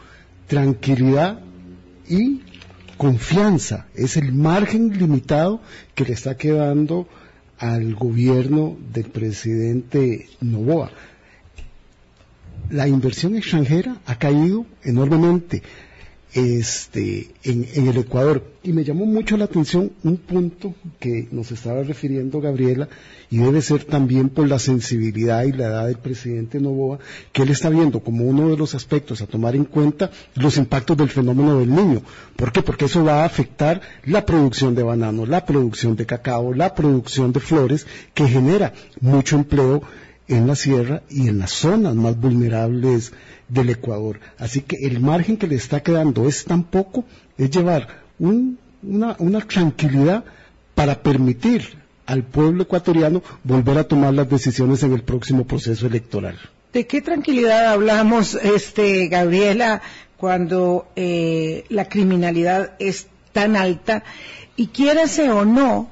Tranquilidad 0.48 1.40
y 2.08 2.42
confianza 2.98 3.88
es 3.96 4.18
el 4.18 4.34
margen 4.34 4.98
limitado 4.98 5.62
que 5.94 6.06
le 6.06 6.14
está 6.14 6.38
quedando 6.38 7.08
al 7.58 7.96
gobierno 7.96 8.78
del 8.94 9.06
presidente 9.06 10.28
Novoa. 10.42 10.92
La 12.70 12.88
inversión 12.88 13.36
extranjera 13.36 13.98
ha 14.06 14.18
caído 14.18 14.66
enormemente 14.84 15.62
este, 16.36 17.30
en, 17.44 17.88
el 17.88 17.98
Ecuador. 17.98 18.44
Y 18.62 18.74
me 18.74 18.84
llamó 18.84 19.06
mucho 19.06 19.38
la 19.38 19.46
atención 19.46 19.94
un 20.04 20.18
punto 20.18 20.76
que 21.00 21.30
nos 21.32 21.50
estaba 21.52 21.82
refiriendo 21.82 22.42
Gabriela, 22.42 22.90
y 23.32 23.38
debe 23.38 23.62
ser 23.62 23.86
también 23.86 24.28
por 24.28 24.48
la 24.48 24.60
sensibilidad 24.60 25.46
y 25.46 25.54
la 25.54 25.68
edad 25.68 25.88
del 25.88 25.98
presidente 25.98 26.60
Novoa, 26.60 27.00
que 27.32 27.44
él 27.44 27.50
está 27.50 27.70
viendo 27.70 28.02
como 28.02 28.26
uno 28.26 28.50
de 28.50 28.58
los 28.58 28.76
aspectos 28.76 29.22
a 29.22 29.28
tomar 29.28 29.56
en 29.56 29.64
cuenta 29.64 30.12
los 30.36 30.58
impactos 30.58 30.98
del 30.98 31.10
fenómeno 31.10 31.60
del 31.60 31.74
niño. 31.74 32.02
¿Por 32.36 32.52
qué? 32.52 32.62
Porque 32.62 32.86
eso 32.86 33.06
va 33.06 33.24
a 33.24 33.26
afectar 33.26 33.80
la 34.04 34.26
producción 34.26 34.76
de 34.76 34.84
banano, 34.84 35.26
la 35.26 35.46
producción 35.46 35.96
de 35.96 36.06
cacao, 36.06 36.54
la 36.54 36.76
producción 36.76 37.32
de 37.32 37.40
flores, 37.40 37.88
que 38.14 38.28
genera 38.28 38.74
mucho 39.00 39.38
empleo 39.38 39.84
en 40.28 40.48
la 40.48 40.56
sierra 40.56 41.04
y 41.10 41.30
en 41.30 41.40
las 41.40 41.52
zonas 41.52 41.96
más 41.96 42.20
vulnerables 42.20 43.14
del 43.48 43.70
Ecuador. 43.70 44.20
Así 44.38 44.62
que 44.62 44.78
el 44.86 45.00
margen 45.00 45.38
que 45.38 45.48
le 45.48 45.56
está 45.56 45.82
quedando 45.82 46.28
es 46.28 46.46
tan 46.46 46.64
poco, 46.64 47.06
es 47.38 47.50
llevar 47.52 48.04
una, 48.20 49.16
una 49.20 49.42
tranquilidad 49.42 50.24
para 50.74 51.02
permitir 51.02 51.78
al 52.06 52.24
pueblo 52.24 52.64
ecuatoriano 52.64 53.24
volver 53.44 53.78
a 53.78 53.88
tomar 53.88 54.14
las 54.14 54.30
decisiones 54.30 54.84
en 54.84 54.94
el 54.94 55.04
próximo 55.04 55.46
proceso 55.46 55.88
electoral. 55.88 56.38
¿De 56.74 56.86
qué 56.86 57.02
tranquilidad 57.02 57.68
hablamos, 57.68 58.36
este, 58.36 59.08
Gabriela, 59.08 59.82
cuando 60.18 60.88
eh, 60.96 61.64
la 61.70 61.88
criminalidad 61.88 62.74
es 62.80 63.08
tan 63.32 63.56
alta 63.56 64.04
y 64.56 64.68
quiérase 64.68 65.32
o 65.32 65.46
no, 65.46 65.90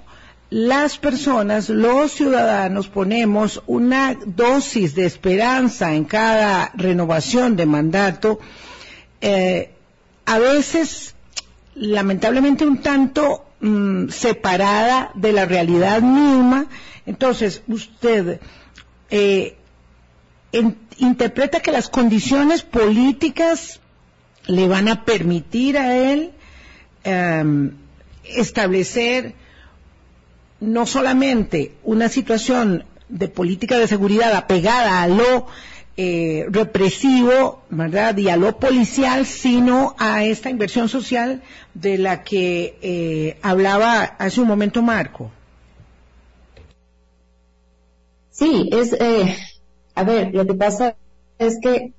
las 0.54 1.00
personas, 1.00 1.68
los 1.70 2.12
ciudadanos, 2.12 2.88
ponemos 2.88 3.64
una 3.66 4.16
dosis 4.24 4.94
de 4.94 5.08
esperanza 5.08 5.96
en 5.96 6.06
cada 6.06 6.72
renovación 6.76 7.56
de 7.56 7.66
mandato, 7.66 8.40
eh, 9.20 9.72
a 10.26 10.38
veces, 10.38 11.16
lamentablemente, 11.74 12.68
un 12.68 12.84
tanto 12.84 13.48
mm, 13.62 14.10
separada 14.10 15.10
de 15.16 15.34
la 15.34 15.46
realidad 15.46 16.04
misma. 16.04 16.68
Entonces, 17.08 17.64
usted 17.68 18.40
eh, 19.10 19.58
interpreta 21.00 21.62
que 21.62 21.72
las 21.72 21.90
condiciones 21.90 22.62
políticas 22.62 23.80
le 24.46 24.68
van 24.68 24.88
a 24.88 25.04
permitir 25.04 25.80
a 25.80 25.98
él 25.98 26.32
em, 27.04 27.72
establecer 28.24 29.42
no 30.64 30.86
solamente 30.86 31.74
una 31.84 32.10
situación 32.10 32.86
de 33.10 33.28
política 33.28 33.78
de 33.78 33.88
seguridad 33.88 34.34
apegada 34.34 35.02
a 35.02 35.08
lo 35.08 35.48
eh, 35.96 36.46
represivo, 36.50 37.62
¿verdad? 37.70 38.18
Y 38.18 38.30
a 38.30 38.38
lo 38.38 38.58
policial, 38.58 39.26
sino 39.26 39.96
a 40.00 40.24
esta 40.24 40.50
inversión 40.50 40.90
social 40.90 41.44
de 41.74 41.98
la 41.98 42.24
que 42.24 42.78
eh, 42.82 43.38
hablaba 43.42 44.04
hace 44.04 44.42
un 44.42 44.48
momento 44.48 44.82
Marco. 44.82 45.32
Sí, 48.32 48.70
es, 48.72 48.94
eh, 48.94 49.38
a 49.94 50.04
ver, 50.04 50.34
lo 50.34 50.48
que 50.48 50.56
pasa 50.56 50.96
es 51.38 51.60
que 51.62 51.94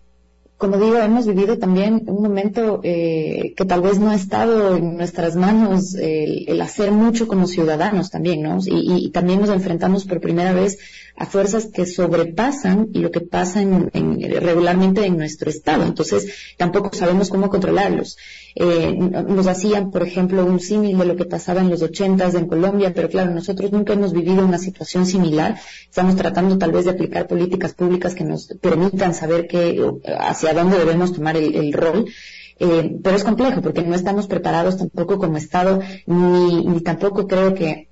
como 0.64 0.78
digo, 0.78 0.96
hemos 0.96 1.26
vivido 1.26 1.58
también 1.58 2.04
un 2.06 2.22
momento 2.22 2.80
eh, 2.82 3.52
que 3.54 3.66
tal 3.66 3.82
vez 3.82 3.98
no 3.98 4.08
ha 4.08 4.14
estado 4.14 4.78
en 4.78 4.96
nuestras 4.96 5.36
manos 5.36 5.94
el, 5.94 6.58
hacer 6.62 6.90
mucho 6.90 7.28
como 7.28 7.46
ciudadanos 7.46 8.10
también, 8.10 8.40
¿no? 8.40 8.56
Y, 8.64 9.10
también 9.10 9.42
nos 9.42 9.50
enfrentamos 9.50 10.06
por 10.06 10.22
primera 10.22 10.54
vez 10.54 10.78
a 11.16 11.26
fuerzas 11.26 11.66
que 11.66 11.84
sobrepasan 11.84 12.88
lo 12.94 13.10
que 13.10 13.20
pasa 13.20 13.62
regularmente 13.62 15.04
en 15.04 15.18
nuestro 15.18 15.50
Estado. 15.50 15.84
Entonces, 15.84 16.32
tampoco 16.56 16.90
sabemos 16.94 17.28
cómo 17.28 17.50
controlarlos. 17.50 18.16
Eh, 18.56 18.92
nos 18.96 19.46
hacían, 19.48 19.90
por 19.90 20.02
ejemplo, 20.02 20.44
un 20.44 20.60
símil 20.60 20.96
de 20.96 21.04
lo 21.04 21.16
que 21.16 21.24
pasaba 21.24 21.60
en 21.60 21.70
los 21.70 21.82
ochentas 21.82 22.34
en 22.34 22.46
Colombia, 22.46 22.92
pero 22.94 23.08
claro, 23.08 23.32
nosotros 23.32 23.72
nunca 23.72 23.94
hemos 23.94 24.12
vivido 24.12 24.44
una 24.44 24.58
situación 24.58 25.06
similar. 25.06 25.58
Estamos 25.88 26.14
tratando 26.16 26.56
tal 26.56 26.72
vez 26.72 26.84
de 26.84 26.92
aplicar 26.92 27.26
políticas 27.26 27.74
públicas 27.74 28.14
que 28.14 28.24
nos 28.24 28.46
permitan 28.60 29.14
saber 29.14 29.48
que, 29.48 29.84
hacia 30.18 30.54
dónde 30.54 30.78
debemos 30.78 31.12
tomar 31.12 31.36
el, 31.36 31.72
rol. 31.72 32.06
Eh, 32.60 32.98
pero 33.02 33.16
es 33.16 33.24
complejo 33.24 33.60
porque 33.60 33.82
no 33.82 33.96
estamos 33.96 34.28
preparados 34.28 34.78
tampoco 34.78 35.18
como 35.18 35.36
Estado, 35.36 35.80
ni, 36.06 36.64
ni 36.64 36.80
tampoco 36.80 37.26
creo 37.26 37.54
que 37.54 37.88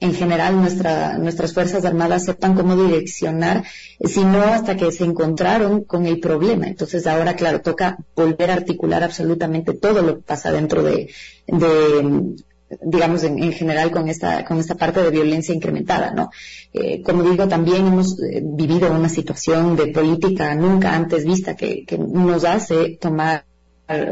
en 0.00 0.14
general 0.14 0.56
nuestra, 0.56 1.18
nuestras 1.18 1.52
Fuerzas 1.52 1.84
Armadas 1.84 2.24
sepan 2.24 2.54
cómo 2.54 2.74
direccionar, 2.74 3.64
sino 4.02 4.42
hasta 4.42 4.76
que 4.76 4.90
se 4.92 5.04
encontraron 5.04 5.84
con 5.84 6.06
el 6.06 6.18
problema. 6.20 6.66
Entonces 6.66 7.06
ahora, 7.06 7.36
claro, 7.36 7.60
toca 7.60 7.98
volver 8.16 8.50
a 8.50 8.54
articular 8.54 9.02
absolutamente 9.02 9.74
todo 9.74 10.02
lo 10.02 10.16
que 10.16 10.22
pasa 10.22 10.50
dentro 10.50 10.82
de, 10.82 11.10
de 11.46 12.34
digamos, 12.82 13.24
en, 13.24 13.52
general 13.52 13.90
con 13.90 14.08
esta, 14.08 14.44
con 14.44 14.58
esta 14.58 14.76
parte 14.76 15.02
de 15.02 15.10
violencia 15.10 15.54
incrementada, 15.54 16.12
¿no? 16.12 16.30
Eh, 16.72 17.02
como 17.02 17.22
digo, 17.22 17.48
también 17.48 17.86
hemos 17.86 18.20
eh, 18.22 18.40
vivido 18.44 18.92
una 18.92 19.08
situación 19.08 19.76
de 19.76 19.88
política 19.88 20.54
nunca 20.54 20.94
antes 20.94 21.24
vista 21.24 21.56
que, 21.56 21.84
nos 21.98 22.44
hace 22.44 22.96
tomar 23.00 23.44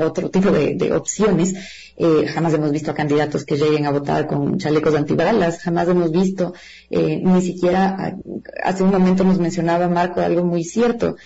otro 0.01 0.31
tipo 0.31 0.51
de, 0.51 0.93
opciones. 0.93 1.55
Eh, 1.97 2.26
jamás 2.29 2.55
hemos 2.55 2.70
visto 2.70 2.91
a 2.91 2.95
candidatos 2.95 3.45
que 3.45 3.57
lleguen 3.57 3.87
a 3.87 3.91
votar 3.91 4.26
con 4.26 4.59
chalecos 4.59 4.95
antibalas, 4.95 5.59
jamás 5.59 5.89
hemos 5.89 6.12
visto, 6.12 6.55
ni 6.91 7.43
siquiera, 7.43 8.16
hace 8.62 8.85
un 8.85 8.91
momento 8.91 9.24
nos 9.24 9.41
mencionaba 9.41 9.89
Marco 9.89 10.20
algo 10.20 10.45
muy 10.45 10.62
cierto, 10.62 11.16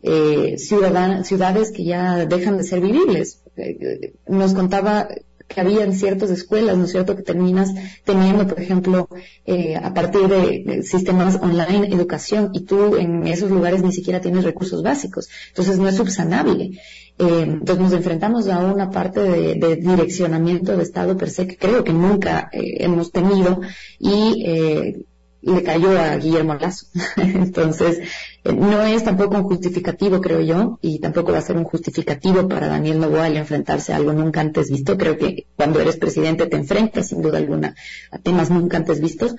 ciudades 0.00 1.72
que 1.72 1.84
ya 1.84 2.26
dejan 2.26 2.58
de 2.58 2.62
ser 2.62 2.80
vivibles. 2.80 3.42
nos 4.28 4.54
contaba 4.54 5.08
que 5.50 5.60
había 5.60 5.90
ciertas 5.92 6.30
escuelas, 6.30 6.78
¿no 6.78 6.84
es 6.84 6.92
cierto?, 6.92 7.16
que 7.16 7.22
terminas 7.22 7.70
teniendo, 8.04 8.46
por 8.46 8.60
ejemplo, 8.60 9.08
eh, 9.44 9.76
a 9.76 9.92
partir 9.92 10.28
de, 10.28 10.82
sistemas 10.84 11.36
online, 11.36 11.88
educación, 11.88 12.50
y 12.54 12.60
tú 12.60 12.96
en 12.96 13.26
esos 13.26 13.50
lugares 13.50 13.82
ni 13.82 13.92
siquiera 13.92 14.20
tienes 14.20 14.44
recursos 14.44 14.82
básicos. 14.82 15.28
Entonces 15.48 15.78
no 15.78 15.88
es 15.88 15.96
subsanable. 15.96 16.78
Eh, 17.20 17.42
entonces 17.42 17.78
nos 17.78 17.92
enfrentamos 17.92 18.48
a 18.48 18.58
una 18.58 18.90
parte 18.90 19.20
de, 19.20 19.76
direccionamiento 19.76 20.76
de 20.76 20.82
Estado 20.82 21.16
per 21.16 21.28
se 21.30 21.46
que 21.46 21.56
creo 21.56 21.84
que 21.84 21.92
nunca 21.92 22.48
eh, 22.52 22.78
hemos 22.84 23.12
tenido 23.12 23.60
y 23.98 24.96
le 25.42 25.62
cayó 25.62 25.98
a 25.98 26.16
Guillermo 26.16 26.54
Lazo. 26.54 26.86
Entonces, 27.16 28.00
eh, 28.44 28.52
no 28.52 28.82
es 28.82 29.04
tampoco 29.04 29.36
un 29.36 29.44
justificativo, 29.44 30.20
creo 30.20 30.40
yo, 30.40 30.78
y 30.82 30.98
tampoco 30.98 31.32
va 31.32 31.38
a 31.38 31.42
ser 31.42 31.56
un 31.56 31.64
justificativo 31.64 32.48
para 32.48 32.68
Daniel 32.68 33.00
Novoa 33.00 33.28
el 33.28 33.36
enfrentarse 33.36 33.92
a 33.92 33.96
algo 33.96 34.12
nunca 34.12 34.40
antes 34.40 34.70
visto. 34.70 34.96
Creo 34.96 35.16
que 35.16 35.46
cuando 35.56 35.80
eres 35.80 35.96
presidente 35.96 36.46
te 36.46 36.56
enfrentas, 36.56 37.08
sin 37.08 37.22
duda 37.22 37.38
alguna, 37.38 37.74
a 38.10 38.18
temas 38.18 38.50
nunca 38.50 38.76
antes 38.76 39.00
vistos, 39.00 39.36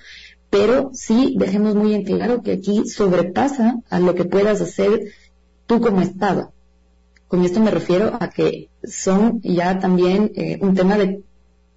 pero 0.50 0.92
sí 0.94 1.36
dejemos 1.38 1.76
muy 1.76 1.94
en 1.94 2.04
claro 2.04 2.42
que 2.42 2.54
aquí 2.54 2.88
sobrepasa 2.88 3.76
a 3.90 4.00
lo 4.00 4.16
que 4.16 4.26
puedas 4.26 4.62
hacer 4.62 5.14
tú 5.66 5.80
como 5.82 6.02
Estado. 6.02 6.52
Con 7.32 7.46
esto 7.46 7.62
me 7.62 7.72
refiero 7.72 8.18
a 8.20 8.30
que 8.30 8.68
son 8.84 9.40
ya 9.42 9.80
también 9.80 10.34
eh, 10.36 10.60
un 10.60 10.76
tema 10.76 10.98
de 10.98 11.22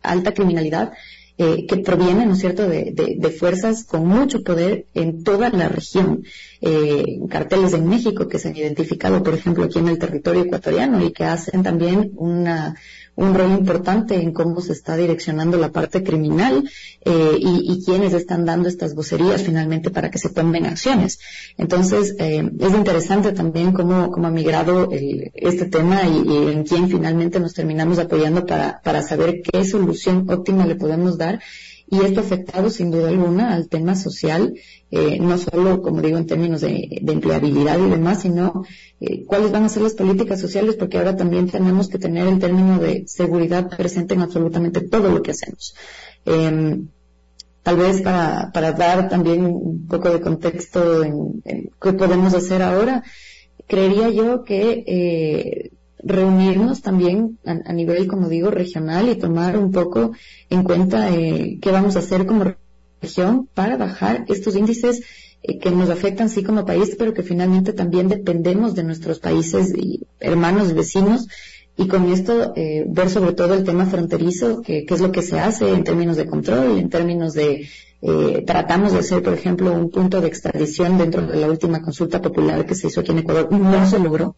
alta 0.03 0.35
criminalidad 0.35 0.93
eh, 1.39 1.65
que 1.69 1.77
proviene, 1.77 2.27
¿no 2.27 2.33
es 2.33 2.41
cierto?, 2.41 2.69
de, 2.69 2.91
de, 2.93 3.31
fuerzas 3.31 3.85
con 3.85 4.05
mucho 4.05 4.43
poder 4.43 4.87
en 4.95 5.23
toda 5.23 5.51
la 5.51 5.69
región. 5.69 6.25
Eh, 6.67 7.19
carteles 7.29 7.75
en 7.75 7.87
México 7.87 8.27
que 8.27 8.39
se 8.39 8.49
han 8.49 8.57
identificado, 8.57 9.23
por 9.23 9.35
ejemplo, 9.35 9.65
aquí 9.65 9.81
en 9.81 9.89
el 9.89 9.99
territorio 9.99 10.45
ecuatoriano 10.45 11.05
y 11.05 11.13
que 11.13 11.25
hacen 11.25 11.63
también 11.63 12.13
una, 12.17 12.75
un 13.17 13.35
rol 13.35 13.51
importante 13.51 14.15
en 14.15 14.33
cómo 14.33 14.63
se 14.63 14.73
está 14.73 14.97
direccionando 14.97 15.59
la 15.59 15.73
parte 15.73 16.03
criminal 16.03 16.67
eh, 17.05 17.37
y, 17.39 17.71
y 17.71 17.85
quienes 17.85 18.15
están 18.15 18.47
dando 18.47 18.71
estas 18.71 18.95
vocerías 18.95 19.43
finalmente 19.43 19.91
para 19.91 20.11
que 20.11 20.19
se 20.19 20.31
tomen 20.31 20.65
acciones. 20.65 21.19
Entonces, 21.59 22.17
eh, 22.19 22.51
es 22.59 22.73
interesante 22.73 23.33
también 23.33 23.73
cómo, 23.73 24.11
cómo 24.11 24.27
ha 24.27 24.31
migrado 24.31 24.91
el, 24.91 25.33
este 25.35 25.67
tema 25.67 26.05
y, 26.05 26.49
en 26.49 26.65
quién 26.65 26.89
finalmente 26.89 27.41
nos 27.41 27.53
terminamos 27.53 27.99
apoyando 27.99 28.47
para, 28.47 28.81
para 28.83 29.03
saber 29.03 29.43
qué 29.43 29.67
solución 29.67 30.25
óptima 30.31 30.65
le 30.65 30.77
podemos 30.77 31.19
dar 31.19 31.41
y 31.87 32.01
esto 32.01 32.21
ha 32.21 32.25
afectado 32.25 32.71
sin 32.71 32.91
duda 32.91 33.09
alguna 33.09 33.55
al 33.55 33.69
tema 33.69 33.95
social, 33.95 34.55
eh, 34.91 35.19
no 35.21 35.37
solo, 35.39 35.83
como 35.83 36.01
digo, 36.01 36.19
en 36.19 36.27
términos 36.27 36.63
de, 36.63 37.03
empleabilidad 37.07 37.79
y 37.79 37.91
demás, 37.91 38.23
sino 38.23 38.65
eh, 39.01 39.25
cuáles 39.27 39.53
van 39.53 39.65
a 39.65 39.69
ser 39.69 39.83
las 39.83 39.95
políticas 39.95 40.41
sociales, 40.41 40.77
porque 40.77 40.99
ahora 40.99 41.17
también 41.17 41.51
tenemos 41.51 41.89
que 41.89 41.99
tener 41.99 42.27
el 42.27 42.39
término 42.39 42.79
de 42.79 43.05
seguridad 43.07 43.69
presente 43.69 44.15
en 44.15 44.23
absolutamente 44.23 44.81
todo 44.81 45.11
lo 45.11 45.23
que 45.23 45.33
hacemos. 45.33 45.75
Em, 46.25 46.89
tal 47.63 47.77
vez 47.77 48.01
para, 48.03 48.51
para 48.53 48.73
dar 48.73 49.09
también 49.09 49.45
un 49.45 49.87
poco 49.87 50.11
de 50.11 50.21
contexto 50.21 51.03
en, 51.03 51.43
qué 51.81 51.93
podemos 51.93 52.35
hacer 52.35 52.63
ahora, 52.63 53.03
creería 53.67 54.11
yo 54.11 54.45
que 54.45 54.85
eh, 54.87 55.71
reunirnos 56.03 56.83
también 56.83 57.39
a, 57.45 57.73
nivel, 57.73 58.07
como 58.07 58.29
digo, 58.29 58.51
regional 58.51 59.09
y 59.09 59.17
tomar 59.17 59.57
un 59.57 59.73
poco 59.73 60.13
en 60.51 60.63
cuenta 60.63 61.11
eh, 61.11 61.59
qué 61.61 61.71
vamos 61.71 61.97
a 61.97 62.01
hacer 62.01 62.27
como 62.27 62.55
región 63.01 63.49
para 63.55 63.77
bajar 63.77 64.25
estos 64.29 64.57
índices 64.57 65.03
eh, 65.43 65.59
que 65.59 65.71
nos 65.71 65.91
afectan 65.91 66.29
sí 66.29 66.43
como 66.43 66.67
país, 66.67 66.97
pero 66.99 67.15
que 67.15 67.23
finalmente 67.23 67.73
también 67.73 68.09
dependemos 68.09 68.75
de 68.75 68.85
nuestros 68.85 69.19
países 69.19 69.73
y 69.77 70.07
hermanos 70.21 70.71
y 70.71 70.75
vecinos. 70.75 71.29
Y 71.77 71.89
con 71.89 72.13
esto 72.13 72.53
eh, 72.55 72.85
ver 72.87 73.11
sobre 73.11 73.33
todo 73.33 73.55
el 73.55 73.65
tema 73.65 73.87
fronterizo, 73.87 74.63
que, 74.63 74.87
es 74.89 75.01
lo 75.01 75.11
que 75.11 75.23
se 75.23 75.41
hace 75.41 75.69
en 75.71 75.83
términos 75.83 76.17
de 76.17 76.27
control, 76.27 76.79
en 76.79 76.89
términos 76.89 77.35
de 77.35 77.69
tratamos 78.47 78.93
de 78.93 78.99
hacer, 78.99 79.23
por 79.23 79.33
ejemplo, 79.33 79.73
un 79.73 79.91
punto 79.91 80.21
de 80.21 80.29
extradición 80.29 80.99
dentro 80.99 81.27
de 81.27 81.39
la 81.39 81.49
última 81.49 81.81
consulta 81.81 82.21
popular 82.21 82.67
que 82.67 82.75
se 82.75 82.89
hizo 82.89 83.01
aquí 83.01 83.13
en 83.13 83.21
Ecuador. 83.21 83.51
No 83.51 83.89
se 83.89 83.99
logró 83.99 84.37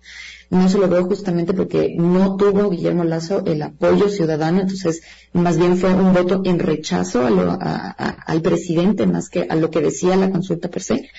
no 0.50 0.68
se 0.68 0.78
logró 0.78 1.04
justamente 1.04 1.54
porque 1.54 1.94
no 1.96 2.36
tuvo 2.36 2.70
Guillermo 2.70 3.04
Lazo 3.04 3.44
el 3.46 3.62
apoyo 3.62 4.08
ciudadano, 4.08 4.60
entonces 4.60 5.02
más 5.32 5.58
bien 5.58 5.76
fue 5.76 5.92
un 5.92 6.12
voto 6.12 6.42
en 6.44 6.58
rechazo 6.58 7.26
al 7.26 8.42
presidente 8.42 9.06
más 9.06 9.28
que 9.28 9.46
a 9.48 9.56
lo 9.56 9.70
que 9.70 9.80
decía 9.80 10.16
la 10.16 10.30
consulta 10.30 10.68
per 10.68 10.82
se. 10.82 11.10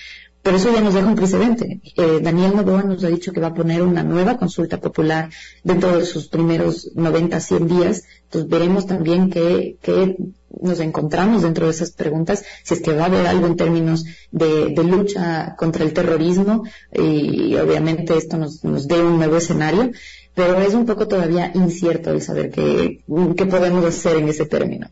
Pero 0.42 0.56
eso 0.56 0.72
ya 0.72 0.80
nos 0.80 0.94
deja 0.94 1.06
un 1.06 1.16
precedente. 1.16 1.80
Eh, 1.96 2.20
Daniel 2.22 2.56
Novoa 2.56 2.82
nos 2.82 3.04
ha 3.04 3.08
dicho 3.08 3.32
que 3.32 3.40
va 3.40 3.48
a 3.48 3.54
poner 3.54 3.82
una 3.82 4.02
nueva 4.02 4.38
consulta 4.38 4.78
popular 4.80 5.30
dentro 5.64 5.98
de 5.98 6.06
sus 6.06 6.28
primeros 6.28 6.90
90, 6.94 7.40
100 7.40 7.68
días. 7.68 8.04
Entonces 8.24 8.48
veremos 8.48 8.86
también 8.86 9.30
qué, 9.30 9.76
qué 9.82 10.16
nos 10.60 10.80
encontramos 10.80 11.42
dentro 11.42 11.66
de 11.66 11.72
esas 11.72 11.92
preguntas, 11.92 12.44
si 12.62 12.74
es 12.74 12.80
que 12.80 12.92
va 12.92 13.04
a 13.04 13.06
haber 13.06 13.26
algo 13.26 13.46
en 13.46 13.56
términos 13.56 14.04
de, 14.30 14.74
lucha 14.82 15.54
contra 15.56 15.84
el 15.84 15.92
terrorismo 15.92 16.64
y 16.92 17.54
obviamente 17.56 18.16
esto 18.16 18.38
nos, 18.38 18.64
nos 18.64 18.88
dé 18.88 19.02
un 19.02 19.18
nuevo 19.18 19.36
escenario, 19.36 19.90
pero 20.34 20.58
es 20.60 20.74
un 20.74 20.86
poco 20.86 21.08
todavía 21.08 21.50
incierto 21.54 22.10
el 22.10 22.22
saber 22.22 22.50
qué, 22.50 23.04
qué 23.36 23.46
podemos 23.46 23.84
hacer 23.84 24.16
en 24.16 24.28
ese 24.28 24.46
término. 24.46 24.88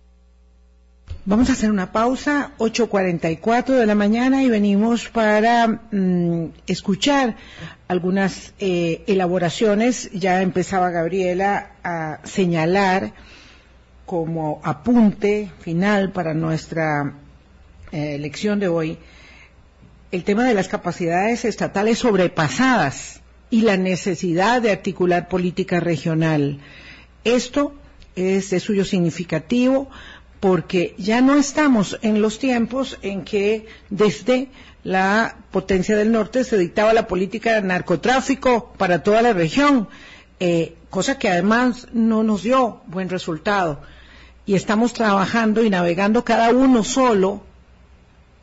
Vamos 1.28 1.50
a 1.50 1.54
hacer 1.54 1.72
una 1.72 1.90
pausa, 1.90 2.52
8.44 2.58 3.74
de 3.74 3.84
la 3.84 3.96
mañana, 3.96 4.44
y 4.44 4.48
venimos 4.48 5.08
para 5.08 5.66
mm, 5.66 6.52
escuchar 6.68 7.34
algunas 7.88 8.54
eh, 8.60 9.02
elaboraciones. 9.08 10.08
Ya 10.12 10.40
empezaba 10.40 10.90
Gabriela 10.90 11.72
a 11.82 12.20
señalar 12.22 13.12
como 14.06 14.60
apunte 14.62 15.50
final 15.58 16.12
para 16.12 16.32
nuestra 16.32 17.14
eh, 17.90 18.18
lección 18.20 18.60
de 18.60 18.68
hoy 18.68 18.96
el 20.12 20.22
tema 20.22 20.44
de 20.44 20.54
las 20.54 20.68
capacidades 20.68 21.44
estatales 21.44 21.98
sobrepasadas 21.98 23.20
y 23.50 23.62
la 23.62 23.76
necesidad 23.76 24.62
de 24.62 24.70
articular 24.70 25.26
política 25.26 25.80
regional. 25.80 26.60
Esto 27.24 27.74
es 28.14 28.50
de 28.50 28.60
suyo 28.60 28.84
significativo 28.84 29.90
porque 30.46 30.94
ya 30.96 31.22
no 31.22 31.34
estamos 31.34 31.98
en 32.02 32.22
los 32.22 32.38
tiempos 32.38 33.00
en 33.02 33.24
que 33.24 33.66
desde 33.90 34.46
la 34.84 35.38
potencia 35.50 35.96
del 35.96 36.12
norte 36.12 36.44
se 36.44 36.56
dictaba 36.56 36.92
la 36.92 37.08
política 37.08 37.54
de 37.54 37.62
narcotráfico 37.62 38.72
para 38.78 39.02
toda 39.02 39.22
la 39.22 39.32
región, 39.32 39.88
eh, 40.38 40.76
cosa 40.88 41.18
que 41.18 41.28
además 41.28 41.88
no 41.92 42.22
nos 42.22 42.44
dio 42.44 42.80
buen 42.86 43.08
resultado 43.08 43.80
y 44.46 44.54
estamos 44.54 44.92
trabajando 44.92 45.64
y 45.64 45.68
navegando 45.70 46.24
cada 46.24 46.50
uno 46.50 46.84
solo 46.84 47.42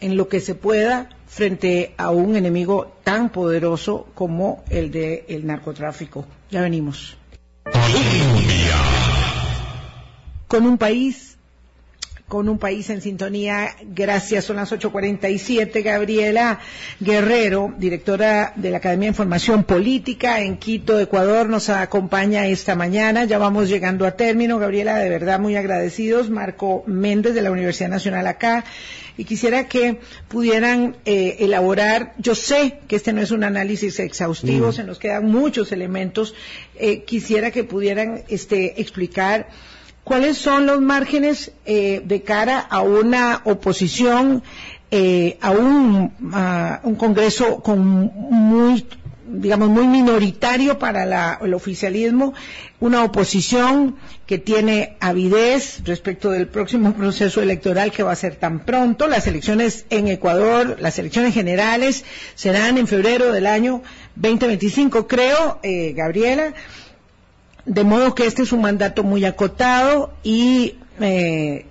en 0.01 0.17
lo 0.17 0.27
que 0.27 0.41
se 0.41 0.55
pueda 0.55 1.07
frente 1.27 1.93
a 1.95 2.09
un 2.09 2.35
enemigo 2.35 2.97
tan 3.05 3.29
poderoso 3.29 4.07
como 4.13 4.65
el 4.69 4.91
del 4.91 5.23
el 5.29 5.47
narcotráfico. 5.47 6.25
Ya 6.51 6.59
venimos. 6.59 7.15
Con 10.49 10.65
un 10.65 10.77
país 10.77 11.32
con 12.33 12.49
un 12.49 12.57
país 12.57 12.89
en 12.89 12.99
sintonía. 12.99 13.75
Gracias, 13.83 14.45
son 14.45 14.55
las 14.55 14.71
8.47. 14.71 15.83
Gabriela 15.83 16.59
Guerrero, 16.99 17.75
directora 17.77 18.53
de 18.55 18.71
la 18.71 18.77
Academia 18.77 19.05
de 19.05 19.11
Información 19.11 19.65
Política 19.65 20.41
en 20.41 20.57
Quito, 20.57 20.99
Ecuador, 20.99 21.47
nos 21.47 21.69
acompaña 21.69 22.47
esta 22.47 22.73
mañana. 22.73 23.25
Ya 23.25 23.37
vamos 23.37 23.69
llegando 23.69 24.07
a 24.07 24.13
término. 24.13 24.57
Gabriela, 24.57 24.97
de 24.97 25.09
verdad 25.09 25.39
muy 25.39 25.55
agradecidos. 25.57 26.31
Marco 26.31 26.83
Méndez 26.87 27.35
de 27.35 27.43
la 27.43 27.51
Universidad 27.51 27.89
Nacional 27.89 28.25
acá. 28.25 28.65
Y 29.15 29.25
quisiera 29.25 29.67
que 29.67 29.99
pudieran 30.27 30.97
eh, 31.05 31.35
elaborar, 31.41 32.15
yo 32.17 32.33
sé 32.33 32.79
que 32.87 32.95
este 32.95 33.13
no 33.13 33.21
es 33.21 33.29
un 33.29 33.43
análisis 33.43 33.99
exhaustivo, 33.99 34.69
mm. 34.69 34.73
se 34.73 34.83
nos 34.83 34.97
quedan 34.97 35.25
muchos 35.29 35.71
elementos. 35.71 36.33
Eh, 36.73 37.03
quisiera 37.03 37.51
que 37.51 37.63
pudieran 37.63 38.23
este, 38.27 38.81
explicar 38.81 39.49
¿Cuáles 40.03 40.37
son 40.37 40.65
los 40.65 40.81
márgenes 40.81 41.51
eh, 41.65 42.01
de 42.03 42.21
cara 42.23 42.59
a 42.59 42.81
una 42.81 43.41
oposición, 43.45 44.43
eh, 44.91 45.37
a, 45.41 45.51
un, 45.51 46.11
Congreso 46.97 47.61
con 47.61 48.11
muy 48.13 48.85
digamos, 49.25 49.69
muy 49.69 49.87
minoritario 49.87 50.77
para 50.77 51.39
el 51.41 51.53
oficialismo, 51.53 52.33
una 52.79 53.03
oposición 53.03 53.95
que 54.27 54.37
tiene 54.37 54.95
avidez 54.99 55.81
respecto 55.85 56.29
del 56.29 56.47
próximo 56.47 56.93
proceso 56.93 57.41
electoral 57.41 57.91
que 57.91 58.03
va 58.03 58.11
a 58.11 58.15
ser 58.15 58.35
tan 58.35 58.59
pronto. 58.59 59.07
Las 59.07 59.25
elecciones 59.25 59.85
en 59.89 60.07
Ecuador, 60.07 60.77
las 60.79 60.99
elecciones 60.99 61.33
generales 61.33 62.05
serán 62.35 62.77
en 62.77 62.85
febrero 62.85 63.31
del 63.31 63.47
año 63.47 63.81
2025, 64.15 65.07
creo, 65.07 65.59
eh, 65.63 65.93
Gabriela. 65.95 66.53
De 67.65 67.83
modo 67.83 68.13
que 68.13 68.25
este 68.25 68.41
es 68.41 68.51
un 68.51 68.61
mandato 68.61 69.03
muy 69.03 69.23
acotado 69.25 70.13
y 70.23 70.75
eh, 70.99 71.65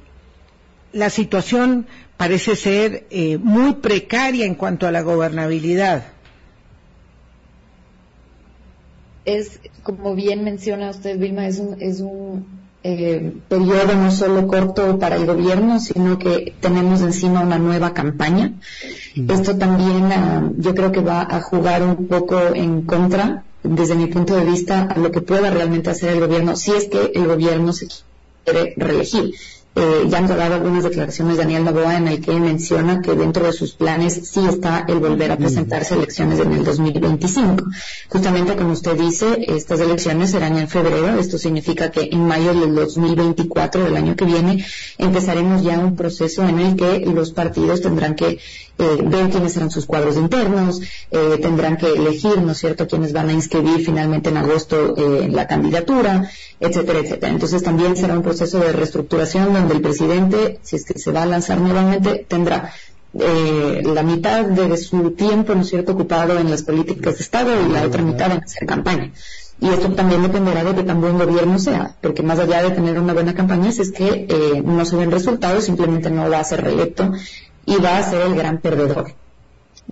la 0.93 1.11
situación 1.11 1.86
parece 2.16 2.57
ser 2.57 3.07
eh, 3.11 3.38
muy 3.38 3.74
precaria 3.74 4.47
en 4.47 4.55
cuanto 4.55 4.86
a 4.86 4.93
la 4.93 5.03
gobernabilidad. 5.03 6.05
Es, 9.24 9.61
como 9.82 10.14
bien 10.14 10.45
menciona 10.45 10.90
usted, 10.90 11.18
Vilma, 11.18 11.47
es 11.47 11.59
un, 11.59 11.76
es 11.80 12.01
un 12.01 12.47
eh, 12.84 13.32
periodo 13.49 13.95
no 13.95 14.11
solo 14.11 14.47
corto 14.49 14.99
para 14.99 15.16
el 15.16 15.26
gobierno, 15.26 15.78
sino 15.78 16.18
que 16.18 16.55
tenemos 16.61 17.01
encima 17.03 17.40
una 17.40 17.59
nueva 17.59 17.95
campaña. 17.95 18.55
Esto 19.28 19.57
también 19.57 20.11
ah, 20.11 20.51
yo 20.57 20.74
creo 20.74 20.90
que 20.90 21.01
va 21.01 21.22
a 21.22 21.40
jugar 21.40 21.82
un 21.82 22.09
poco 22.09 22.40
en 22.55 22.82
contra, 22.82 23.45
desde 23.62 23.94
mi 23.94 24.06
punto 24.06 24.34
de 24.34 24.44
vista, 24.44 24.82
a 24.82 24.98
lo 24.98 25.10
que 25.10 25.20
pueda 25.20 25.50
realmente 25.50 25.90
hacer 25.90 26.10
el 26.10 26.20
gobierno, 26.20 26.56
si 26.56 26.72
es 26.72 26.88
que 26.88 27.12
el 27.14 27.26
gobierno 27.26 27.72
se 27.72 27.88
quiere 28.44 28.74
reelegir. 28.76 29.34
Eh, 29.74 30.06
ya 30.06 30.18
han 30.18 30.26
dado 30.26 30.54
algunas 30.54 30.84
declaraciones 30.84 31.38
Daniel 31.38 31.64
Novoa 31.64 31.96
en 31.96 32.06
el 32.06 32.20
que 32.20 32.32
menciona 32.32 33.00
que 33.00 33.14
dentro 33.14 33.46
de 33.46 33.54
sus 33.54 33.72
planes 33.72 34.28
sí 34.30 34.40
está 34.46 34.84
el 34.86 34.98
volver 34.98 35.32
a 35.32 35.38
presentarse 35.38 35.94
elecciones 35.94 36.40
en 36.40 36.52
el 36.52 36.62
2025. 36.62 37.64
Justamente 38.10 38.54
como 38.54 38.72
usted 38.72 38.98
dice, 38.98 39.46
estas 39.48 39.80
elecciones 39.80 40.32
serán 40.32 40.58
en 40.58 40.68
febrero. 40.68 41.18
Esto 41.18 41.38
significa 41.38 41.90
que 41.90 42.10
en 42.12 42.26
mayo 42.26 42.52
del 42.52 42.74
2024 42.74 43.84
del 43.84 43.96
año 43.96 44.14
que 44.14 44.26
viene 44.26 44.62
empezaremos 44.98 45.62
ya 45.62 45.78
un 45.78 45.96
proceso 45.96 46.46
en 46.46 46.58
el 46.58 46.76
que 46.76 47.06
los 47.06 47.32
partidos 47.32 47.80
tendrán 47.80 48.14
que 48.14 48.40
eh, 48.83 48.99
ver 49.03 49.30
quiénes 49.30 49.53
serán 49.53 49.70
sus 49.70 49.87
cuadros 49.87 50.16
internos, 50.16 50.80
eh, 51.11 51.39
tendrán 51.41 51.76
que 51.76 51.93
elegir, 51.93 52.43
¿no 52.43 52.53
es 52.53 52.59
cierto?, 52.59 52.87
quiénes 52.87 53.12
van 53.12 53.28
a 53.28 53.33
inscribir 53.33 53.85
finalmente 53.85 54.30
en 54.30 54.37
agosto 54.37 54.95
eh, 54.97 55.28
la 55.30 55.47
candidatura, 55.47 56.28
etcétera, 56.61 56.99
etcétera. 56.99 57.33
Entonces 57.33 57.62
también 57.62 57.97
será 57.97 58.14
un 58.14 58.22
proceso 58.22 58.59
de 58.59 58.72
reestructuración 58.72 59.53
donde 59.53 59.74
el 59.74 59.80
presidente, 59.80 60.59
si 60.62 60.76
es 60.76 60.85
que 60.85 60.99
se 60.99 61.12
va 61.12 61.22
a 61.22 61.26
lanzar 61.26 61.61
nuevamente, 61.61 62.26
tendrá 62.28 62.72
eh, 63.18 63.83
la 63.85 64.03
mitad 64.03 64.45
de 64.45 64.76
su 64.76 65.12
tiempo, 65.12 65.55
¿no 65.55 65.62
es 65.62 65.68
cierto?, 65.68 65.93
ocupado 65.93 66.39
en 66.39 66.51
las 66.51 66.62
políticas 66.62 67.16
de 67.16 67.22
Estado 67.22 67.51
y 67.61 67.72
la 67.72 67.83
otra 67.83 68.03
mitad 68.03 68.33
en 68.33 68.43
hacer 68.43 68.66
campaña. 68.66 69.12
Y 69.61 69.68
esto 69.68 69.93
también 69.93 70.22
dependerá 70.22 70.64
de 70.64 70.74
que 70.74 70.83
tan 70.83 71.01
buen 71.01 71.18
gobierno 71.18 71.59
sea, 71.59 71.95
porque 72.01 72.22
más 72.22 72.39
allá 72.41 72.62
de 72.64 72.70
tener 72.70 72.99
una 72.99 73.12
buena 73.12 73.33
campaña, 73.33 73.70
si 73.70 73.83
es 73.83 73.93
que 73.93 74.26
eh, 74.28 74.62
no 74.64 74.85
se 74.85 74.97
ven 74.97 75.12
resultados, 75.12 75.64
simplemente 75.64 76.11
no 76.11 76.28
va 76.28 76.41
a 76.41 76.45
ser 76.45 76.64
reelecto 76.64 77.12
y 77.66 77.76
va 77.76 77.98
a 77.98 78.02
ser 78.02 78.22
el 78.22 78.34
gran 78.34 78.58
perdedor. 78.58 79.12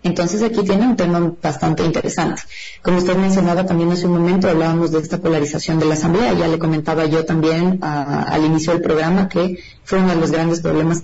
Entonces 0.02 0.42
aquí 0.42 0.62
tiene 0.62 0.86
un 0.86 0.96
tema 0.96 1.34
bastante 1.42 1.84
interesante. 1.84 2.42
Como 2.82 2.98
usted 2.98 3.16
mencionaba 3.16 3.66
también 3.66 3.90
hace 3.92 4.06
un 4.06 4.12
momento, 4.12 4.48
hablábamos 4.48 4.92
de 4.92 5.00
esta 5.00 5.18
polarización 5.18 5.78
de 5.78 5.86
la 5.86 5.94
Asamblea. 5.94 6.32
Ya 6.32 6.48
le 6.48 6.58
comentaba 6.58 7.04
yo 7.04 7.24
también 7.24 7.78
al 7.82 8.44
inicio 8.44 8.72
del 8.72 8.82
programa 8.82 9.28
que 9.28 9.58
fue 9.84 9.98
uno 9.98 10.08
de 10.08 10.16
los 10.16 10.30
grandes 10.30 10.60
problemas 10.60 11.02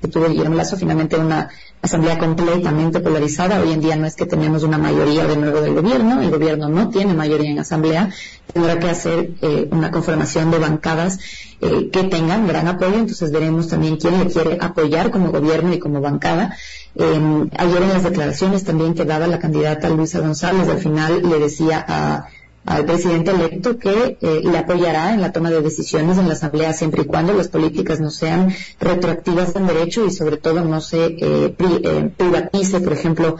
que 0.00 0.08
tuvo 0.08 0.28
Guillermo 0.28 0.54
Lazo, 0.54 0.76
finalmente 0.76 1.16
una 1.16 1.50
asamblea 1.82 2.18
completamente 2.18 3.00
polarizada. 3.00 3.60
Hoy 3.60 3.72
en 3.72 3.80
día 3.80 3.96
no 3.96 4.06
es 4.06 4.16
que 4.16 4.26
tenemos 4.26 4.62
una 4.62 4.78
mayoría 4.78 5.26
de 5.26 5.36
nuevo 5.36 5.60
del 5.60 5.74
gobierno, 5.74 6.20
el 6.20 6.30
gobierno 6.30 6.68
no 6.68 6.90
tiene 6.90 7.14
mayoría 7.14 7.50
en 7.50 7.58
asamblea, 7.58 8.10
tendrá 8.52 8.78
que 8.78 8.88
hacer 8.88 9.30
eh, 9.42 9.68
una 9.70 9.90
conformación 9.90 10.50
de 10.50 10.58
bancadas 10.58 11.18
eh, 11.60 11.90
que 11.90 12.04
tengan 12.04 12.46
gran 12.46 12.68
apoyo, 12.68 12.94
entonces 12.94 13.30
veremos 13.30 13.68
también 13.68 13.96
quién 13.96 14.18
le 14.18 14.26
quiere 14.26 14.58
apoyar 14.60 15.10
como 15.10 15.30
gobierno 15.30 15.72
y 15.72 15.78
como 15.78 16.00
bancada. 16.00 16.56
Eh, 16.94 17.48
ayer 17.56 17.82
en 17.82 17.88
las 17.88 18.02
declaraciones 18.02 18.64
también 18.64 18.94
que 18.94 19.04
daba 19.04 19.26
la 19.26 19.38
candidata 19.38 19.88
Luisa 19.88 20.20
González, 20.20 20.68
al 20.68 20.78
final 20.78 21.22
le 21.28 21.38
decía 21.38 21.84
a 21.86 22.28
al 22.68 22.84
presidente 22.84 23.30
electo 23.30 23.78
que 23.78 24.18
eh, 24.20 24.40
le 24.44 24.58
apoyará 24.58 25.14
en 25.14 25.22
la 25.22 25.32
toma 25.32 25.50
de 25.50 25.62
decisiones 25.62 26.18
en 26.18 26.28
la 26.28 26.34
Asamblea 26.34 26.74
siempre 26.74 27.02
y 27.02 27.04
cuando 27.06 27.32
las 27.32 27.48
políticas 27.48 27.98
no 27.98 28.10
sean 28.10 28.54
retroactivas 28.78 29.56
en 29.56 29.66
derecho 29.66 30.04
y 30.04 30.10
sobre 30.10 30.36
todo 30.36 30.62
no 30.64 30.82
se 30.82 31.06
eh, 31.06 31.54
eh, 31.58 32.10
privatice, 32.14 32.80
por 32.80 32.92
ejemplo, 32.92 33.36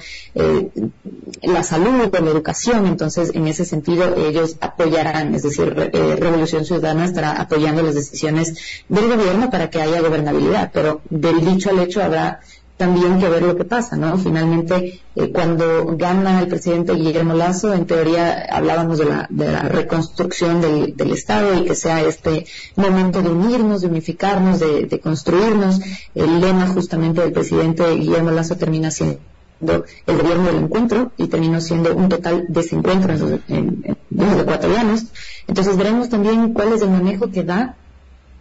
la 1.42 1.62
salud 1.62 2.08
o 2.10 2.24
la 2.24 2.30
educación. 2.30 2.86
Entonces, 2.86 3.32
en 3.34 3.46
ese 3.46 3.64
sentido, 3.64 4.14
ellos 4.16 4.56
apoyarán, 4.60 5.34
es 5.34 5.42
decir, 5.42 5.74
Revolución 5.74 6.64
Ciudadana 6.64 7.04
estará 7.04 7.32
apoyando 7.32 7.82
las 7.82 7.94
decisiones 7.94 8.54
del 8.88 9.08
gobierno 9.08 9.50
para 9.50 9.68
que 9.68 9.82
haya 9.82 10.00
gobernabilidad, 10.00 10.70
pero 10.72 11.02
del 11.10 11.44
dicho 11.44 11.70
al 11.70 11.80
hecho 11.80 12.02
habrá 12.02 12.40
también 12.78 13.18
que 13.18 13.28
ver 13.28 13.42
lo 13.42 13.56
que 13.56 13.64
pasa, 13.64 13.96
¿no? 13.96 14.16
Finalmente, 14.18 15.00
eh, 15.16 15.32
cuando 15.32 15.96
gana 15.96 16.40
el 16.40 16.46
presidente 16.46 16.94
Guillermo 16.94 17.34
Lazo, 17.34 17.74
en 17.74 17.86
teoría 17.86 18.46
hablábamos 18.50 18.98
de 18.98 19.04
la, 19.04 19.26
de 19.28 19.50
la 19.50 19.62
reconstrucción 19.62 20.60
del, 20.60 20.96
del, 20.96 21.10
Estado 21.10 21.54
y 21.58 21.64
que 21.64 21.74
sea 21.74 22.02
este 22.02 22.46
momento 22.76 23.20
de 23.20 23.30
unirnos, 23.30 23.80
de 23.80 23.88
unificarnos, 23.88 24.60
de, 24.60 24.86
de 24.86 25.00
construirnos. 25.00 25.80
El 26.14 26.40
lema 26.40 26.68
justamente 26.68 27.20
del 27.20 27.32
presidente 27.32 27.84
Guillermo 27.96 28.30
Lazo 28.30 28.56
termina 28.56 28.92
siendo 28.92 29.18
el 29.60 30.16
gobierno 30.16 30.44
del 30.44 30.56
encuentro 30.58 31.10
y 31.16 31.26
terminó 31.26 31.60
siendo 31.60 31.96
un 31.96 32.08
total 32.08 32.46
desencuentro 32.48 33.12
en, 33.12 33.42
en, 33.48 33.84
en 33.84 33.96
los 34.10 34.40
ecuatorianos. 34.40 35.06
Entonces 35.48 35.76
veremos 35.76 36.08
también 36.08 36.52
cuál 36.52 36.72
es 36.72 36.82
el 36.82 36.90
manejo 36.90 37.28
que 37.32 37.42
da 37.42 37.76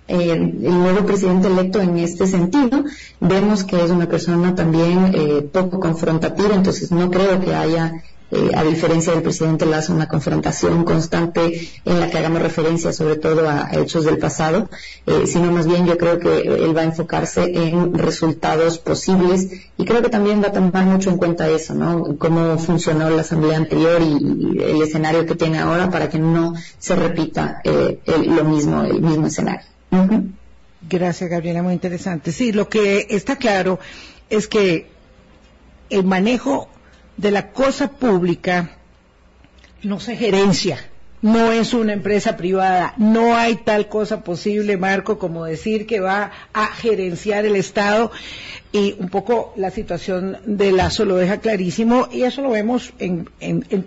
eh, 0.07 0.31
el 0.31 0.79
nuevo 0.79 1.05
presidente 1.05 1.47
electo 1.47 1.81
en 1.81 1.97
este 1.97 2.27
sentido. 2.27 2.85
Vemos 3.19 3.65
que 3.65 3.83
es 3.83 3.91
una 3.91 4.07
persona 4.07 4.55
también 4.55 5.11
eh, 5.13 5.41
poco 5.51 5.79
confrontativa, 5.79 6.55
entonces 6.55 6.91
no 6.91 7.11
creo 7.11 7.41
que 7.41 7.53
haya, 7.53 8.03
eh, 8.31 8.51
a 8.55 8.63
diferencia 8.63 9.11
del 9.11 9.21
presidente 9.21 9.65
Lazo, 9.65 9.93
una 9.93 10.07
confrontación 10.07 10.85
constante 10.85 11.69
en 11.83 11.99
la 11.99 12.09
que 12.09 12.17
hagamos 12.19 12.41
referencia 12.41 12.93
sobre 12.93 13.17
todo 13.17 13.49
a, 13.49 13.69
hechos 13.73 14.05
del 14.05 14.17
pasado, 14.17 14.69
sino 15.25 15.51
más 15.51 15.67
bien 15.67 15.85
yo 15.85 15.97
creo 15.97 16.19
que 16.19 16.39
él 16.39 16.75
va 16.75 16.81
a 16.81 16.85
enfocarse 16.85 17.43
en 17.43 17.93
resultados 17.93 18.77
posibles 18.77 19.49
y 19.77 19.85
creo 19.85 20.01
que 20.01 20.09
también 20.09 20.41
va 20.41 20.47
a 20.47 20.51
tomar 20.53 20.85
mucho 20.85 21.09
en 21.09 21.17
cuenta 21.17 21.49
eso, 21.49 21.73
¿no? 21.73 22.17
Cómo 22.17 22.57
funcionó 22.57 23.09
la 23.09 23.21
asamblea 23.21 23.57
anterior 23.57 24.01
y, 24.01 24.61
el 24.61 24.81
escenario 24.81 25.25
que 25.25 25.35
tiene 25.35 25.59
ahora 25.59 25.89
para 25.89 26.09
que 26.09 26.19
no 26.19 26.53
se 26.79 26.95
repita 26.95 27.61
lo 28.05 28.43
mismo, 28.45 28.83
el 28.83 29.01
mismo 29.01 29.27
escenario. 29.27 29.76
Gracias, 30.89 31.29
Gabriela, 31.29 31.63
muy 31.63 31.73
interesante. 31.73 32.31
Sí, 32.31 32.51
lo 32.51 32.69
que 32.69 33.07
está 33.09 33.35
claro 33.37 33.79
es 34.29 34.47
que 34.47 34.87
el 35.89 36.03
manejo 36.03 36.69
de 37.17 37.31
la 37.31 37.51
cosa 37.51 37.91
pública 37.91 38.77
no 39.83 39.99
se 39.99 40.15
gerencia, 40.15 40.79
no 41.21 41.51
es 41.51 41.73
una 41.73 41.93
empresa 41.93 42.37
privada, 42.37 42.93
no 42.97 43.35
hay 43.35 43.55
tal 43.55 43.89
cosa 43.89 44.23
posible, 44.23 44.77
Marco, 44.77 45.17
como 45.17 45.45
decir 45.45 45.87
que 45.87 45.99
va 45.99 46.31
a 46.53 46.67
gerenciar 46.67 47.45
el 47.45 47.55
Estado 47.55 48.11
y 48.71 48.95
un 48.99 49.09
poco 49.09 49.53
la 49.55 49.71
situación 49.71 50.37
de 50.45 50.71
Lazo 50.71 51.05
lo 51.05 51.15
deja 51.15 51.39
clarísimo 51.39 52.07
y 52.11 52.23
eso 52.23 52.41
lo 52.41 52.51
vemos 52.51 52.93
en, 52.99 53.27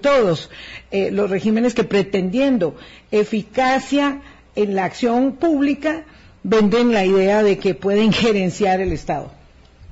todos 0.01 0.51
eh, 0.91 1.11
los 1.11 1.31
regímenes 1.31 1.75
que 1.75 1.85
pretendiendo 1.85 2.77
eficacia 3.11 4.21
en 4.57 4.75
la 4.75 4.85
acción 4.85 5.37
pública 5.37 6.05
venden 6.43 6.93
la 6.93 7.05
idea 7.05 7.43
de 7.43 7.59
que 7.59 7.75
pueden 7.75 8.13
gerenciar 8.13 8.81
el 8.81 8.93
Estado. 8.93 9.33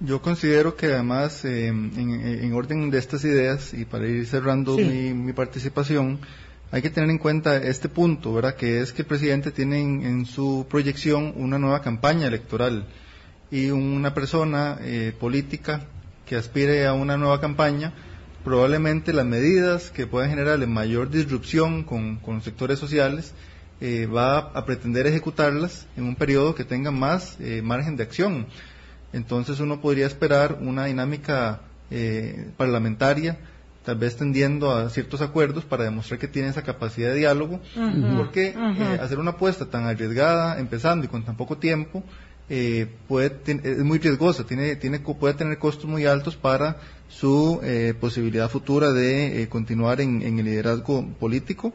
Yo 0.00 0.22
considero 0.22 0.76
que 0.76 0.86
además, 0.86 1.44
eh, 1.44 1.66
en, 1.66 2.52
orden 2.52 2.88
de 2.90 2.98
estas 2.98 3.24
ideas, 3.24 3.74
y 3.74 3.84
para 3.84 4.06
ir 4.06 4.26
cerrando 4.26 4.78
mi, 4.78 5.32
participación, 5.32 6.20
hay 6.70 6.82
que 6.82 6.90
tener 6.90 7.10
en 7.10 7.18
cuenta 7.18 7.56
este 7.56 7.88
punto, 7.88 8.32
¿verdad? 8.32 8.54
Que 8.54 8.80
es 8.80 8.92
que 8.92 9.02
el 9.02 9.08
presidente 9.08 9.50
tiene 9.50 9.80
en, 9.80 10.24
su 10.24 10.66
proyección 10.70 11.32
una 11.36 11.58
nueva 11.58 11.82
campaña 11.82 12.28
electoral 12.28 12.86
y 13.50 13.70
una 13.70 14.14
persona 14.14 14.78
eh, 14.82 15.12
política 15.18 15.86
que 16.26 16.36
aspire 16.36 16.86
a 16.86 16.92
una 16.92 17.16
nueva 17.16 17.40
campaña, 17.40 17.92
probablemente 18.44 19.12
las 19.12 19.26
medidas 19.26 19.90
que 19.90 20.06
puedan 20.06 20.30
generarle 20.30 20.68
mayor 20.68 21.10
disrupción 21.10 21.82
con, 21.82 22.16
con 22.16 22.40
sectores 22.40 22.78
sociales 22.78 23.34
eh, 23.80 24.06
va 24.06 24.38
a 24.38 24.64
pretender 24.64 25.06
ejecutarlas 25.06 25.86
en 25.96 26.04
un 26.04 26.16
periodo 26.16 26.54
que 26.54 26.64
tenga 26.64 26.90
más 26.90 27.36
eh, 27.40 27.62
margen 27.62 27.96
de 27.96 28.02
acción. 28.02 28.46
Entonces 29.12 29.60
uno 29.60 29.80
podría 29.80 30.06
esperar 30.06 30.58
una 30.60 30.86
dinámica 30.86 31.60
eh, 31.90 32.50
parlamentaria, 32.56 33.38
tal 33.84 33.96
vez 33.96 34.16
tendiendo 34.16 34.72
a 34.72 34.90
ciertos 34.90 35.22
acuerdos 35.22 35.64
para 35.64 35.84
demostrar 35.84 36.18
que 36.18 36.28
tiene 36.28 36.48
esa 36.48 36.62
capacidad 36.62 37.10
de 37.10 37.16
diálogo, 37.20 37.60
porque 38.16 38.54
hacer 39.00 39.18
una 39.18 39.30
apuesta 39.30 39.64
tan 39.66 39.86
arriesgada, 39.86 40.58
empezando 40.58 41.06
y 41.06 41.08
con 41.08 41.24
tan 41.24 41.36
poco 41.36 41.56
tiempo, 41.56 42.04
eh, 42.50 42.86
puede 43.06 43.36
es 43.46 43.84
muy 43.84 43.98
riesgosa, 43.98 44.44
tiene, 44.44 44.74
tiene, 44.76 45.00
puede 45.00 45.34
tener 45.34 45.58
costos 45.58 45.84
muy 45.84 46.06
altos 46.06 46.34
para 46.36 46.78
su 47.08 47.60
eh, 47.62 47.94
posibilidad 48.00 48.48
futura 48.48 48.90
de 48.92 49.42
eh, 49.42 49.48
continuar 49.48 50.00
en, 50.00 50.22
en, 50.22 50.38
el 50.38 50.46
liderazgo 50.46 51.06
político. 51.20 51.74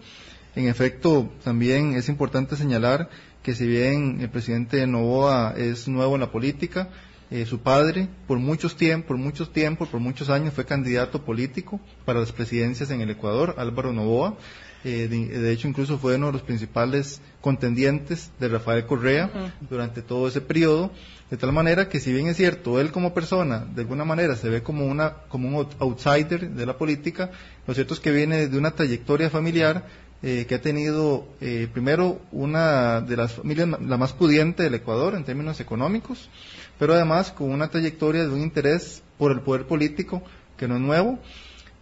En 0.56 0.68
efecto, 0.68 1.32
también 1.44 1.96
es 1.96 2.10
importante 2.10 2.56
señalar 2.56 3.10
que 3.42 3.56
si 3.56 3.68
bien 3.68 4.20
el 4.22 4.30
presidente 4.30 4.86
Novoa 4.86 5.56
es 5.58 5.88
nuevo 5.88 6.14
en 6.14 6.22
la 6.22 6.32
política, 6.32 6.90
eh, 7.32 7.48
su 7.48 7.60
padre 7.60 8.08
por 8.28 8.38
muchos 8.38 8.76
tiempos, 8.76 9.08
por 9.08 9.18
muchos 9.18 9.52
tiempos, 9.52 9.90
por 9.90 10.00
muchos 10.00 10.30
años 10.30 10.54
fue 10.54 10.66
candidato 10.66 11.26
político 11.26 11.80
para 12.06 12.20
las 12.20 12.32
presidencias 12.32 12.92
en 12.92 13.02
el 13.02 13.10
Ecuador, 13.10 13.56
Álvaro 13.58 13.92
Novoa. 13.92 14.38
Eh, 14.86 15.08
de, 15.08 15.52
hecho, 15.52 15.70
incluso 15.70 15.98
fue 15.98 16.18
uno 16.18 16.28
de 16.28 16.34
los 16.34 16.42
principales 16.42 17.22
contendientes 17.40 18.32
de 18.40 18.50
Rafael 18.50 18.86
Correa 18.86 19.54
durante 19.70 20.02
todo 20.02 20.28
ese 20.28 20.42
periodo, 20.42 20.92
de 21.32 21.38
tal 21.38 21.54
manera 21.54 21.88
que 21.88 22.02
si 22.02 22.12
bien 22.12 22.28
es 22.28 22.36
cierto, 22.36 22.82
él 22.82 22.92
como 22.92 23.14
persona, 23.14 23.66
de 23.74 23.82
alguna 23.82 24.04
manera 24.04 24.36
se 24.36 24.50
ve 24.50 24.62
como 24.62 24.86
una 24.86 25.14
como 25.30 25.48
un 25.48 25.68
outsider 25.80 26.50
de 26.52 26.66
la 26.66 26.78
política, 26.78 27.32
lo 27.66 27.74
cierto 27.74 27.94
es 27.94 28.02
que 28.02 28.12
viene 28.12 28.48
de 28.50 28.58
una 28.58 28.72
trayectoria 28.72 29.30
familiar 29.30 29.88
eh, 30.24 30.46
que 30.48 30.56
ha 30.56 30.62
tenido 30.62 31.28
eh, 31.42 31.68
primero 31.72 32.20
una 32.32 33.02
de 33.02 33.18
las 33.18 33.34
familias 33.34 33.68
la 33.68 33.98
más 33.98 34.14
pudiente 34.14 34.64
del 34.64 34.74
Ecuador 34.74 35.16
en 35.16 35.24
términos 35.24 35.60
económicos, 35.60 36.30
pero 36.80 36.94
además 36.94 37.32
con 37.32 37.52
una 37.52 37.70
trayectoria 37.70 38.24
de 38.24 38.30
un 38.30 38.42
interés 38.42 39.04
por 39.18 39.32
el 39.32 39.42
poder 39.42 39.68
político 39.68 40.24
que 40.58 40.68
no 40.68 40.76
es 40.76 40.82
nuevo 40.82 41.20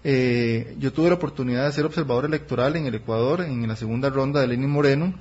eh, 0.04 0.76
yo 0.80 0.92
tuve 0.92 1.10
la 1.10 1.16
oportunidad 1.16 1.66
de 1.66 1.74
ser 1.74 1.86
observador 1.86 2.26
electoral 2.26 2.76
en 2.76 2.88
el 2.88 2.96
Ecuador 2.96 3.42
en 3.42 3.68
la 3.68 3.76
segunda 3.76 4.10
ronda 4.10 4.42
de 4.42 4.48
Lenin 4.48 4.70
Moreno. 4.70 5.14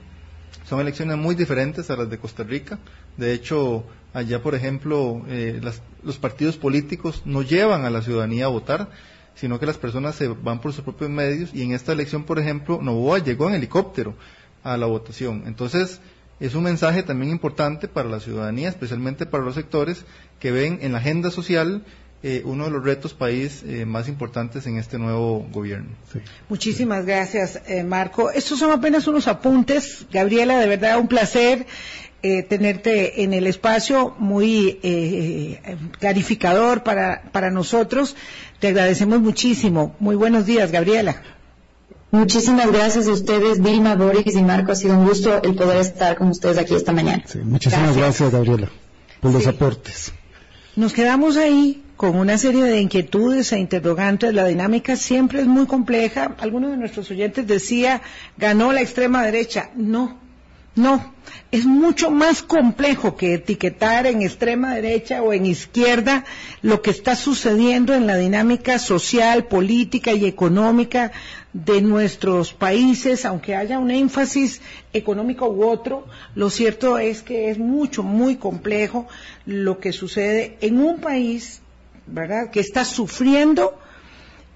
Son 0.67 0.81
elecciones 0.81 1.17
muy 1.19 1.35
diferentes 1.35 1.91
a 1.91 1.97
las 1.97 2.09
de 2.09 2.19
Costa 2.19 2.45
Rica. 2.45 2.79
De 3.17 3.33
hecho, 3.33 3.85
allá, 4.15 4.43
por 4.43 4.55
ejemplo, 4.55 5.23
eh, 5.29 5.61
los 6.03 6.19
partidos 6.19 6.57
políticos 6.57 7.23
no 7.25 7.43
llevan 7.43 7.85
a 7.85 7.91
la 7.91 8.03
ciudadanía 8.03 8.47
a 8.47 8.49
votar, 8.49 8.89
sino 9.41 9.59
que 9.59 9.65
las 9.65 9.79
personas 9.79 10.17
se 10.17 10.29
van 10.29 10.61
por 10.61 10.75
sus 10.75 10.85
propios 10.85 11.09
medios. 11.09 11.51
Y 11.55 11.63
en 11.63 11.73
esta 11.73 11.93
elección, 11.93 12.25
por 12.25 12.39
ejemplo, 12.39 12.79
Novoa 12.83 13.21
llegó 13.21 13.49
en 13.49 13.55
helicóptero 13.55 14.15
a 14.63 14.77
la 14.77 14.85
votación. 14.85 15.45
Entonces, 15.47 16.01
es 16.41 16.55
un 16.55 16.65
mensaje 16.65 17.03
también 17.03 17.33
importante 17.33 17.89
para 17.89 18.11
la 18.11 18.21
ciudadanía, 18.21 18.69
especialmente 18.69 19.25
para 19.25 19.43
los 19.43 19.55
sectores 19.55 20.05
que 20.39 20.51
ven 20.51 20.79
en 20.83 20.93
la 20.93 20.99
agenda 20.99 21.31
social 21.31 21.85
eh, 22.23 22.43
uno 22.45 22.65
de 22.65 22.71
los 22.71 22.85
retos 22.85 23.15
país 23.15 23.63
eh, 23.67 23.87
más 23.87 24.07
importantes 24.07 24.67
en 24.67 24.77
este 24.77 24.99
nuevo 24.99 25.49
gobierno. 25.51 25.89
Muchísimas 26.51 27.07
gracias, 27.07 27.63
eh, 27.67 27.83
Marco. 27.83 28.31
Estos 28.31 28.59
son 28.59 28.73
apenas 28.73 29.07
unos 29.07 29.27
apuntes. 29.27 30.05
Gabriela, 30.13 30.59
de 30.59 30.67
verdad 30.67 30.99
un 30.99 31.09
placer 31.09 31.67
tenerte 32.21 33.23
en 33.23 33.33
el 33.33 33.47
espacio, 33.47 34.15
muy 34.19 34.79
clarificador 35.99 36.83
para, 36.83 37.23
para 37.33 37.51
nosotros. 37.51 38.17
Te 38.59 38.69
agradecemos 38.69 39.21
muchísimo. 39.21 39.95
Muy 40.01 40.17
buenos 40.17 40.47
días, 40.47 40.71
Gabriela. 40.71 41.23
Muchísimas 42.13 42.71
gracias 42.73 43.07
a 43.07 43.13
ustedes, 43.13 43.63
Vilma, 43.63 43.95
Boris 43.95 44.35
y 44.35 44.43
Marco. 44.43 44.73
Ha 44.73 44.75
sido 44.75 44.99
un 44.99 45.07
gusto 45.07 45.41
el 45.43 45.55
poder 45.55 45.79
estar 45.79 46.17
con 46.17 46.29
ustedes 46.29 46.59
aquí 46.59 46.75
esta 46.75 46.93
mañana. 46.93 47.23
muchísimas 47.45 47.97
gracias. 47.97 48.33
Gabriela, 48.33 48.69
por 49.21 49.33
los 49.33 49.47
aportes. 49.47 50.13
Nos 50.75 50.93
quedamos 50.93 51.37
ahí 51.37 51.85
con 51.97 52.17
una 52.17 52.37
serie 52.37 52.65
de 52.65 52.81
inquietudes 52.81 53.53
e 53.53 53.59
interrogantes. 53.61 54.35
La 54.35 54.47
dinámica 54.47 54.97
siempre 54.97 55.41
es 55.41 55.47
muy 55.47 55.67
compleja. 55.67 56.35
Algunos 56.39 56.73
de 56.73 56.79
nuestros 56.79 57.11
oyentes 57.13 57.47
decía, 57.47 58.03
ganó 58.37 58.73
la 58.73 58.81
extrema 58.81 59.23
derecha. 59.23 59.71
No, 59.77 60.19
no. 60.75 61.15
Es 61.53 61.65
mucho 61.67 62.11
más 62.11 62.43
complejo 62.43 63.17
que 63.17 63.35
etiquetar 63.35 64.07
en 64.07 64.23
extrema 64.23 64.75
derecha 64.75 65.23
o 65.23 65.33
en 65.33 65.47
izquierda 65.47 66.25
lo 66.63 66.81
que 66.81 66.91
está 66.91 67.17
sucediendo 67.17 67.95
en 67.95 68.07
la 68.07 68.17
dinámica 68.17 68.79
social, 68.79 69.47
política 69.47 70.13
y 70.13 70.27
económica 70.27 71.11
de 71.53 71.81
nuestros 71.83 72.53
países, 72.53 73.25
aunque 73.25 73.57
haya 73.57 73.81
un 73.81 73.91
énfasis 73.91 74.61
económico 74.93 75.49
u 75.49 75.65
otro, 75.65 76.07
lo 76.37 76.51
cierto 76.51 76.99
es 76.99 77.23
que 77.23 77.51
es 77.51 77.59
mucho, 77.59 78.05
muy 78.05 78.37
complejo 78.37 79.09
lo 79.47 79.81
que 79.81 79.93
sucede 79.93 80.57
en 80.61 80.81
un 80.81 81.01
país 81.01 81.61
¿verdad? 82.11 82.51
Que 82.51 82.61
está 82.61 82.85
sufriendo 82.85 83.79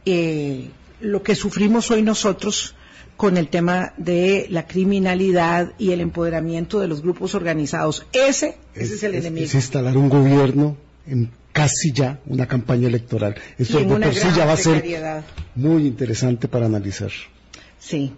eh, 0.04 0.70
lo 1.00 1.22
que 1.22 1.34
sufrimos 1.34 1.90
hoy 1.90 2.02
nosotros 2.02 2.74
con 3.16 3.36
el 3.36 3.48
tema 3.48 3.94
de 3.96 4.46
la 4.50 4.66
criminalidad 4.66 5.72
y 5.78 5.92
el 5.92 6.00
empoderamiento 6.00 6.80
de 6.80 6.88
los 6.88 7.02
grupos 7.02 7.34
organizados. 7.34 8.06
Ese, 8.12 8.56
ese 8.74 8.94
es, 8.94 9.02
el 9.02 9.14
enemigo. 9.14 9.46
Es 9.46 9.54
instalar 9.54 9.96
un 9.96 10.08
gobierno 10.08 10.76
en 11.06 11.30
casi 11.52 11.92
ya 11.92 12.18
una 12.26 12.46
campaña 12.46 12.88
electoral. 12.88 13.36
Eso 13.58 13.86
por 13.86 14.14
sí 14.14 14.28
ya 14.36 14.44
va 14.44 14.54
a 14.54 14.56
ser 14.56 15.22
muy 15.54 15.86
interesante 15.86 16.48
para 16.48 16.66
analizar. 16.66 17.10
Sí. 17.78 18.12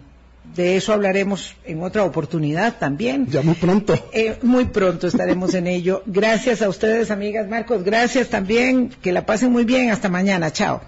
De 0.55 0.77
eso 0.77 0.93
hablaremos 0.93 1.55
en 1.65 1.83
otra 1.83 2.03
oportunidad 2.05 2.77
también. 2.79 3.27
Ya 3.27 3.41
muy 3.41 3.55
pronto. 3.55 3.93
Eh, 4.13 4.37
muy 4.41 4.65
pronto 4.65 5.07
estaremos 5.07 5.53
en 5.53 5.67
ello. 5.67 6.03
Gracias 6.05 6.61
a 6.61 6.69
ustedes, 6.69 7.11
amigas 7.11 7.49
Marcos. 7.49 7.83
Gracias 7.83 8.29
también. 8.29 8.89
Que 9.01 9.11
la 9.11 9.25
pasen 9.25 9.51
muy 9.51 9.65
bien. 9.65 9.91
Hasta 9.91 10.09
mañana. 10.09 10.51
Chao. 10.51 10.81